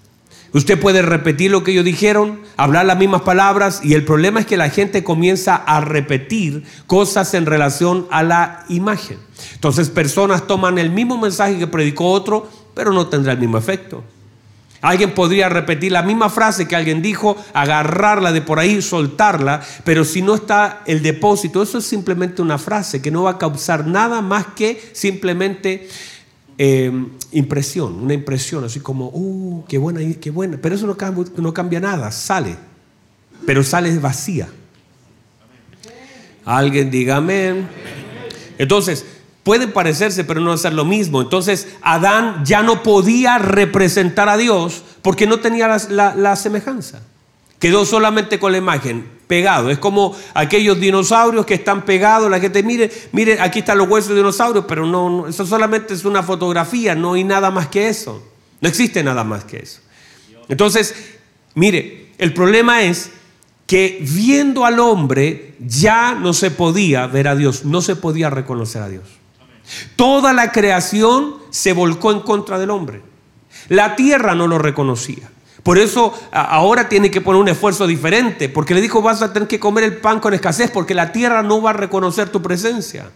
Usted 0.53 0.79
puede 0.79 1.01
repetir 1.01 1.51
lo 1.51 1.63
que 1.63 1.71
ellos 1.71 1.85
dijeron, 1.85 2.41
hablar 2.55 2.85
las 2.85 2.97
mismas 2.97 3.23
palabras 3.23 3.81
y 3.83 3.93
el 3.93 4.05
problema 4.05 4.39
es 4.39 4.45
que 4.45 4.57
la 4.57 4.69
gente 4.69 5.03
comienza 5.03 5.55
a 5.55 5.81
repetir 5.81 6.63
cosas 6.87 7.33
en 7.33 7.45
relación 7.45 8.07
a 8.09 8.23
la 8.23 8.65
imagen. 8.69 9.17
Entonces 9.53 9.89
personas 9.89 10.47
toman 10.47 10.77
el 10.77 10.91
mismo 10.91 11.17
mensaje 11.17 11.57
que 11.57 11.67
predicó 11.67 12.11
otro, 12.11 12.49
pero 12.73 12.93
no 12.93 13.07
tendrá 13.07 13.33
el 13.33 13.39
mismo 13.39 13.57
efecto. 13.57 14.03
Alguien 14.85 15.15
podría 15.15 15.49
repetir 15.49 15.91
la 15.91 16.03
misma 16.03 16.29
frase 16.29 16.67
que 16.67 16.75
alguien 16.75 17.01
dijo, 17.01 17.35
agarrarla 17.53 18.31
de 18.31 18.41
por 18.41 18.59
ahí, 18.59 18.83
soltarla, 18.83 19.61
pero 19.83 20.05
si 20.05 20.21
no 20.21 20.35
está 20.35 20.83
el 20.85 21.01
depósito, 21.01 21.63
eso 21.63 21.79
es 21.79 21.85
simplemente 21.85 22.43
una 22.43 22.59
frase 22.59 23.01
que 23.01 23.09
no 23.09 23.23
va 23.23 23.31
a 23.31 23.37
causar 23.39 23.87
nada 23.87 24.21
más 24.21 24.45
que 24.55 24.79
simplemente 24.93 25.89
eh, 26.57 26.91
impresión, 27.31 28.01
una 28.01 28.13
impresión, 28.13 28.63
así 28.63 28.79
como, 28.79 29.09
uh, 29.13 29.65
qué 29.67 29.77
buena, 29.77 30.01
qué 30.19 30.31
buena. 30.31 30.57
Pero 30.61 30.75
eso 30.75 30.87
no 30.87 30.95
cambia, 30.95 31.25
no 31.37 31.53
cambia 31.53 31.79
nada, 31.79 32.11
sale, 32.11 32.55
pero 33.45 33.63
sale 33.63 33.97
vacía. 33.99 34.47
Alguien 36.45 36.91
diga 36.91 37.17
amén. 37.17 37.67
Entonces, 38.57 39.05
pueden 39.43 39.73
parecerse, 39.73 40.23
pero 40.23 40.41
no 40.41 40.51
hacer 40.51 40.73
lo 40.73 40.85
mismo. 40.85 41.21
Entonces, 41.21 41.67
Adán 41.81 42.45
ya 42.45 42.63
no 42.63 42.83
podía 42.83 43.37
representar 43.37 44.29
a 44.29 44.37
Dios 44.37 44.83
porque 45.01 45.27
no 45.27 45.39
tenía 45.39 45.67
la 45.89 46.35
semejanza. 46.35 47.01
Quedó 47.59 47.85
solamente 47.85 48.37
con 48.37 48.51
la 48.51 48.57
imagen, 48.57 49.07
pegado. 49.27 49.69
Es 49.69 49.77
como 49.77 50.15
aquellos 50.33 50.79
dinosaurios 50.79 51.45
que 51.45 51.55
están 51.55 51.83
pegados. 51.83 52.29
La 52.29 52.39
gente, 52.39 52.63
mire, 52.63 52.91
mire, 53.11 53.39
aquí 53.39 53.59
están 53.59 53.77
los 53.77 53.87
huesos 53.87 54.09
de 54.09 54.17
dinosaurios, 54.17 54.65
pero 54.67 54.85
no, 54.85 55.27
eso 55.27 55.45
solamente 55.45 55.93
es 55.93 56.05
una 56.05 56.21
fotografía, 56.21 56.95
no 56.95 57.13
hay 57.13 57.23
nada 57.23 57.51
más 57.51 57.67
que 57.67 57.87
eso. 57.87 58.21
No 58.61 58.69
existe 58.69 59.03
nada 59.03 59.23
más 59.23 59.43
que 59.43 59.57
eso. 59.57 59.79
Entonces, 60.47 60.95
mire, 61.55 62.11
el 62.17 62.33
problema 62.33 62.83
es 62.83 63.11
que 63.67 63.99
viendo 64.01 64.65
al 64.65 64.79
hombre 64.79 65.55
ya 65.59 66.13
no 66.13 66.33
se 66.33 66.51
podía 66.51 67.07
ver 67.07 67.27
a 67.27 67.35
Dios, 67.35 67.65
no 67.65 67.81
se 67.81 67.95
podía 67.95 68.29
reconocer 68.29 68.81
a 68.81 68.89
Dios. 68.89 69.03
Toda 69.95 70.33
la 70.33 70.51
creación 70.51 71.35
se 71.49 71.73
volcó 71.73 72.11
en 72.11 72.19
contra 72.19 72.59
del 72.59 72.69
hombre. 72.69 73.01
La 73.69 73.95
tierra 73.95 74.35
no 74.35 74.47
lo 74.47 74.59
reconocía. 74.59 75.31
Por 75.65 75.79
eso 75.79 76.13
ahora 76.31 76.87
tiene 76.87 77.09
que 77.09 77.21
poner 77.21 77.41
un 77.41 77.47
esfuerzo 77.47 77.87
diferente, 77.87 78.49
porque 78.49 78.75
le 78.75 78.81
dijo 78.81 79.01
vas 79.01 79.23
a 79.23 79.33
tener 79.33 79.47
que 79.47 79.59
comer 79.59 79.83
el 79.83 79.97
pan 79.97 80.19
con 80.19 80.31
escasez, 80.35 80.69
porque 80.69 80.93
la 80.93 81.11
tierra 81.11 81.41
no 81.41 81.59
va 81.59 81.71
a 81.71 81.73
reconocer 81.73 82.29
tu 82.29 82.39
presencia. 82.39 83.09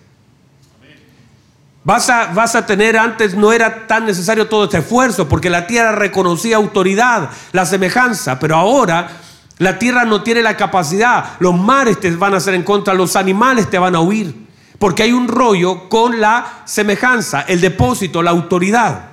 Vas 1.84 2.10
a, 2.10 2.34
vas 2.34 2.56
a 2.56 2.66
tener, 2.66 2.98
antes 2.98 3.36
no 3.36 3.54
era 3.54 3.86
tan 3.86 4.08
necesario 4.08 4.48
todo 4.48 4.64
este 4.64 4.80
esfuerzo, 4.80 5.30
porque 5.30 5.52
la 5.52 5.68
tierra 5.68 5.92
reconocía 5.92 6.56
autoridad, 6.56 7.30
la 7.52 7.68
semejanza, 7.68 8.40
pero 8.40 8.56
ahora 8.56 9.12
la 9.60 9.78
tierra 9.78 10.06
no 10.06 10.24
tiene 10.24 10.42
la 10.42 10.58
capacidad, 10.58 11.34
los 11.38 11.56
mares 11.56 12.00
te 12.00 12.10
van 12.16 12.34
a 12.34 12.38
hacer 12.38 12.56
en 12.56 12.64
contra, 12.64 12.96
los 12.96 13.16
animales 13.16 13.70
te 13.70 13.78
van 13.78 13.96
a 13.96 14.00
huir, 14.00 14.48
porque 14.80 15.04
hay 15.04 15.12
un 15.12 15.28
rollo 15.28 15.88
con 15.88 16.20
la 16.20 16.64
semejanza, 16.66 17.42
el 17.42 17.62
depósito, 17.62 18.24
la 18.24 18.32
autoridad. 18.32 19.09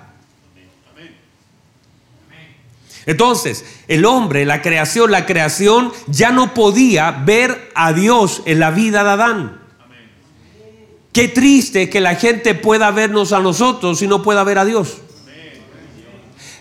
Entonces, 3.06 3.64
el 3.86 4.04
hombre, 4.04 4.44
la 4.44 4.60
creación, 4.62 5.12
la 5.12 5.26
creación 5.26 5.92
ya 6.08 6.32
no 6.32 6.52
podía 6.54 7.12
ver 7.12 7.70
a 7.74 7.92
Dios 7.92 8.42
en 8.46 8.58
la 8.58 8.72
vida 8.72 9.04
de 9.04 9.10
Adán. 9.10 9.60
Qué 11.12 11.28
triste 11.28 11.88
que 11.88 12.00
la 12.00 12.16
gente 12.16 12.54
pueda 12.54 12.90
vernos 12.90 13.32
a 13.32 13.38
nosotros 13.38 14.02
y 14.02 14.08
no 14.08 14.22
pueda 14.22 14.42
ver 14.42 14.58
a 14.58 14.64
Dios. 14.64 14.98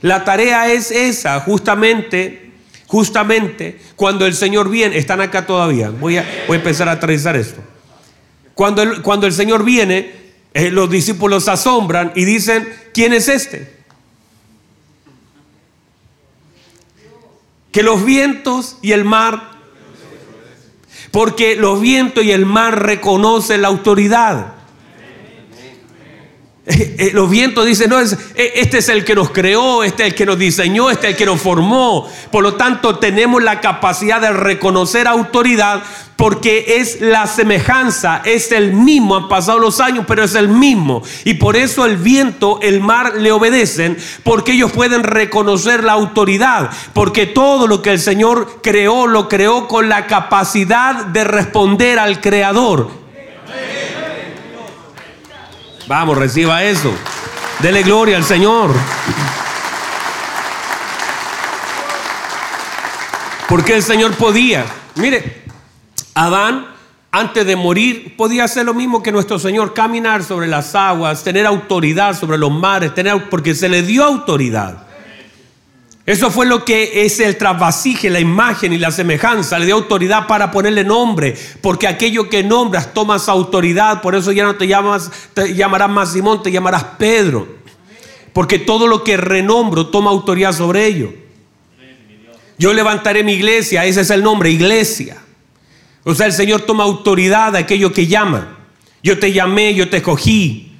La 0.01 0.23
tarea 0.23 0.71
es 0.71 0.91
esa, 0.91 1.39
justamente, 1.39 2.51
justamente, 2.85 3.79
cuando 3.95 4.27
el 4.27 4.35
Señor 4.35 4.69
viene, 4.69 4.97
están 4.97 5.19
acá 5.19 5.47
todavía, 5.47 5.89
voy 5.89 6.17
a, 6.17 6.45
voy 6.47 6.57
a 6.57 6.59
empezar 6.59 6.87
a 6.87 6.93
aterrizar 6.93 7.35
esto. 7.35 7.59
Cuando 8.53 8.83
el, 8.83 9.01
cuando 9.01 9.25
el 9.25 9.33
Señor 9.33 9.65
viene, 9.65 10.13
eh, 10.53 10.69
los 10.69 10.89
discípulos 10.91 11.47
asombran 11.47 12.13
y 12.15 12.23
dicen, 12.23 12.69
¿quién 12.93 13.13
es 13.13 13.27
este? 13.27 13.74
Que 17.75 17.83
los 17.83 18.05
vientos 18.05 18.77
y 18.81 18.93
el 18.93 19.03
mar, 19.03 19.51
porque 21.11 21.57
los 21.57 21.81
vientos 21.81 22.23
y 22.23 22.31
el 22.31 22.45
mar 22.45 22.81
reconocen 22.81 23.63
la 23.63 23.67
autoridad. 23.67 24.53
Eh, 26.67 26.95
eh, 26.97 27.11
los 27.13 27.29
vientos 27.29 27.63
dicen, 27.63 27.91
no, 27.91 27.99
es, 27.99 28.13
eh, 28.35 28.53
este 28.55 28.79
es 28.79 28.89
el 28.89 29.05
que 29.05 29.13
nos 29.13 29.29
creó, 29.29 29.83
este 29.83 30.03
es 30.03 30.09
el 30.09 30.15
que 30.15 30.25
nos 30.25 30.39
diseñó, 30.39 30.89
este 30.89 31.07
es 31.07 31.13
el 31.13 31.17
que 31.17 31.25
nos 31.27 31.39
formó. 31.39 32.09
Por 32.31 32.43
lo 32.43 32.55
tanto, 32.55 32.97
tenemos 32.97 33.43
la 33.43 33.61
capacidad 33.61 34.19
de 34.19 34.33
reconocer 34.33 35.07
autoridad 35.07 35.83
porque 36.15 36.77
es 36.77 37.01
la 37.01 37.27
semejanza, 37.27 38.21
es 38.25 38.51
el 38.51 38.73
mismo. 38.73 39.15
Han 39.15 39.27
pasado 39.27 39.59
los 39.59 39.79
años, 39.79 40.05
pero 40.07 40.23
es 40.23 40.33
el 40.33 40.47
mismo. 40.47 41.03
Y 41.23 41.35
por 41.35 41.55
eso 41.55 41.85
el 41.85 41.97
viento, 41.97 42.59
el 42.63 42.81
mar 42.81 43.15
le 43.17 43.31
obedecen, 43.31 43.97
porque 44.23 44.53
ellos 44.53 44.71
pueden 44.71 45.03
reconocer 45.03 45.83
la 45.83 45.93
autoridad, 45.93 46.71
porque 46.93 47.27
todo 47.27 47.67
lo 47.67 47.83
que 47.83 47.91
el 47.91 47.99
Señor 47.99 48.59
creó, 48.63 49.05
lo 49.05 49.29
creó 49.29 49.67
con 49.67 49.87
la 49.87 50.07
capacidad 50.07 51.05
de 51.05 51.25
responder 51.25 51.99
al 51.99 52.21
Creador. 52.21 53.05
Vamos, 55.87 56.17
reciba 56.17 56.63
eso. 56.63 56.93
Dele 57.59 57.83
gloria 57.83 58.17
al 58.17 58.23
Señor. 58.23 58.71
Porque 63.47 63.75
el 63.75 63.83
Señor 63.83 64.13
podía. 64.15 64.65
Mire, 64.95 65.43
Adán 66.15 66.75
antes 67.15 67.45
de 67.45 67.55
morir 67.55 68.17
podía 68.17 68.43
hacer 68.43 68.65
lo 68.65 68.73
mismo 68.73 69.01
que 69.01 69.09
nuestro 69.09 69.39
Señor, 69.39 69.73
caminar 69.73 70.21
sobre 70.21 70.47
las 70.47 70.75
aguas, 70.75 71.23
tener 71.23 71.45
autoridad 71.45 72.13
sobre 72.13 72.37
los 72.37 72.51
mares, 72.51 72.93
tener 72.93 73.29
porque 73.29 73.55
se 73.55 73.69
le 73.69 73.83
dio 73.83 74.03
autoridad. 74.03 74.84
Eso 76.05 76.29
fue 76.29 76.45
lo 76.45 76.63
que 76.63 77.05
es 77.05 77.19
el 77.19 77.35
trasvasije, 77.35 78.11
la 78.11 78.19
imagen 78.19 78.71
y 78.73 78.77
la 78.77 78.91
semejanza. 78.91 79.57
Le 79.57 79.65
dio 79.65 79.75
autoridad 79.75 80.27
para 80.27 80.51
ponerle 80.51 80.83
nombre, 80.83 81.35
porque 81.61 81.87
aquello 81.87 82.29
que 82.29 82.43
nombras 82.43 82.93
tomas 82.93 83.27
autoridad. 83.27 84.01
Por 84.03 84.13
eso 84.13 84.31
ya 84.31 84.43
no 84.43 84.55
te 84.55 84.67
llamas, 84.67 85.09
te 85.33 85.55
llamarás 85.55 85.89
más 85.89 86.13
Simón, 86.13 86.43
te 86.43 86.51
llamarás 86.51 86.83
Pedro. 86.99 87.47
Porque 88.33 88.59
todo 88.59 88.85
lo 88.85 89.03
que 89.03 89.17
renombro 89.17 89.87
toma 89.87 90.11
autoridad 90.11 90.53
sobre 90.53 90.85
ello. 90.85 91.11
Yo 92.59 92.71
levantaré 92.73 93.23
mi 93.23 93.33
iglesia, 93.33 93.83
ese 93.85 94.01
es 94.01 94.09
el 94.11 94.21
nombre, 94.21 94.51
iglesia. 94.51 95.17
O 96.03 96.13
sea, 96.13 96.27
el 96.27 96.33
Señor 96.33 96.61
toma 96.61 96.83
autoridad 96.83 97.53
de 97.53 97.59
aquello 97.59 97.91
que 97.91 98.05
llama. 98.05 98.59
Yo 99.01 99.17
te 99.17 99.33
llamé, 99.33 99.73
yo 99.73 99.89
te 99.89 99.97
escogí. 99.97 100.73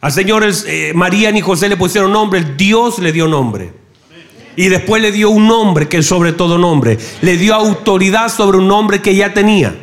Al 0.00 0.12
Señor 0.12 0.44
eh, 0.66 0.92
María 0.94 1.32
ni 1.32 1.40
José 1.40 1.68
le 1.68 1.76
pusieron 1.76 2.12
nombre, 2.12 2.44
Dios 2.56 3.00
le 3.00 3.12
dio 3.12 3.26
nombre. 3.26 3.81
Y 4.56 4.68
después 4.68 5.00
le 5.00 5.12
dio 5.12 5.30
un 5.30 5.48
nombre 5.48 5.88
que 5.88 5.98
es 5.98 6.06
sobre 6.06 6.32
todo 6.32 6.58
nombre. 6.58 6.98
Le 7.22 7.36
dio 7.36 7.54
autoridad 7.54 8.28
sobre 8.28 8.58
un 8.58 8.68
nombre 8.68 9.00
que 9.00 9.14
ya 9.14 9.32
tenía. 9.32 9.74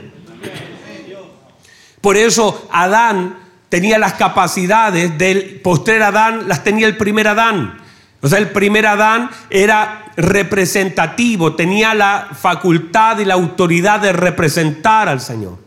Por 2.01 2.17
eso 2.17 2.67
Adán 2.71 3.37
tenía 3.69 3.97
las 3.97 4.13
capacidades 4.13 5.17
del 5.17 5.59
postrer 5.61 6.01
Adán, 6.03 6.47
las 6.47 6.63
tenía 6.63 6.87
el 6.87 6.97
primer 6.97 7.27
Adán. 7.27 7.79
O 8.21 8.27
sea, 8.27 8.39
el 8.39 8.49
primer 8.49 8.85
Adán 8.85 9.29
era 9.49 10.11
representativo, 10.17 11.55
tenía 11.55 11.93
la 11.93 12.29
facultad 12.39 13.19
y 13.19 13.25
la 13.25 13.35
autoridad 13.35 14.01
de 14.01 14.11
representar 14.11 15.07
al 15.07 15.21
Señor. 15.21 15.57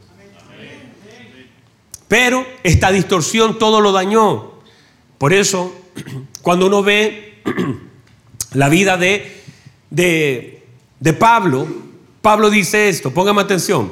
Pero 2.09 2.47
esta 2.63 2.93
distorsión 2.93 3.59
todo 3.59 3.81
lo 3.81 3.91
dañó. 3.91 4.53
Por 5.17 5.33
eso, 5.33 5.75
cuando 6.43 6.67
uno 6.67 6.83
ve 6.83 7.43
la 8.55 8.69
vida 8.69 8.97
de, 8.97 9.43
de, 9.91 11.13
Pablo, 11.19 11.67
Pablo 12.21 12.51
dice 12.51 12.89
esto, 12.89 13.13
póngame 13.13 13.43
atención, 13.43 13.91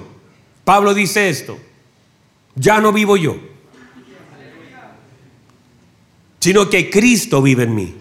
Pablo 0.65 0.95
dice 0.95 1.29
esto, 1.29 1.59
ya 2.55 2.81
no 2.81 2.93
vivo 2.93 3.17
yo, 3.17 3.37
sino 6.39 6.69
que 6.69 6.91
Cristo 6.91 7.43
vive 7.43 7.65
en 7.65 7.75
mí. 7.75 7.95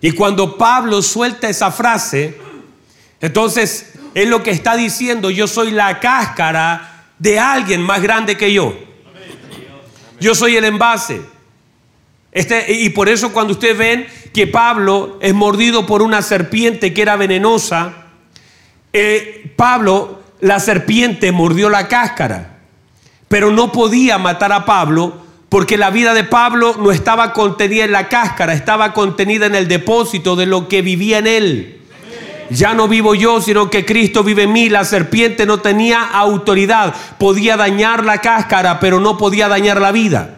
Y 0.00 0.12
cuando 0.12 0.56
Pablo 0.56 1.02
suelta 1.02 1.48
esa 1.48 1.70
frase, 1.70 2.36
entonces 3.20 3.94
es 4.14 4.28
lo 4.28 4.42
que 4.42 4.50
está 4.50 4.76
diciendo, 4.76 5.30
yo 5.30 5.46
soy 5.46 5.70
la 5.70 5.98
cáscara 6.00 7.06
de 7.18 7.38
alguien 7.38 7.82
más 7.82 8.02
grande 8.02 8.36
que 8.36 8.52
yo. 8.52 8.76
Yo 10.20 10.34
soy 10.34 10.56
el 10.56 10.64
envase. 10.64 11.35
Este, 12.36 12.70
y 12.70 12.90
por 12.90 13.08
eso 13.08 13.32
cuando 13.32 13.54
ustedes 13.54 13.78
ven 13.78 14.06
que 14.34 14.46
Pablo 14.46 15.16
es 15.22 15.32
mordido 15.32 15.86
por 15.86 16.02
una 16.02 16.20
serpiente 16.20 16.92
que 16.92 17.00
era 17.00 17.16
venenosa, 17.16 18.08
eh, 18.92 19.54
Pablo, 19.56 20.20
la 20.40 20.60
serpiente 20.60 21.32
mordió 21.32 21.70
la 21.70 21.88
cáscara, 21.88 22.58
pero 23.28 23.50
no 23.50 23.72
podía 23.72 24.18
matar 24.18 24.52
a 24.52 24.66
Pablo 24.66 25.16
porque 25.48 25.78
la 25.78 25.88
vida 25.88 26.12
de 26.12 26.24
Pablo 26.24 26.76
no 26.78 26.92
estaba 26.92 27.32
contenida 27.32 27.84
en 27.84 27.92
la 27.92 28.10
cáscara, 28.10 28.52
estaba 28.52 28.92
contenida 28.92 29.46
en 29.46 29.54
el 29.54 29.66
depósito 29.66 30.36
de 30.36 30.44
lo 30.44 30.68
que 30.68 30.82
vivía 30.82 31.16
en 31.16 31.28
él. 31.28 31.80
Ya 32.50 32.74
no 32.74 32.86
vivo 32.86 33.14
yo, 33.14 33.40
sino 33.40 33.70
que 33.70 33.86
Cristo 33.86 34.22
vive 34.22 34.42
en 34.42 34.52
mí. 34.52 34.68
La 34.68 34.84
serpiente 34.84 35.46
no 35.46 35.60
tenía 35.60 36.02
autoridad, 36.02 36.94
podía 37.18 37.56
dañar 37.56 38.04
la 38.04 38.20
cáscara, 38.20 38.78
pero 38.78 39.00
no 39.00 39.16
podía 39.16 39.48
dañar 39.48 39.80
la 39.80 39.90
vida. 39.90 40.36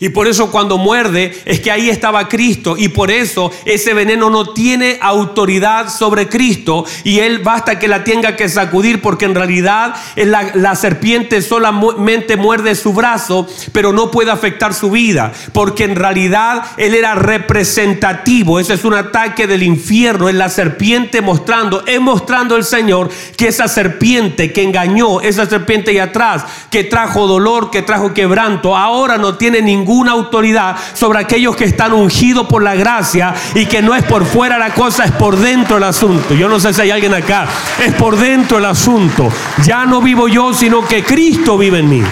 Y 0.00 0.08
por 0.08 0.26
eso 0.26 0.50
cuando 0.50 0.76
muerde 0.76 1.40
es 1.44 1.60
que 1.60 1.70
ahí 1.70 1.88
estaba 1.88 2.28
Cristo. 2.28 2.74
Y 2.76 2.88
por 2.88 3.10
eso 3.10 3.52
ese 3.64 3.94
veneno 3.94 4.28
no 4.28 4.52
tiene 4.52 4.98
autoridad 5.00 5.88
sobre 5.88 6.28
Cristo. 6.28 6.84
Y 7.04 7.20
él 7.20 7.38
basta 7.38 7.78
que 7.78 7.88
la 7.88 8.04
tenga 8.04 8.36
que 8.36 8.48
sacudir 8.48 9.00
porque 9.00 9.24
en 9.24 9.34
realidad 9.34 9.94
la, 10.16 10.50
la 10.54 10.74
serpiente 10.74 11.40
solamente 11.40 12.36
muerde 12.36 12.74
su 12.74 12.92
brazo, 12.92 13.46
pero 13.72 13.92
no 13.92 14.10
puede 14.10 14.30
afectar 14.30 14.74
su 14.74 14.90
vida. 14.90 15.32
Porque 15.52 15.84
en 15.84 15.96
realidad 15.96 16.64
él 16.76 16.94
era 16.94 17.14
representativo. 17.14 18.58
Ese 18.58 18.74
es 18.74 18.84
un 18.84 18.94
ataque 18.94 19.46
del 19.46 19.62
infierno. 19.62 20.28
Es 20.28 20.34
la 20.34 20.48
serpiente 20.48 21.20
mostrando, 21.20 21.84
es 21.86 22.00
mostrando 22.00 22.56
el 22.56 22.64
Señor 22.64 23.10
que 23.36 23.48
esa 23.48 23.68
serpiente 23.68 24.52
que 24.52 24.62
engañó, 24.62 25.20
esa 25.20 25.46
serpiente 25.46 25.92
ahí 25.92 25.98
atrás, 25.98 26.44
que 26.70 26.84
trajo 26.84 27.26
dolor, 27.26 27.70
que 27.70 27.82
trajo 27.82 28.12
quebranto, 28.12 28.76
ahora 28.76 29.18
no 29.18 29.36
tiene 29.36 29.62
ningún 29.62 29.93
una 29.94 30.12
autoridad 30.12 30.76
sobre 30.94 31.18
aquellos 31.18 31.56
que 31.56 31.64
están 31.64 31.92
ungidos 31.92 32.46
por 32.46 32.62
la 32.62 32.74
gracia 32.74 33.34
y 33.54 33.66
que 33.66 33.82
no 33.82 33.94
es 33.94 34.04
por 34.04 34.24
fuera 34.24 34.58
la 34.58 34.74
cosa, 34.74 35.04
es 35.04 35.12
por 35.12 35.36
dentro 35.36 35.76
el 35.76 35.84
asunto. 35.84 36.34
Yo 36.34 36.48
no 36.48 36.58
sé 36.60 36.72
si 36.72 36.82
hay 36.82 36.90
alguien 36.90 37.14
acá, 37.14 37.46
es 37.84 37.94
por 37.94 38.16
dentro 38.16 38.58
el 38.58 38.64
asunto. 38.64 39.28
Ya 39.64 39.86
no 39.86 40.00
vivo 40.00 40.28
yo, 40.28 40.52
sino 40.52 40.86
que 40.86 41.04
Cristo 41.04 41.56
vive 41.58 41.78
en 41.78 41.88
mí. 41.88 42.02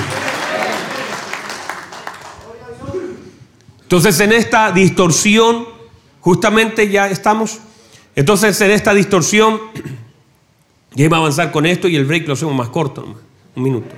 Entonces 3.82 4.18
en 4.20 4.32
esta 4.32 4.72
distorsión, 4.72 5.66
justamente 6.20 6.88
ya 6.88 7.08
estamos, 7.08 7.58
entonces 8.16 8.58
en 8.62 8.70
esta 8.70 8.94
distorsión, 8.94 9.60
ya 10.94 11.04
iba 11.04 11.18
a 11.18 11.20
avanzar 11.20 11.50
con 11.50 11.66
esto 11.66 11.88
y 11.88 11.96
el 11.96 12.06
break 12.06 12.26
lo 12.26 12.32
hacemos 12.34 12.54
más 12.54 12.70
corto, 12.70 13.18
un 13.54 13.62
minuto. 13.62 13.94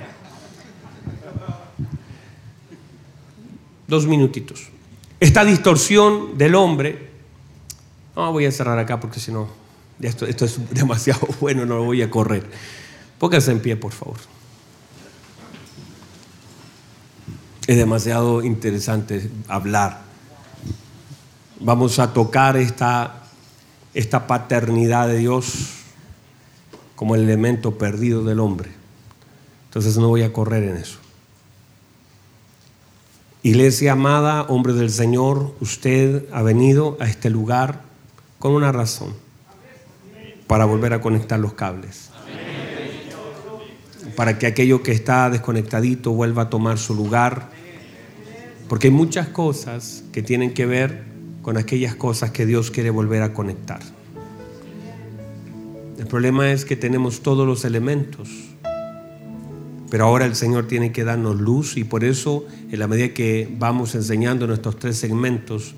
Dos 3.87 4.07
minutitos. 4.07 4.69
esta 5.19 5.45
distorsión 5.45 6.37
del 6.37 6.55
hombre. 6.55 7.09
No, 8.15 8.31
voy 8.31 8.45
a 8.45 8.51
cerrar 8.51 8.79
acá 8.79 8.99
porque 8.99 9.19
si 9.19 9.31
no, 9.31 9.47
esto, 10.01 10.25
es 10.25 10.59
demasiado 10.71 11.27
bueno, 11.39 11.65
no 11.65 11.77
lo 11.77 11.83
voy 11.83 12.01
a 12.01 12.09
correr. 12.09 12.45
Pónganse 13.19 13.51
en 13.51 13.59
pie, 13.59 13.75
por 13.75 13.91
favor. 13.91 14.17
Es 17.67 17.77
demasiado 17.77 18.43
interesante 18.43 19.29
hablar. 19.47 20.01
Vamos 21.59 21.97
a 21.99 22.13
tocar 22.13 22.57
esta, 22.57 23.23
esta 23.93 24.27
paternidad 24.27 25.07
de 25.07 25.17
Dios 25.17 25.69
como 26.95 27.15
el 27.15 27.23
elemento 27.23 27.77
perdido 27.77 28.23
del 28.23 28.39
hombre. 28.39 28.69
Entonces 29.67 29.97
no 29.97 30.09
voy 30.09 30.21
a 30.21 30.31
correr 30.31 30.63
en 30.63 30.77
eso. 30.77 30.99
Iglesia 33.45 33.91
amada, 33.91 34.41
hombre 34.49 34.73
del 34.73 34.89
Señor, 34.89 35.53
usted 35.59 36.25
ha 36.31 36.41
venido 36.41 36.97
a 36.99 37.05
este 37.07 37.29
lugar 37.29 37.83
con 38.39 38.53
una 38.53 38.71
razón, 38.71 39.13
para 40.47 40.65
volver 40.65 40.93
a 40.93 41.01
conectar 41.01 41.39
los 41.39 41.53
cables. 41.53 42.09
Para 44.15 44.39
que 44.39 44.47
aquello 44.47 44.81
que 44.81 44.93
está 44.93 45.29
desconectadito 45.29 46.11
vuelva 46.11 46.41
a 46.41 46.49
tomar 46.49 46.79
su 46.79 46.95
lugar. 46.95 47.51
Porque 48.67 48.87
hay 48.87 48.93
muchas 48.93 49.27
cosas 49.27 50.03
que 50.11 50.23
tienen 50.23 50.55
que 50.55 50.65
ver 50.65 51.03
con 51.43 51.57
aquellas 51.57 51.93
cosas 51.93 52.31
que 52.31 52.47
Dios 52.47 52.71
quiere 52.71 52.89
volver 52.89 53.21
a 53.21 53.33
conectar. 53.33 53.81
El 55.99 56.07
problema 56.07 56.51
es 56.51 56.65
que 56.65 56.75
tenemos 56.75 57.21
todos 57.21 57.45
los 57.45 57.63
elementos, 57.63 58.27
pero 59.89 60.05
ahora 60.05 60.25
el 60.25 60.35
Señor 60.35 60.67
tiene 60.67 60.91
que 60.91 61.03
darnos 61.03 61.39
luz 61.39 61.77
y 61.77 61.83
por 61.83 62.03
eso 62.03 62.45
en 62.71 62.79
la 62.79 62.87
medida 62.87 63.13
que 63.13 63.53
vamos 63.59 63.95
enseñando 63.95 64.47
nuestros 64.47 64.77
tres 64.77 64.97
segmentos 64.97 65.75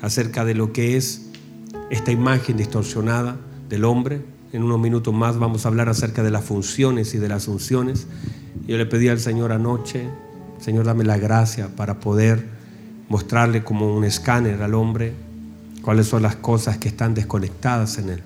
acerca 0.00 0.44
de 0.44 0.54
lo 0.54 0.72
que 0.72 0.96
es 0.96 1.30
esta 1.90 2.10
imagen 2.12 2.56
distorsionada 2.56 3.36
del 3.68 3.84
hombre, 3.84 4.22
en 4.52 4.62
unos 4.62 4.80
minutos 4.80 5.14
más 5.14 5.38
vamos 5.38 5.64
a 5.64 5.68
hablar 5.68 5.88
acerca 5.88 6.22
de 6.22 6.30
las 6.30 6.44
funciones 6.44 7.14
y 7.14 7.18
de 7.18 7.28
las 7.28 7.46
unciones. 7.46 8.06
Yo 8.66 8.76
le 8.76 8.86
pedí 8.86 9.08
al 9.08 9.20
Señor 9.20 9.52
anoche, 9.52 10.08
Señor, 10.60 10.86
dame 10.86 11.04
la 11.04 11.18
gracia 11.18 11.68
para 11.76 12.00
poder 12.00 12.48
mostrarle 13.08 13.62
como 13.62 13.94
un 13.94 14.04
escáner 14.04 14.62
al 14.62 14.74
hombre 14.74 15.12
cuáles 15.82 16.06
son 16.06 16.22
las 16.22 16.36
cosas 16.36 16.78
que 16.78 16.88
están 16.88 17.14
desconectadas 17.14 17.98
en 17.98 18.10
él 18.10 18.22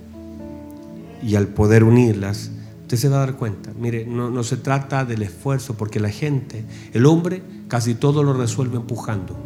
y 1.23 1.37
al 1.37 1.49
poder 1.49 1.85
unirlas, 1.85 2.51
usted 2.85 2.99
se 2.99 3.09
va 3.09 3.17
a 3.17 3.21
dar 3.21 3.37
cuenta. 3.37 3.73
Mire, 3.79 4.05
no, 4.05 4.43
se 4.45 4.59
trata 4.59 5.07
del 5.07 5.23
esfuerzo, 5.23 5.75
porque 5.75 6.01
la 6.01 6.11
gente, 6.11 6.65
el 6.93 7.07
hombre, 7.07 7.43
casi 7.67 7.95
todo 7.95 8.23
lo 8.23 8.35
resuelve 8.35 8.77
empujando. 8.77 9.37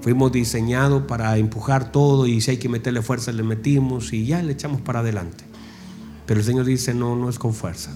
Fuimos 0.00 0.30
diseñados 0.30 1.02
para 1.02 1.36
empujar 1.38 1.90
todo 1.90 2.28
y 2.28 2.40
si 2.40 2.52
hay 2.52 2.56
que 2.58 2.68
meterle 2.68 3.02
fuerza 3.02 3.32
le 3.32 3.42
metimos 3.42 4.12
y 4.12 4.26
ya 4.26 4.40
le 4.42 4.52
echamos 4.52 4.80
para 4.80 5.00
adelante. 5.00 5.42
Pero 6.24 6.38
el 6.38 6.46
Señor 6.46 6.66
dice, 6.66 6.94
no, 6.94 7.16
no 7.16 7.28
es 7.28 7.40
con 7.40 7.52
fuerza, 7.52 7.90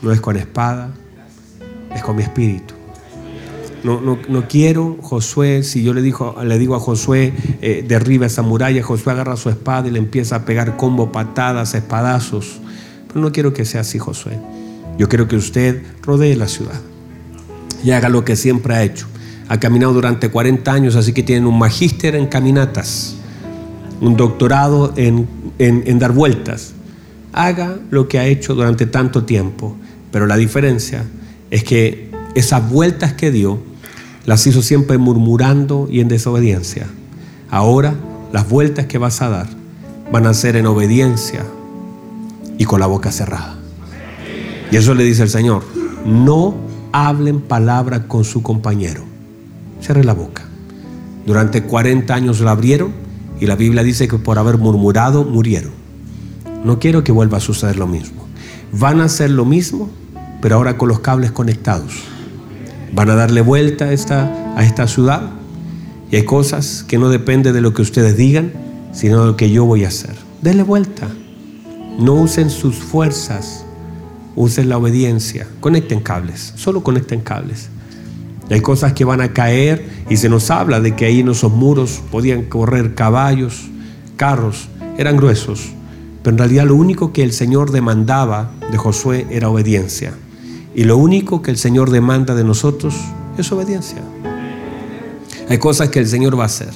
no 0.00 0.10
es 0.10 0.22
con 0.22 0.36
espada, 0.36 0.94
es 1.94 2.02
con 2.02 2.16
mi 2.16 2.22
espíritu. 2.22 2.74
No, 3.82 4.00
no, 4.00 4.48
quiero, 4.48 4.96
Josué, 5.02 5.62
si 5.62 5.82
yo 5.82 5.92
le, 5.92 6.00
digo, 6.00 6.36
le 6.42 6.58
digo 6.58 6.74
a 6.74 6.80
Josué, 6.80 7.34
eh, 7.60 7.84
derriba 7.86 8.24
esa 8.24 8.40
muralla, 8.40 8.82
Josué 8.82 9.12
agarra 9.12 9.36
su 9.36 9.50
espada 9.50 9.88
y 9.88 9.90
le 9.90 9.98
empieza 9.98 10.36
a 10.36 10.44
pegar 10.46 10.78
combo, 10.78 11.12
patadas, 11.12 11.74
espadazos. 11.74 12.62
No 13.14 13.32
quiero 13.32 13.52
que 13.52 13.64
sea 13.64 13.82
así, 13.82 13.98
Josué. 13.98 14.38
Yo 14.98 15.08
quiero 15.08 15.28
que 15.28 15.36
usted 15.36 15.82
rodee 16.02 16.36
la 16.36 16.48
ciudad 16.48 16.80
y 17.84 17.90
haga 17.90 18.08
lo 18.08 18.24
que 18.24 18.36
siempre 18.36 18.74
ha 18.74 18.82
hecho. 18.82 19.06
Ha 19.48 19.60
caminado 19.60 19.92
durante 19.92 20.30
40 20.30 20.72
años, 20.72 20.96
así 20.96 21.12
que 21.12 21.22
tiene 21.22 21.46
un 21.46 21.58
magíster 21.58 22.16
en 22.16 22.26
caminatas, 22.26 23.16
un 24.00 24.16
doctorado 24.16 24.92
en, 24.96 25.28
en 25.58 25.98
dar 25.98 26.12
vueltas. 26.12 26.72
Haga 27.32 27.76
lo 27.90 28.08
que 28.08 28.18
ha 28.18 28.26
hecho 28.26 28.54
durante 28.54 28.86
tanto 28.86 29.24
tiempo, 29.24 29.76
pero 30.10 30.26
la 30.26 30.36
diferencia 30.36 31.04
es 31.50 31.64
que 31.64 32.10
esas 32.34 32.68
vueltas 32.70 33.12
que 33.12 33.30
dio 33.30 33.58
las 34.24 34.46
hizo 34.46 34.62
siempre 34.62 34.98
murmurando 34.98 35.88
y 35.90 36.00
en 36.00 36.08
desobediencia. 36.08 36.86
Ahora 37.50 37.94
las 38.32 38.48
vueltas 38.48 38.86
que 38.86 38.98
vas 38.98 39.22
a 39.22 39.28
dar 39.28 39.46
van 40.10 40.26
a 40.26 40.34
ser 40.34 40.56
en 40.56 40.66
obediencia 40.66 41.44
y 42.58 42.64
con 42.64 42.80
la 42.80 42.86
boca 42.86 43.12
cerrada. 43.12 43.56
Y 44.70 44.76
eso 44.76 44.94
le 44.94 45.04
dice 45.04 45.22
el 45.22 45.30
Señor, 45.30 45.64
no 46.04 46.54
hablen 46.92 47.40
palabra 47.40 48.06
con 48.06 48.24
su 48.24 48.42
compañero. 48.42 49.02
Cierre 49.80 50.04
la 50.04 50.14
boca. 50.14 50.42
Durante 51.26 51.62
40 51.62 52.14
años 52.14 52.40
la 52.40 52.52
abrieron 52.52 52.92
y 53.40 53.46
la 53.46 53.56
Biblia 53.56 53.82
dice 53.82 54.08
que 54.08 54.18
por 54.18 54.38
haber 54.38 54.58
murmurado 54.58 55.24
murieron. 55.24 55.72
No 56.64 56.78
quiero 56.78 57.04
que 57.04 57.12
vuelva 57.12 57.38
a 57.38 57.40
suceder 57.40 57.76
lo 57.76 57.86
mismo. 57.86 58.24
Van 58.72 59.00
a 59.00 59.04
hacer 59.04 59.30
lo 59.30 59.44
mismo, 59.44 59.88
pero 60.40 60.56
ahora 60.56 60.76
con 60.76 60.88
los 60.88 61.00
cables 61.00 61.30
conectados 61.30 61.92
van 62.94 63.10
a 63.10 63.14
darle 63.14 63.40
vuelta 63.40 63.86
a 63.86 63.92
esta, 63.92 64.54
a 64.56 64.64
esta 64.64 64.86
ciudad. 64.86 65.30
Y 66.10 66.16
hay 66.16 66.24
cosas 66.24 66.84
que 66.86 66.98
no 66.98 67.08
dependen 67.08 67.52
de 67.52 67.60
lo 67.60 67.74
que 67.74 67.82
ustedes 67.82 68.16
digan, 68.16 68.52
sino 68.92 69.20
de 69.20 69.26
lo 69.26 69.36
que 69.36 69.50
yo 69.50 69.64
voy 69.64 69.84
a 69.84 69.88
hacer. 69.88 70.14
Denle 70.42 70.62
vuelta. 70.62 71.08
No 71.98 72.14
usen 72.14 72.50
sus 72.50 72.76
fuerzas, 72.76 73.64
usen 74.36 74.68
la 74.68 74.78
obediencia. 74.78 75.46
Conecten 75.60 76.00
cables, 76.00 76.52
solo 76.56 76.82
conecten 76.82 77.20
cables. 77.20 77.68
hay 78.50 78.60
cosas 78.60 78.92
que 78.92 79.04
van 79.04 79.20
a 79.20 79.32
caer 79.32 79.88
y 80.10 80.16
se 80.16 80.28
nos 80.28 80.50
habla 80.50 80.80
de 80.80 80.94
que 80.94 81.06
ahí 81.06 81.20
en 81.20 81.28
esos 81.28 81.52
muros 81.52 82.02
podían 82.10 82.44
correr 82.44 82.94
caballos, 82.94 83.70
carros, 84.16 84.68
eran 84.98 85.16
gruesos. 85.16 85.72
Pero 86.22 86.34
en 86.34 86.38
realidad 86.38 86.66
lo 86.66 86.74
único 86.74 87.12
que 87.12 87.22
el 87.22 87.32
Señor 87.32 87.70
demandaba 87.70 88.50
de 88.70 88.76
Josué 88.76 89.26
era 89.30 89.48
obediencia. 89.48 90.14
Y 90.74 90.84
lo 90.84 90.96
único 90.96 91.42
que 91.42 91.50
el 91.50 91.58
Señor 91.58 91.90
demanda 91.90 92.34
de 92.34 92.44
nosotros 92.44 92.94
es 93.38 93.50
obediencia. 93.52 94.02
Hay 95.48 95.58
cosas 95.58 95.90
que 95.90 96.00
el 96.00 96.08
Señor 96.08 96.38
va 96.38 96.44
a 96.44 96.46
hacer. 96.46 96.70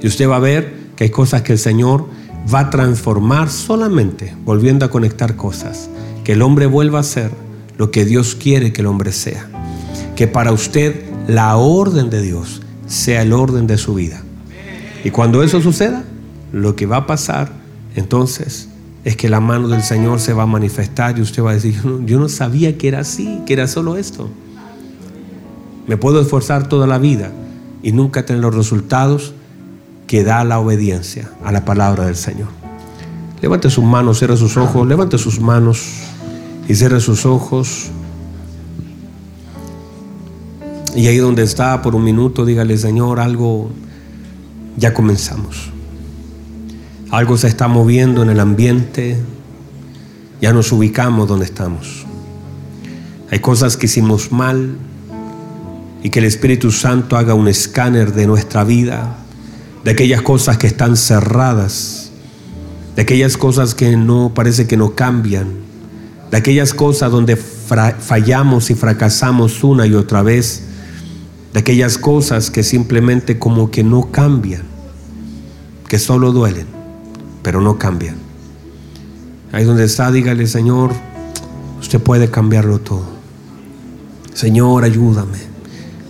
Y 0.00 0.06
usted 0.06 0.28
va 0.28 0.36
a 0.36 0.40
ver 0.40 0.84
que 0.96 1.04
hay 1.04 1.10
cosas 1.10 1.42
que 1.42 1.54
el 1.54 1.58
Señor 1.58 2.06
va 2.52 2.60
a 2.60 2.70
transformar 2.70 3.50
solamente 3.50 4.34
volviendo 4.44 4.84
a 4.84 4.90
conectar 4.90 5.36
cosas. 5.36 5.88
Que 6.24 6.32
el 6.32 6.42
hombre 6.42 6.66
vuelva 6.66 7.00
a 7.00 7.04
ser 7.04 7.30
lo 7.76 7.90
que 7.90 8.04
Dios 8.04 8.34
quiere 8.34 8.72
que 8.72 8.80
el 8.80 8.86
hombre 8.86 9.12
sea. 9.12 9.48
Que 10.16 10.26
para 10.26 10.52
usted 10.52 11.04
la 11.26 11.56
orden 11.56 12.10
de 12.10 12.22
Dios 12.22 12.62
sea 12.86 13.22
el 13.22 13.32
orden 13.32 13.66
de 13.66 13.78
su 13.78 13.94
vida. 13.94 14.22
Y 15.04 15.10
cuando 15.10 15.42
eso 15.42 15.60
suceda, 15.60 16.04
lo 16.52 16.76
que 16.76 16.86
va 16.86 16.98
a 16.98 17.06
pasar 17.06 17.52
entonces 17.94 18.68
es 19.04 19.16
que 19.16 19.28
la 19.28 19.40
mano 19.40 19.68
del 19.68 19.82
Señor 19.82 20.18
se 20.20 20.32
va 20.32 20.44
a 20.44 20.46
manifestar 20.46 21.18
y 21.18 21.22
usted 21.22 21.42
va 21.42 21.50
a 21.50 21.54
decir, 21.54 21.74
yo 22.06 22.18
no, 22.18 22.28
sabía 22.28 22.78
que 22.78 22.88
era 22.88 23.00
así, 23.00 23.40
que 23.46 23.52
era 23.52 23.66
solo 23.66 23.96
esto. 23.96 24.30
Me 25.86 25.98
puedo 25.98 26.20
esforzar 26.20 26.68
toda 26.68 26.86
la 26.86 26.98
vida 26.98 27.30
y 27.82 27.92
nunca 27.92 28.24
tener 28.24 28.42
los 28.42 28.54
resultados 28.54 29.33
que 30.14 30.22
da 30.22 30.44
la 30.44 30.60
obediencia 30.60 31.28
a 31.44 31.50
la 31.50 31.64
palabra 31.64 32.04
del 32.04 32.14
Señor. 32.14 32.46
Levante 33.42 33.68
sus 33.68 33.82
manos, 33.82 34.20
cierre 34.20 34.36
sus 34.36 34.56
ojos, 34.56 34.86
levante 34.86 35.18
sus 35.18 35.40
manos 35.40 35.88
y 36.68 36.76
cierre 36.76 37.00
sus 37.00 37.26
ojos. 37.26 37.90
Y 40.94 41.08
ahí 41.08 41.16
donde 41.16 41.42
está, 41.42 41.82
por 41.82 41.96
un 41.96 42.04
minuto, 42.04 42.46
dígale, 42.46 42.78
Señor, 42.78 43.18
algo, 43.18 43.72
ya 44.76 44.94
comenzamos. 44.94 45.72
Algo 47.10 47.36
se 47.36 47.48
está 47.48 47.66
moviendo 47.66 48.22
en 48.22 48.30
el 48.30 48.38
ambiente. 48.38 49.18
Ya 50.40 50.52
nos 50.52 50.70
ubicamos 50.70 51.26
donde 51.26 51.46
estamos. 51.46 52.06
Hay 53.32 53.40
cosas 53.40 53.76
que 53.76 53.86
hicimos 53.86 54.30
mal 54.30 54.76
y 56.04 56.10
que 56.10 56.20
el 56.20 56.26
Espíritu 56.26 56.70
Santo 56.70 57.16
haga 57.16 57.34
un 57.34 57.48
escáner 57.48 58.12
de 58.12 58.28
nuestra 58.28 58.62
vida, 58.62 59.23
de 59.84 59.90
aquellas 59.90 60.22
cosas 60.22 60.58
que 60.58 60.66
están 60.66 60.96
cerradas, 60.96 62.10
de 62.96 63.02
aquellas 63.02 63.36
cosas 63.36 63.74
que 63.74 63.96
no 63.96 64.32
parece 64.34 64.66
que 64.66 64.76
no 64.76 64.94
cambian, 64.94 65.48
de 66.30 66.36
aquellas 66.36 66.74
cosas 66.74 67.12
donde 67.12 67.36
fallamos 67.36 68.70
y 68.70 68.74
fracasamos 68.74 69.62
una 69.62 69.86
y 69.86 69.94
otra 69.94 70.22
vez, 70.22 70.64
de 71.52 71.60
aquellas 71.60 71.98
cosas 71.98 72.50
que 72.50 72.62
simplemente 72.62 73.38
como 73.38 73.70
que 73.70 73.84
no 73.84 74.10
cambian, 74.10 74.62
que 75.88 75.98
solo 75.98 76.32
duelen 76.32 76.74
pero 77.44 77.60
no 77.60 77.78
cambian. 77.78 78.16
Ahí 79.52 79.64
donde 79.64 79.84
está, 79.84 80.10
dígale, 80.10 80.48
Señor, 80.48 80.90
usted 81.78 82.00
puede 82.00 82.28
cambiarlo 82.30 82.80
todo. 82.80 83.04
Señor, 84.32 84.82
ayúdame. 84.82 85.38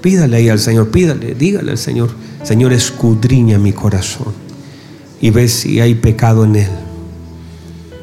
Pídale 0.01 0.37
ahí 0.37 0.49
al 0.49 0.61
Señor, 0.61 0.91
pídale, 0.91 1.35
dígale 1.35 1.73
al 1.73 1.79
Señor, 1.79 2.11
Señor, 2.45 2.73
escudriña 2.73 3.59
mi 3.59 3.73
corazón 3.73 4.33
y 5.21 5.31
ve 5.31 5.49
si 5.49 5.81
hay 5.81 5.97
pecado 5.97 6.45
en 6.45 6.57
él. 6.57 6.71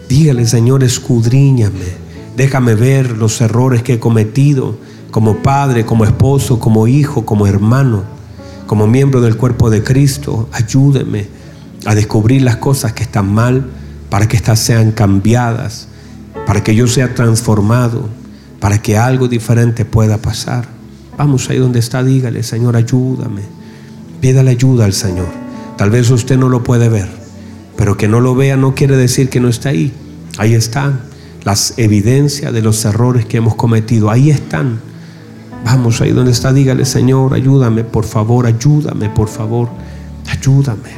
Dígale, 0.10 0.46
Señor, 0.46 0.84
escudriñame. 0.84 2.02
Déjame 2.36 2.76
ver 2.76 3.18
los 3.18 3.40
errores 3.40 3.84
que 3.84 3.94
he 3.94 4.00
cometido 4.00 4.76
como 5.12 5.38
padre, 5.38 5.86
como 5.86 6.04
esposo, 6.04 6.60
como 6.60 6.88
hijo, 6.88 7.26
como 7.26 7.48
hermano 7.48 8.22
como 8.72 8.88
miembro 8.88 9.20
del 9.20 9.36
cuerpo 9.36 9.70
de 9.70 9.84
Cristo, 9.84 10.48
ayúdeme 10.54 11.28
a 11.86 11.94
descubrir 11.94 12.42
las 12.42 12.56
cosas 12.56 12.94
que 12.94 13.04
están 13.04 13.30
mal 13.34 13.66
para 14.10 14.30
que 14.30 14.38
éstas 14.38 14.62
sean 14.62 14.94
cambiadas, 14.94 15.90
para 16.48 16.64
que 16.64 16.74
yo 16.74 16.88
sea 16.88 17.14
transformado, 17.14 18.08
para 18.62 18.82
que 18.82 18.98
algo 18.98 19.28
diferente 19.28 19.84
pueda 19.84 20.20
pasar. 20.20 20.70
Vamos 21.18 21.50
ahí 21.50 21.58
donde 21.58 21.80
está, 21.80 22.02
dígale, 22.02 22.44
Señor, 22.44 22.78
ayúdame. 22.78 23.42
Pídale 24.22 24.52
ayuda 24.52 24.86
al 24.86 24.94
Señor. 24.94 25.28
Tal 25.78 25.90
vez 25.90 26.10
usted 26.12 26.38
no 26.38 26.48
lo 26.48 26.64
puede 26.64 26.88
ver, 26.90 27.10
pero 27.76 27.98
que 27.98 28.08
no 28.08 28.20
lo 28.20 28.36
vea 28.36 28.56
no 28.56 28.76
quiere 28.76 28.96
decir 28.96 29.30
que 29.30 29.40
no 29.40 29.50
está 29.50 29.70
ahí. 29.70 29.92
Ahí 30.38 30.54
están 30.54 31.02
las 31.44 31.74
evidencias 31.78 32.54
de 32.54 32.62
los 32.62 32.86
errores 32.86 33.26
que 33.26 33.38
hemos 33.38 33.56
cometido. 33.56 34.12
Ahí 34.12 34.30
están. 34.30 34.80
Vamos 35.66 36.02
ahí 36.02 36.12
donde 36.12 36.32
está, 36.32 36.54
dígale, 36.54 36.86
Señor, 36.86 37.34
ayúdame, 37.34 37.84
por 37.84 38.04
favor, 38.04 38.48
ayúdame, 38.48 39.10
por 39.10 39.28
favor, 39.28 39.70
ayúdame, 40.28 40.90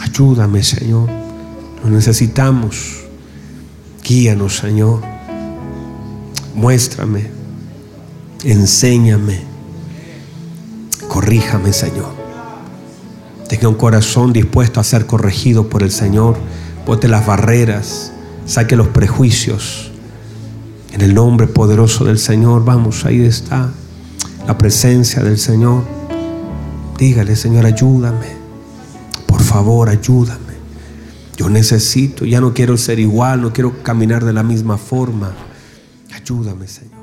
ayúdame, 0.00 0.62
Señor. 0.62 1.08
Lo 1.82 1.90
necesitamos. 1.90 3.04
Guíanos, 4.04 4.56
Señor. 4.56 5.02
Muéstrame, 6.54 7.30
enséñame, 8.44 9.40
corríjame, 11.08 11.72
Señor. 11.72 12.17
Tenga 13.48 13.68
un 13.68 13.76
corazón 13.76 14.32
dispuesto 14.32 14.78
a 14.78 14.84
ser 14.84 15.06
corregido 15.06 15.68
por 15.70 15.82
el 15.82 15.90
Señor. 15.90 16.36
Bote 16.86 17.08
las 17.08 17.26
barreras, 17.26 18.12
saque 18.46 18.76
los 18.76 18.88
prejuicios. 18.88 19.90
En 20.92 21.00
el 21.00 21.14
nombre 21.14 21.46
poderoso 21.46 22.04
del 22.04 22.18
Señor, 22.18 22.64
vamos, 22.64 23.04
ahí 23.04 23.22
está 23.22 23.70
la 24.46 24.58
presencia 24.58 25.22
del 25.22 25.38
Señor. 25.38 25.82
Dígale, 26.98 27.36
Señor, 27.36 27.64
ayúdame. 27.64 28.36
Por 29.26 29.40
favor, 29.40 29.88
ayúdame. 29.88 30.54
Yo 31.36 31.48
necesito, 31.48 32.24
ya 32.24 32.40
no 32.40 32.52
quiero 32.52 32.76
ser 32.76 32.98
igual, 32.98 33.42
no 33.42 33.52
quiero 33.52 33.82
caminar 33.82 34.24
de 34.24 34.32
la 34.32 34.42
misma 34.42 34.76
forma. 34.76 35.32
Ayúdame, 36.12 36.66
Señor. 36.66 36.97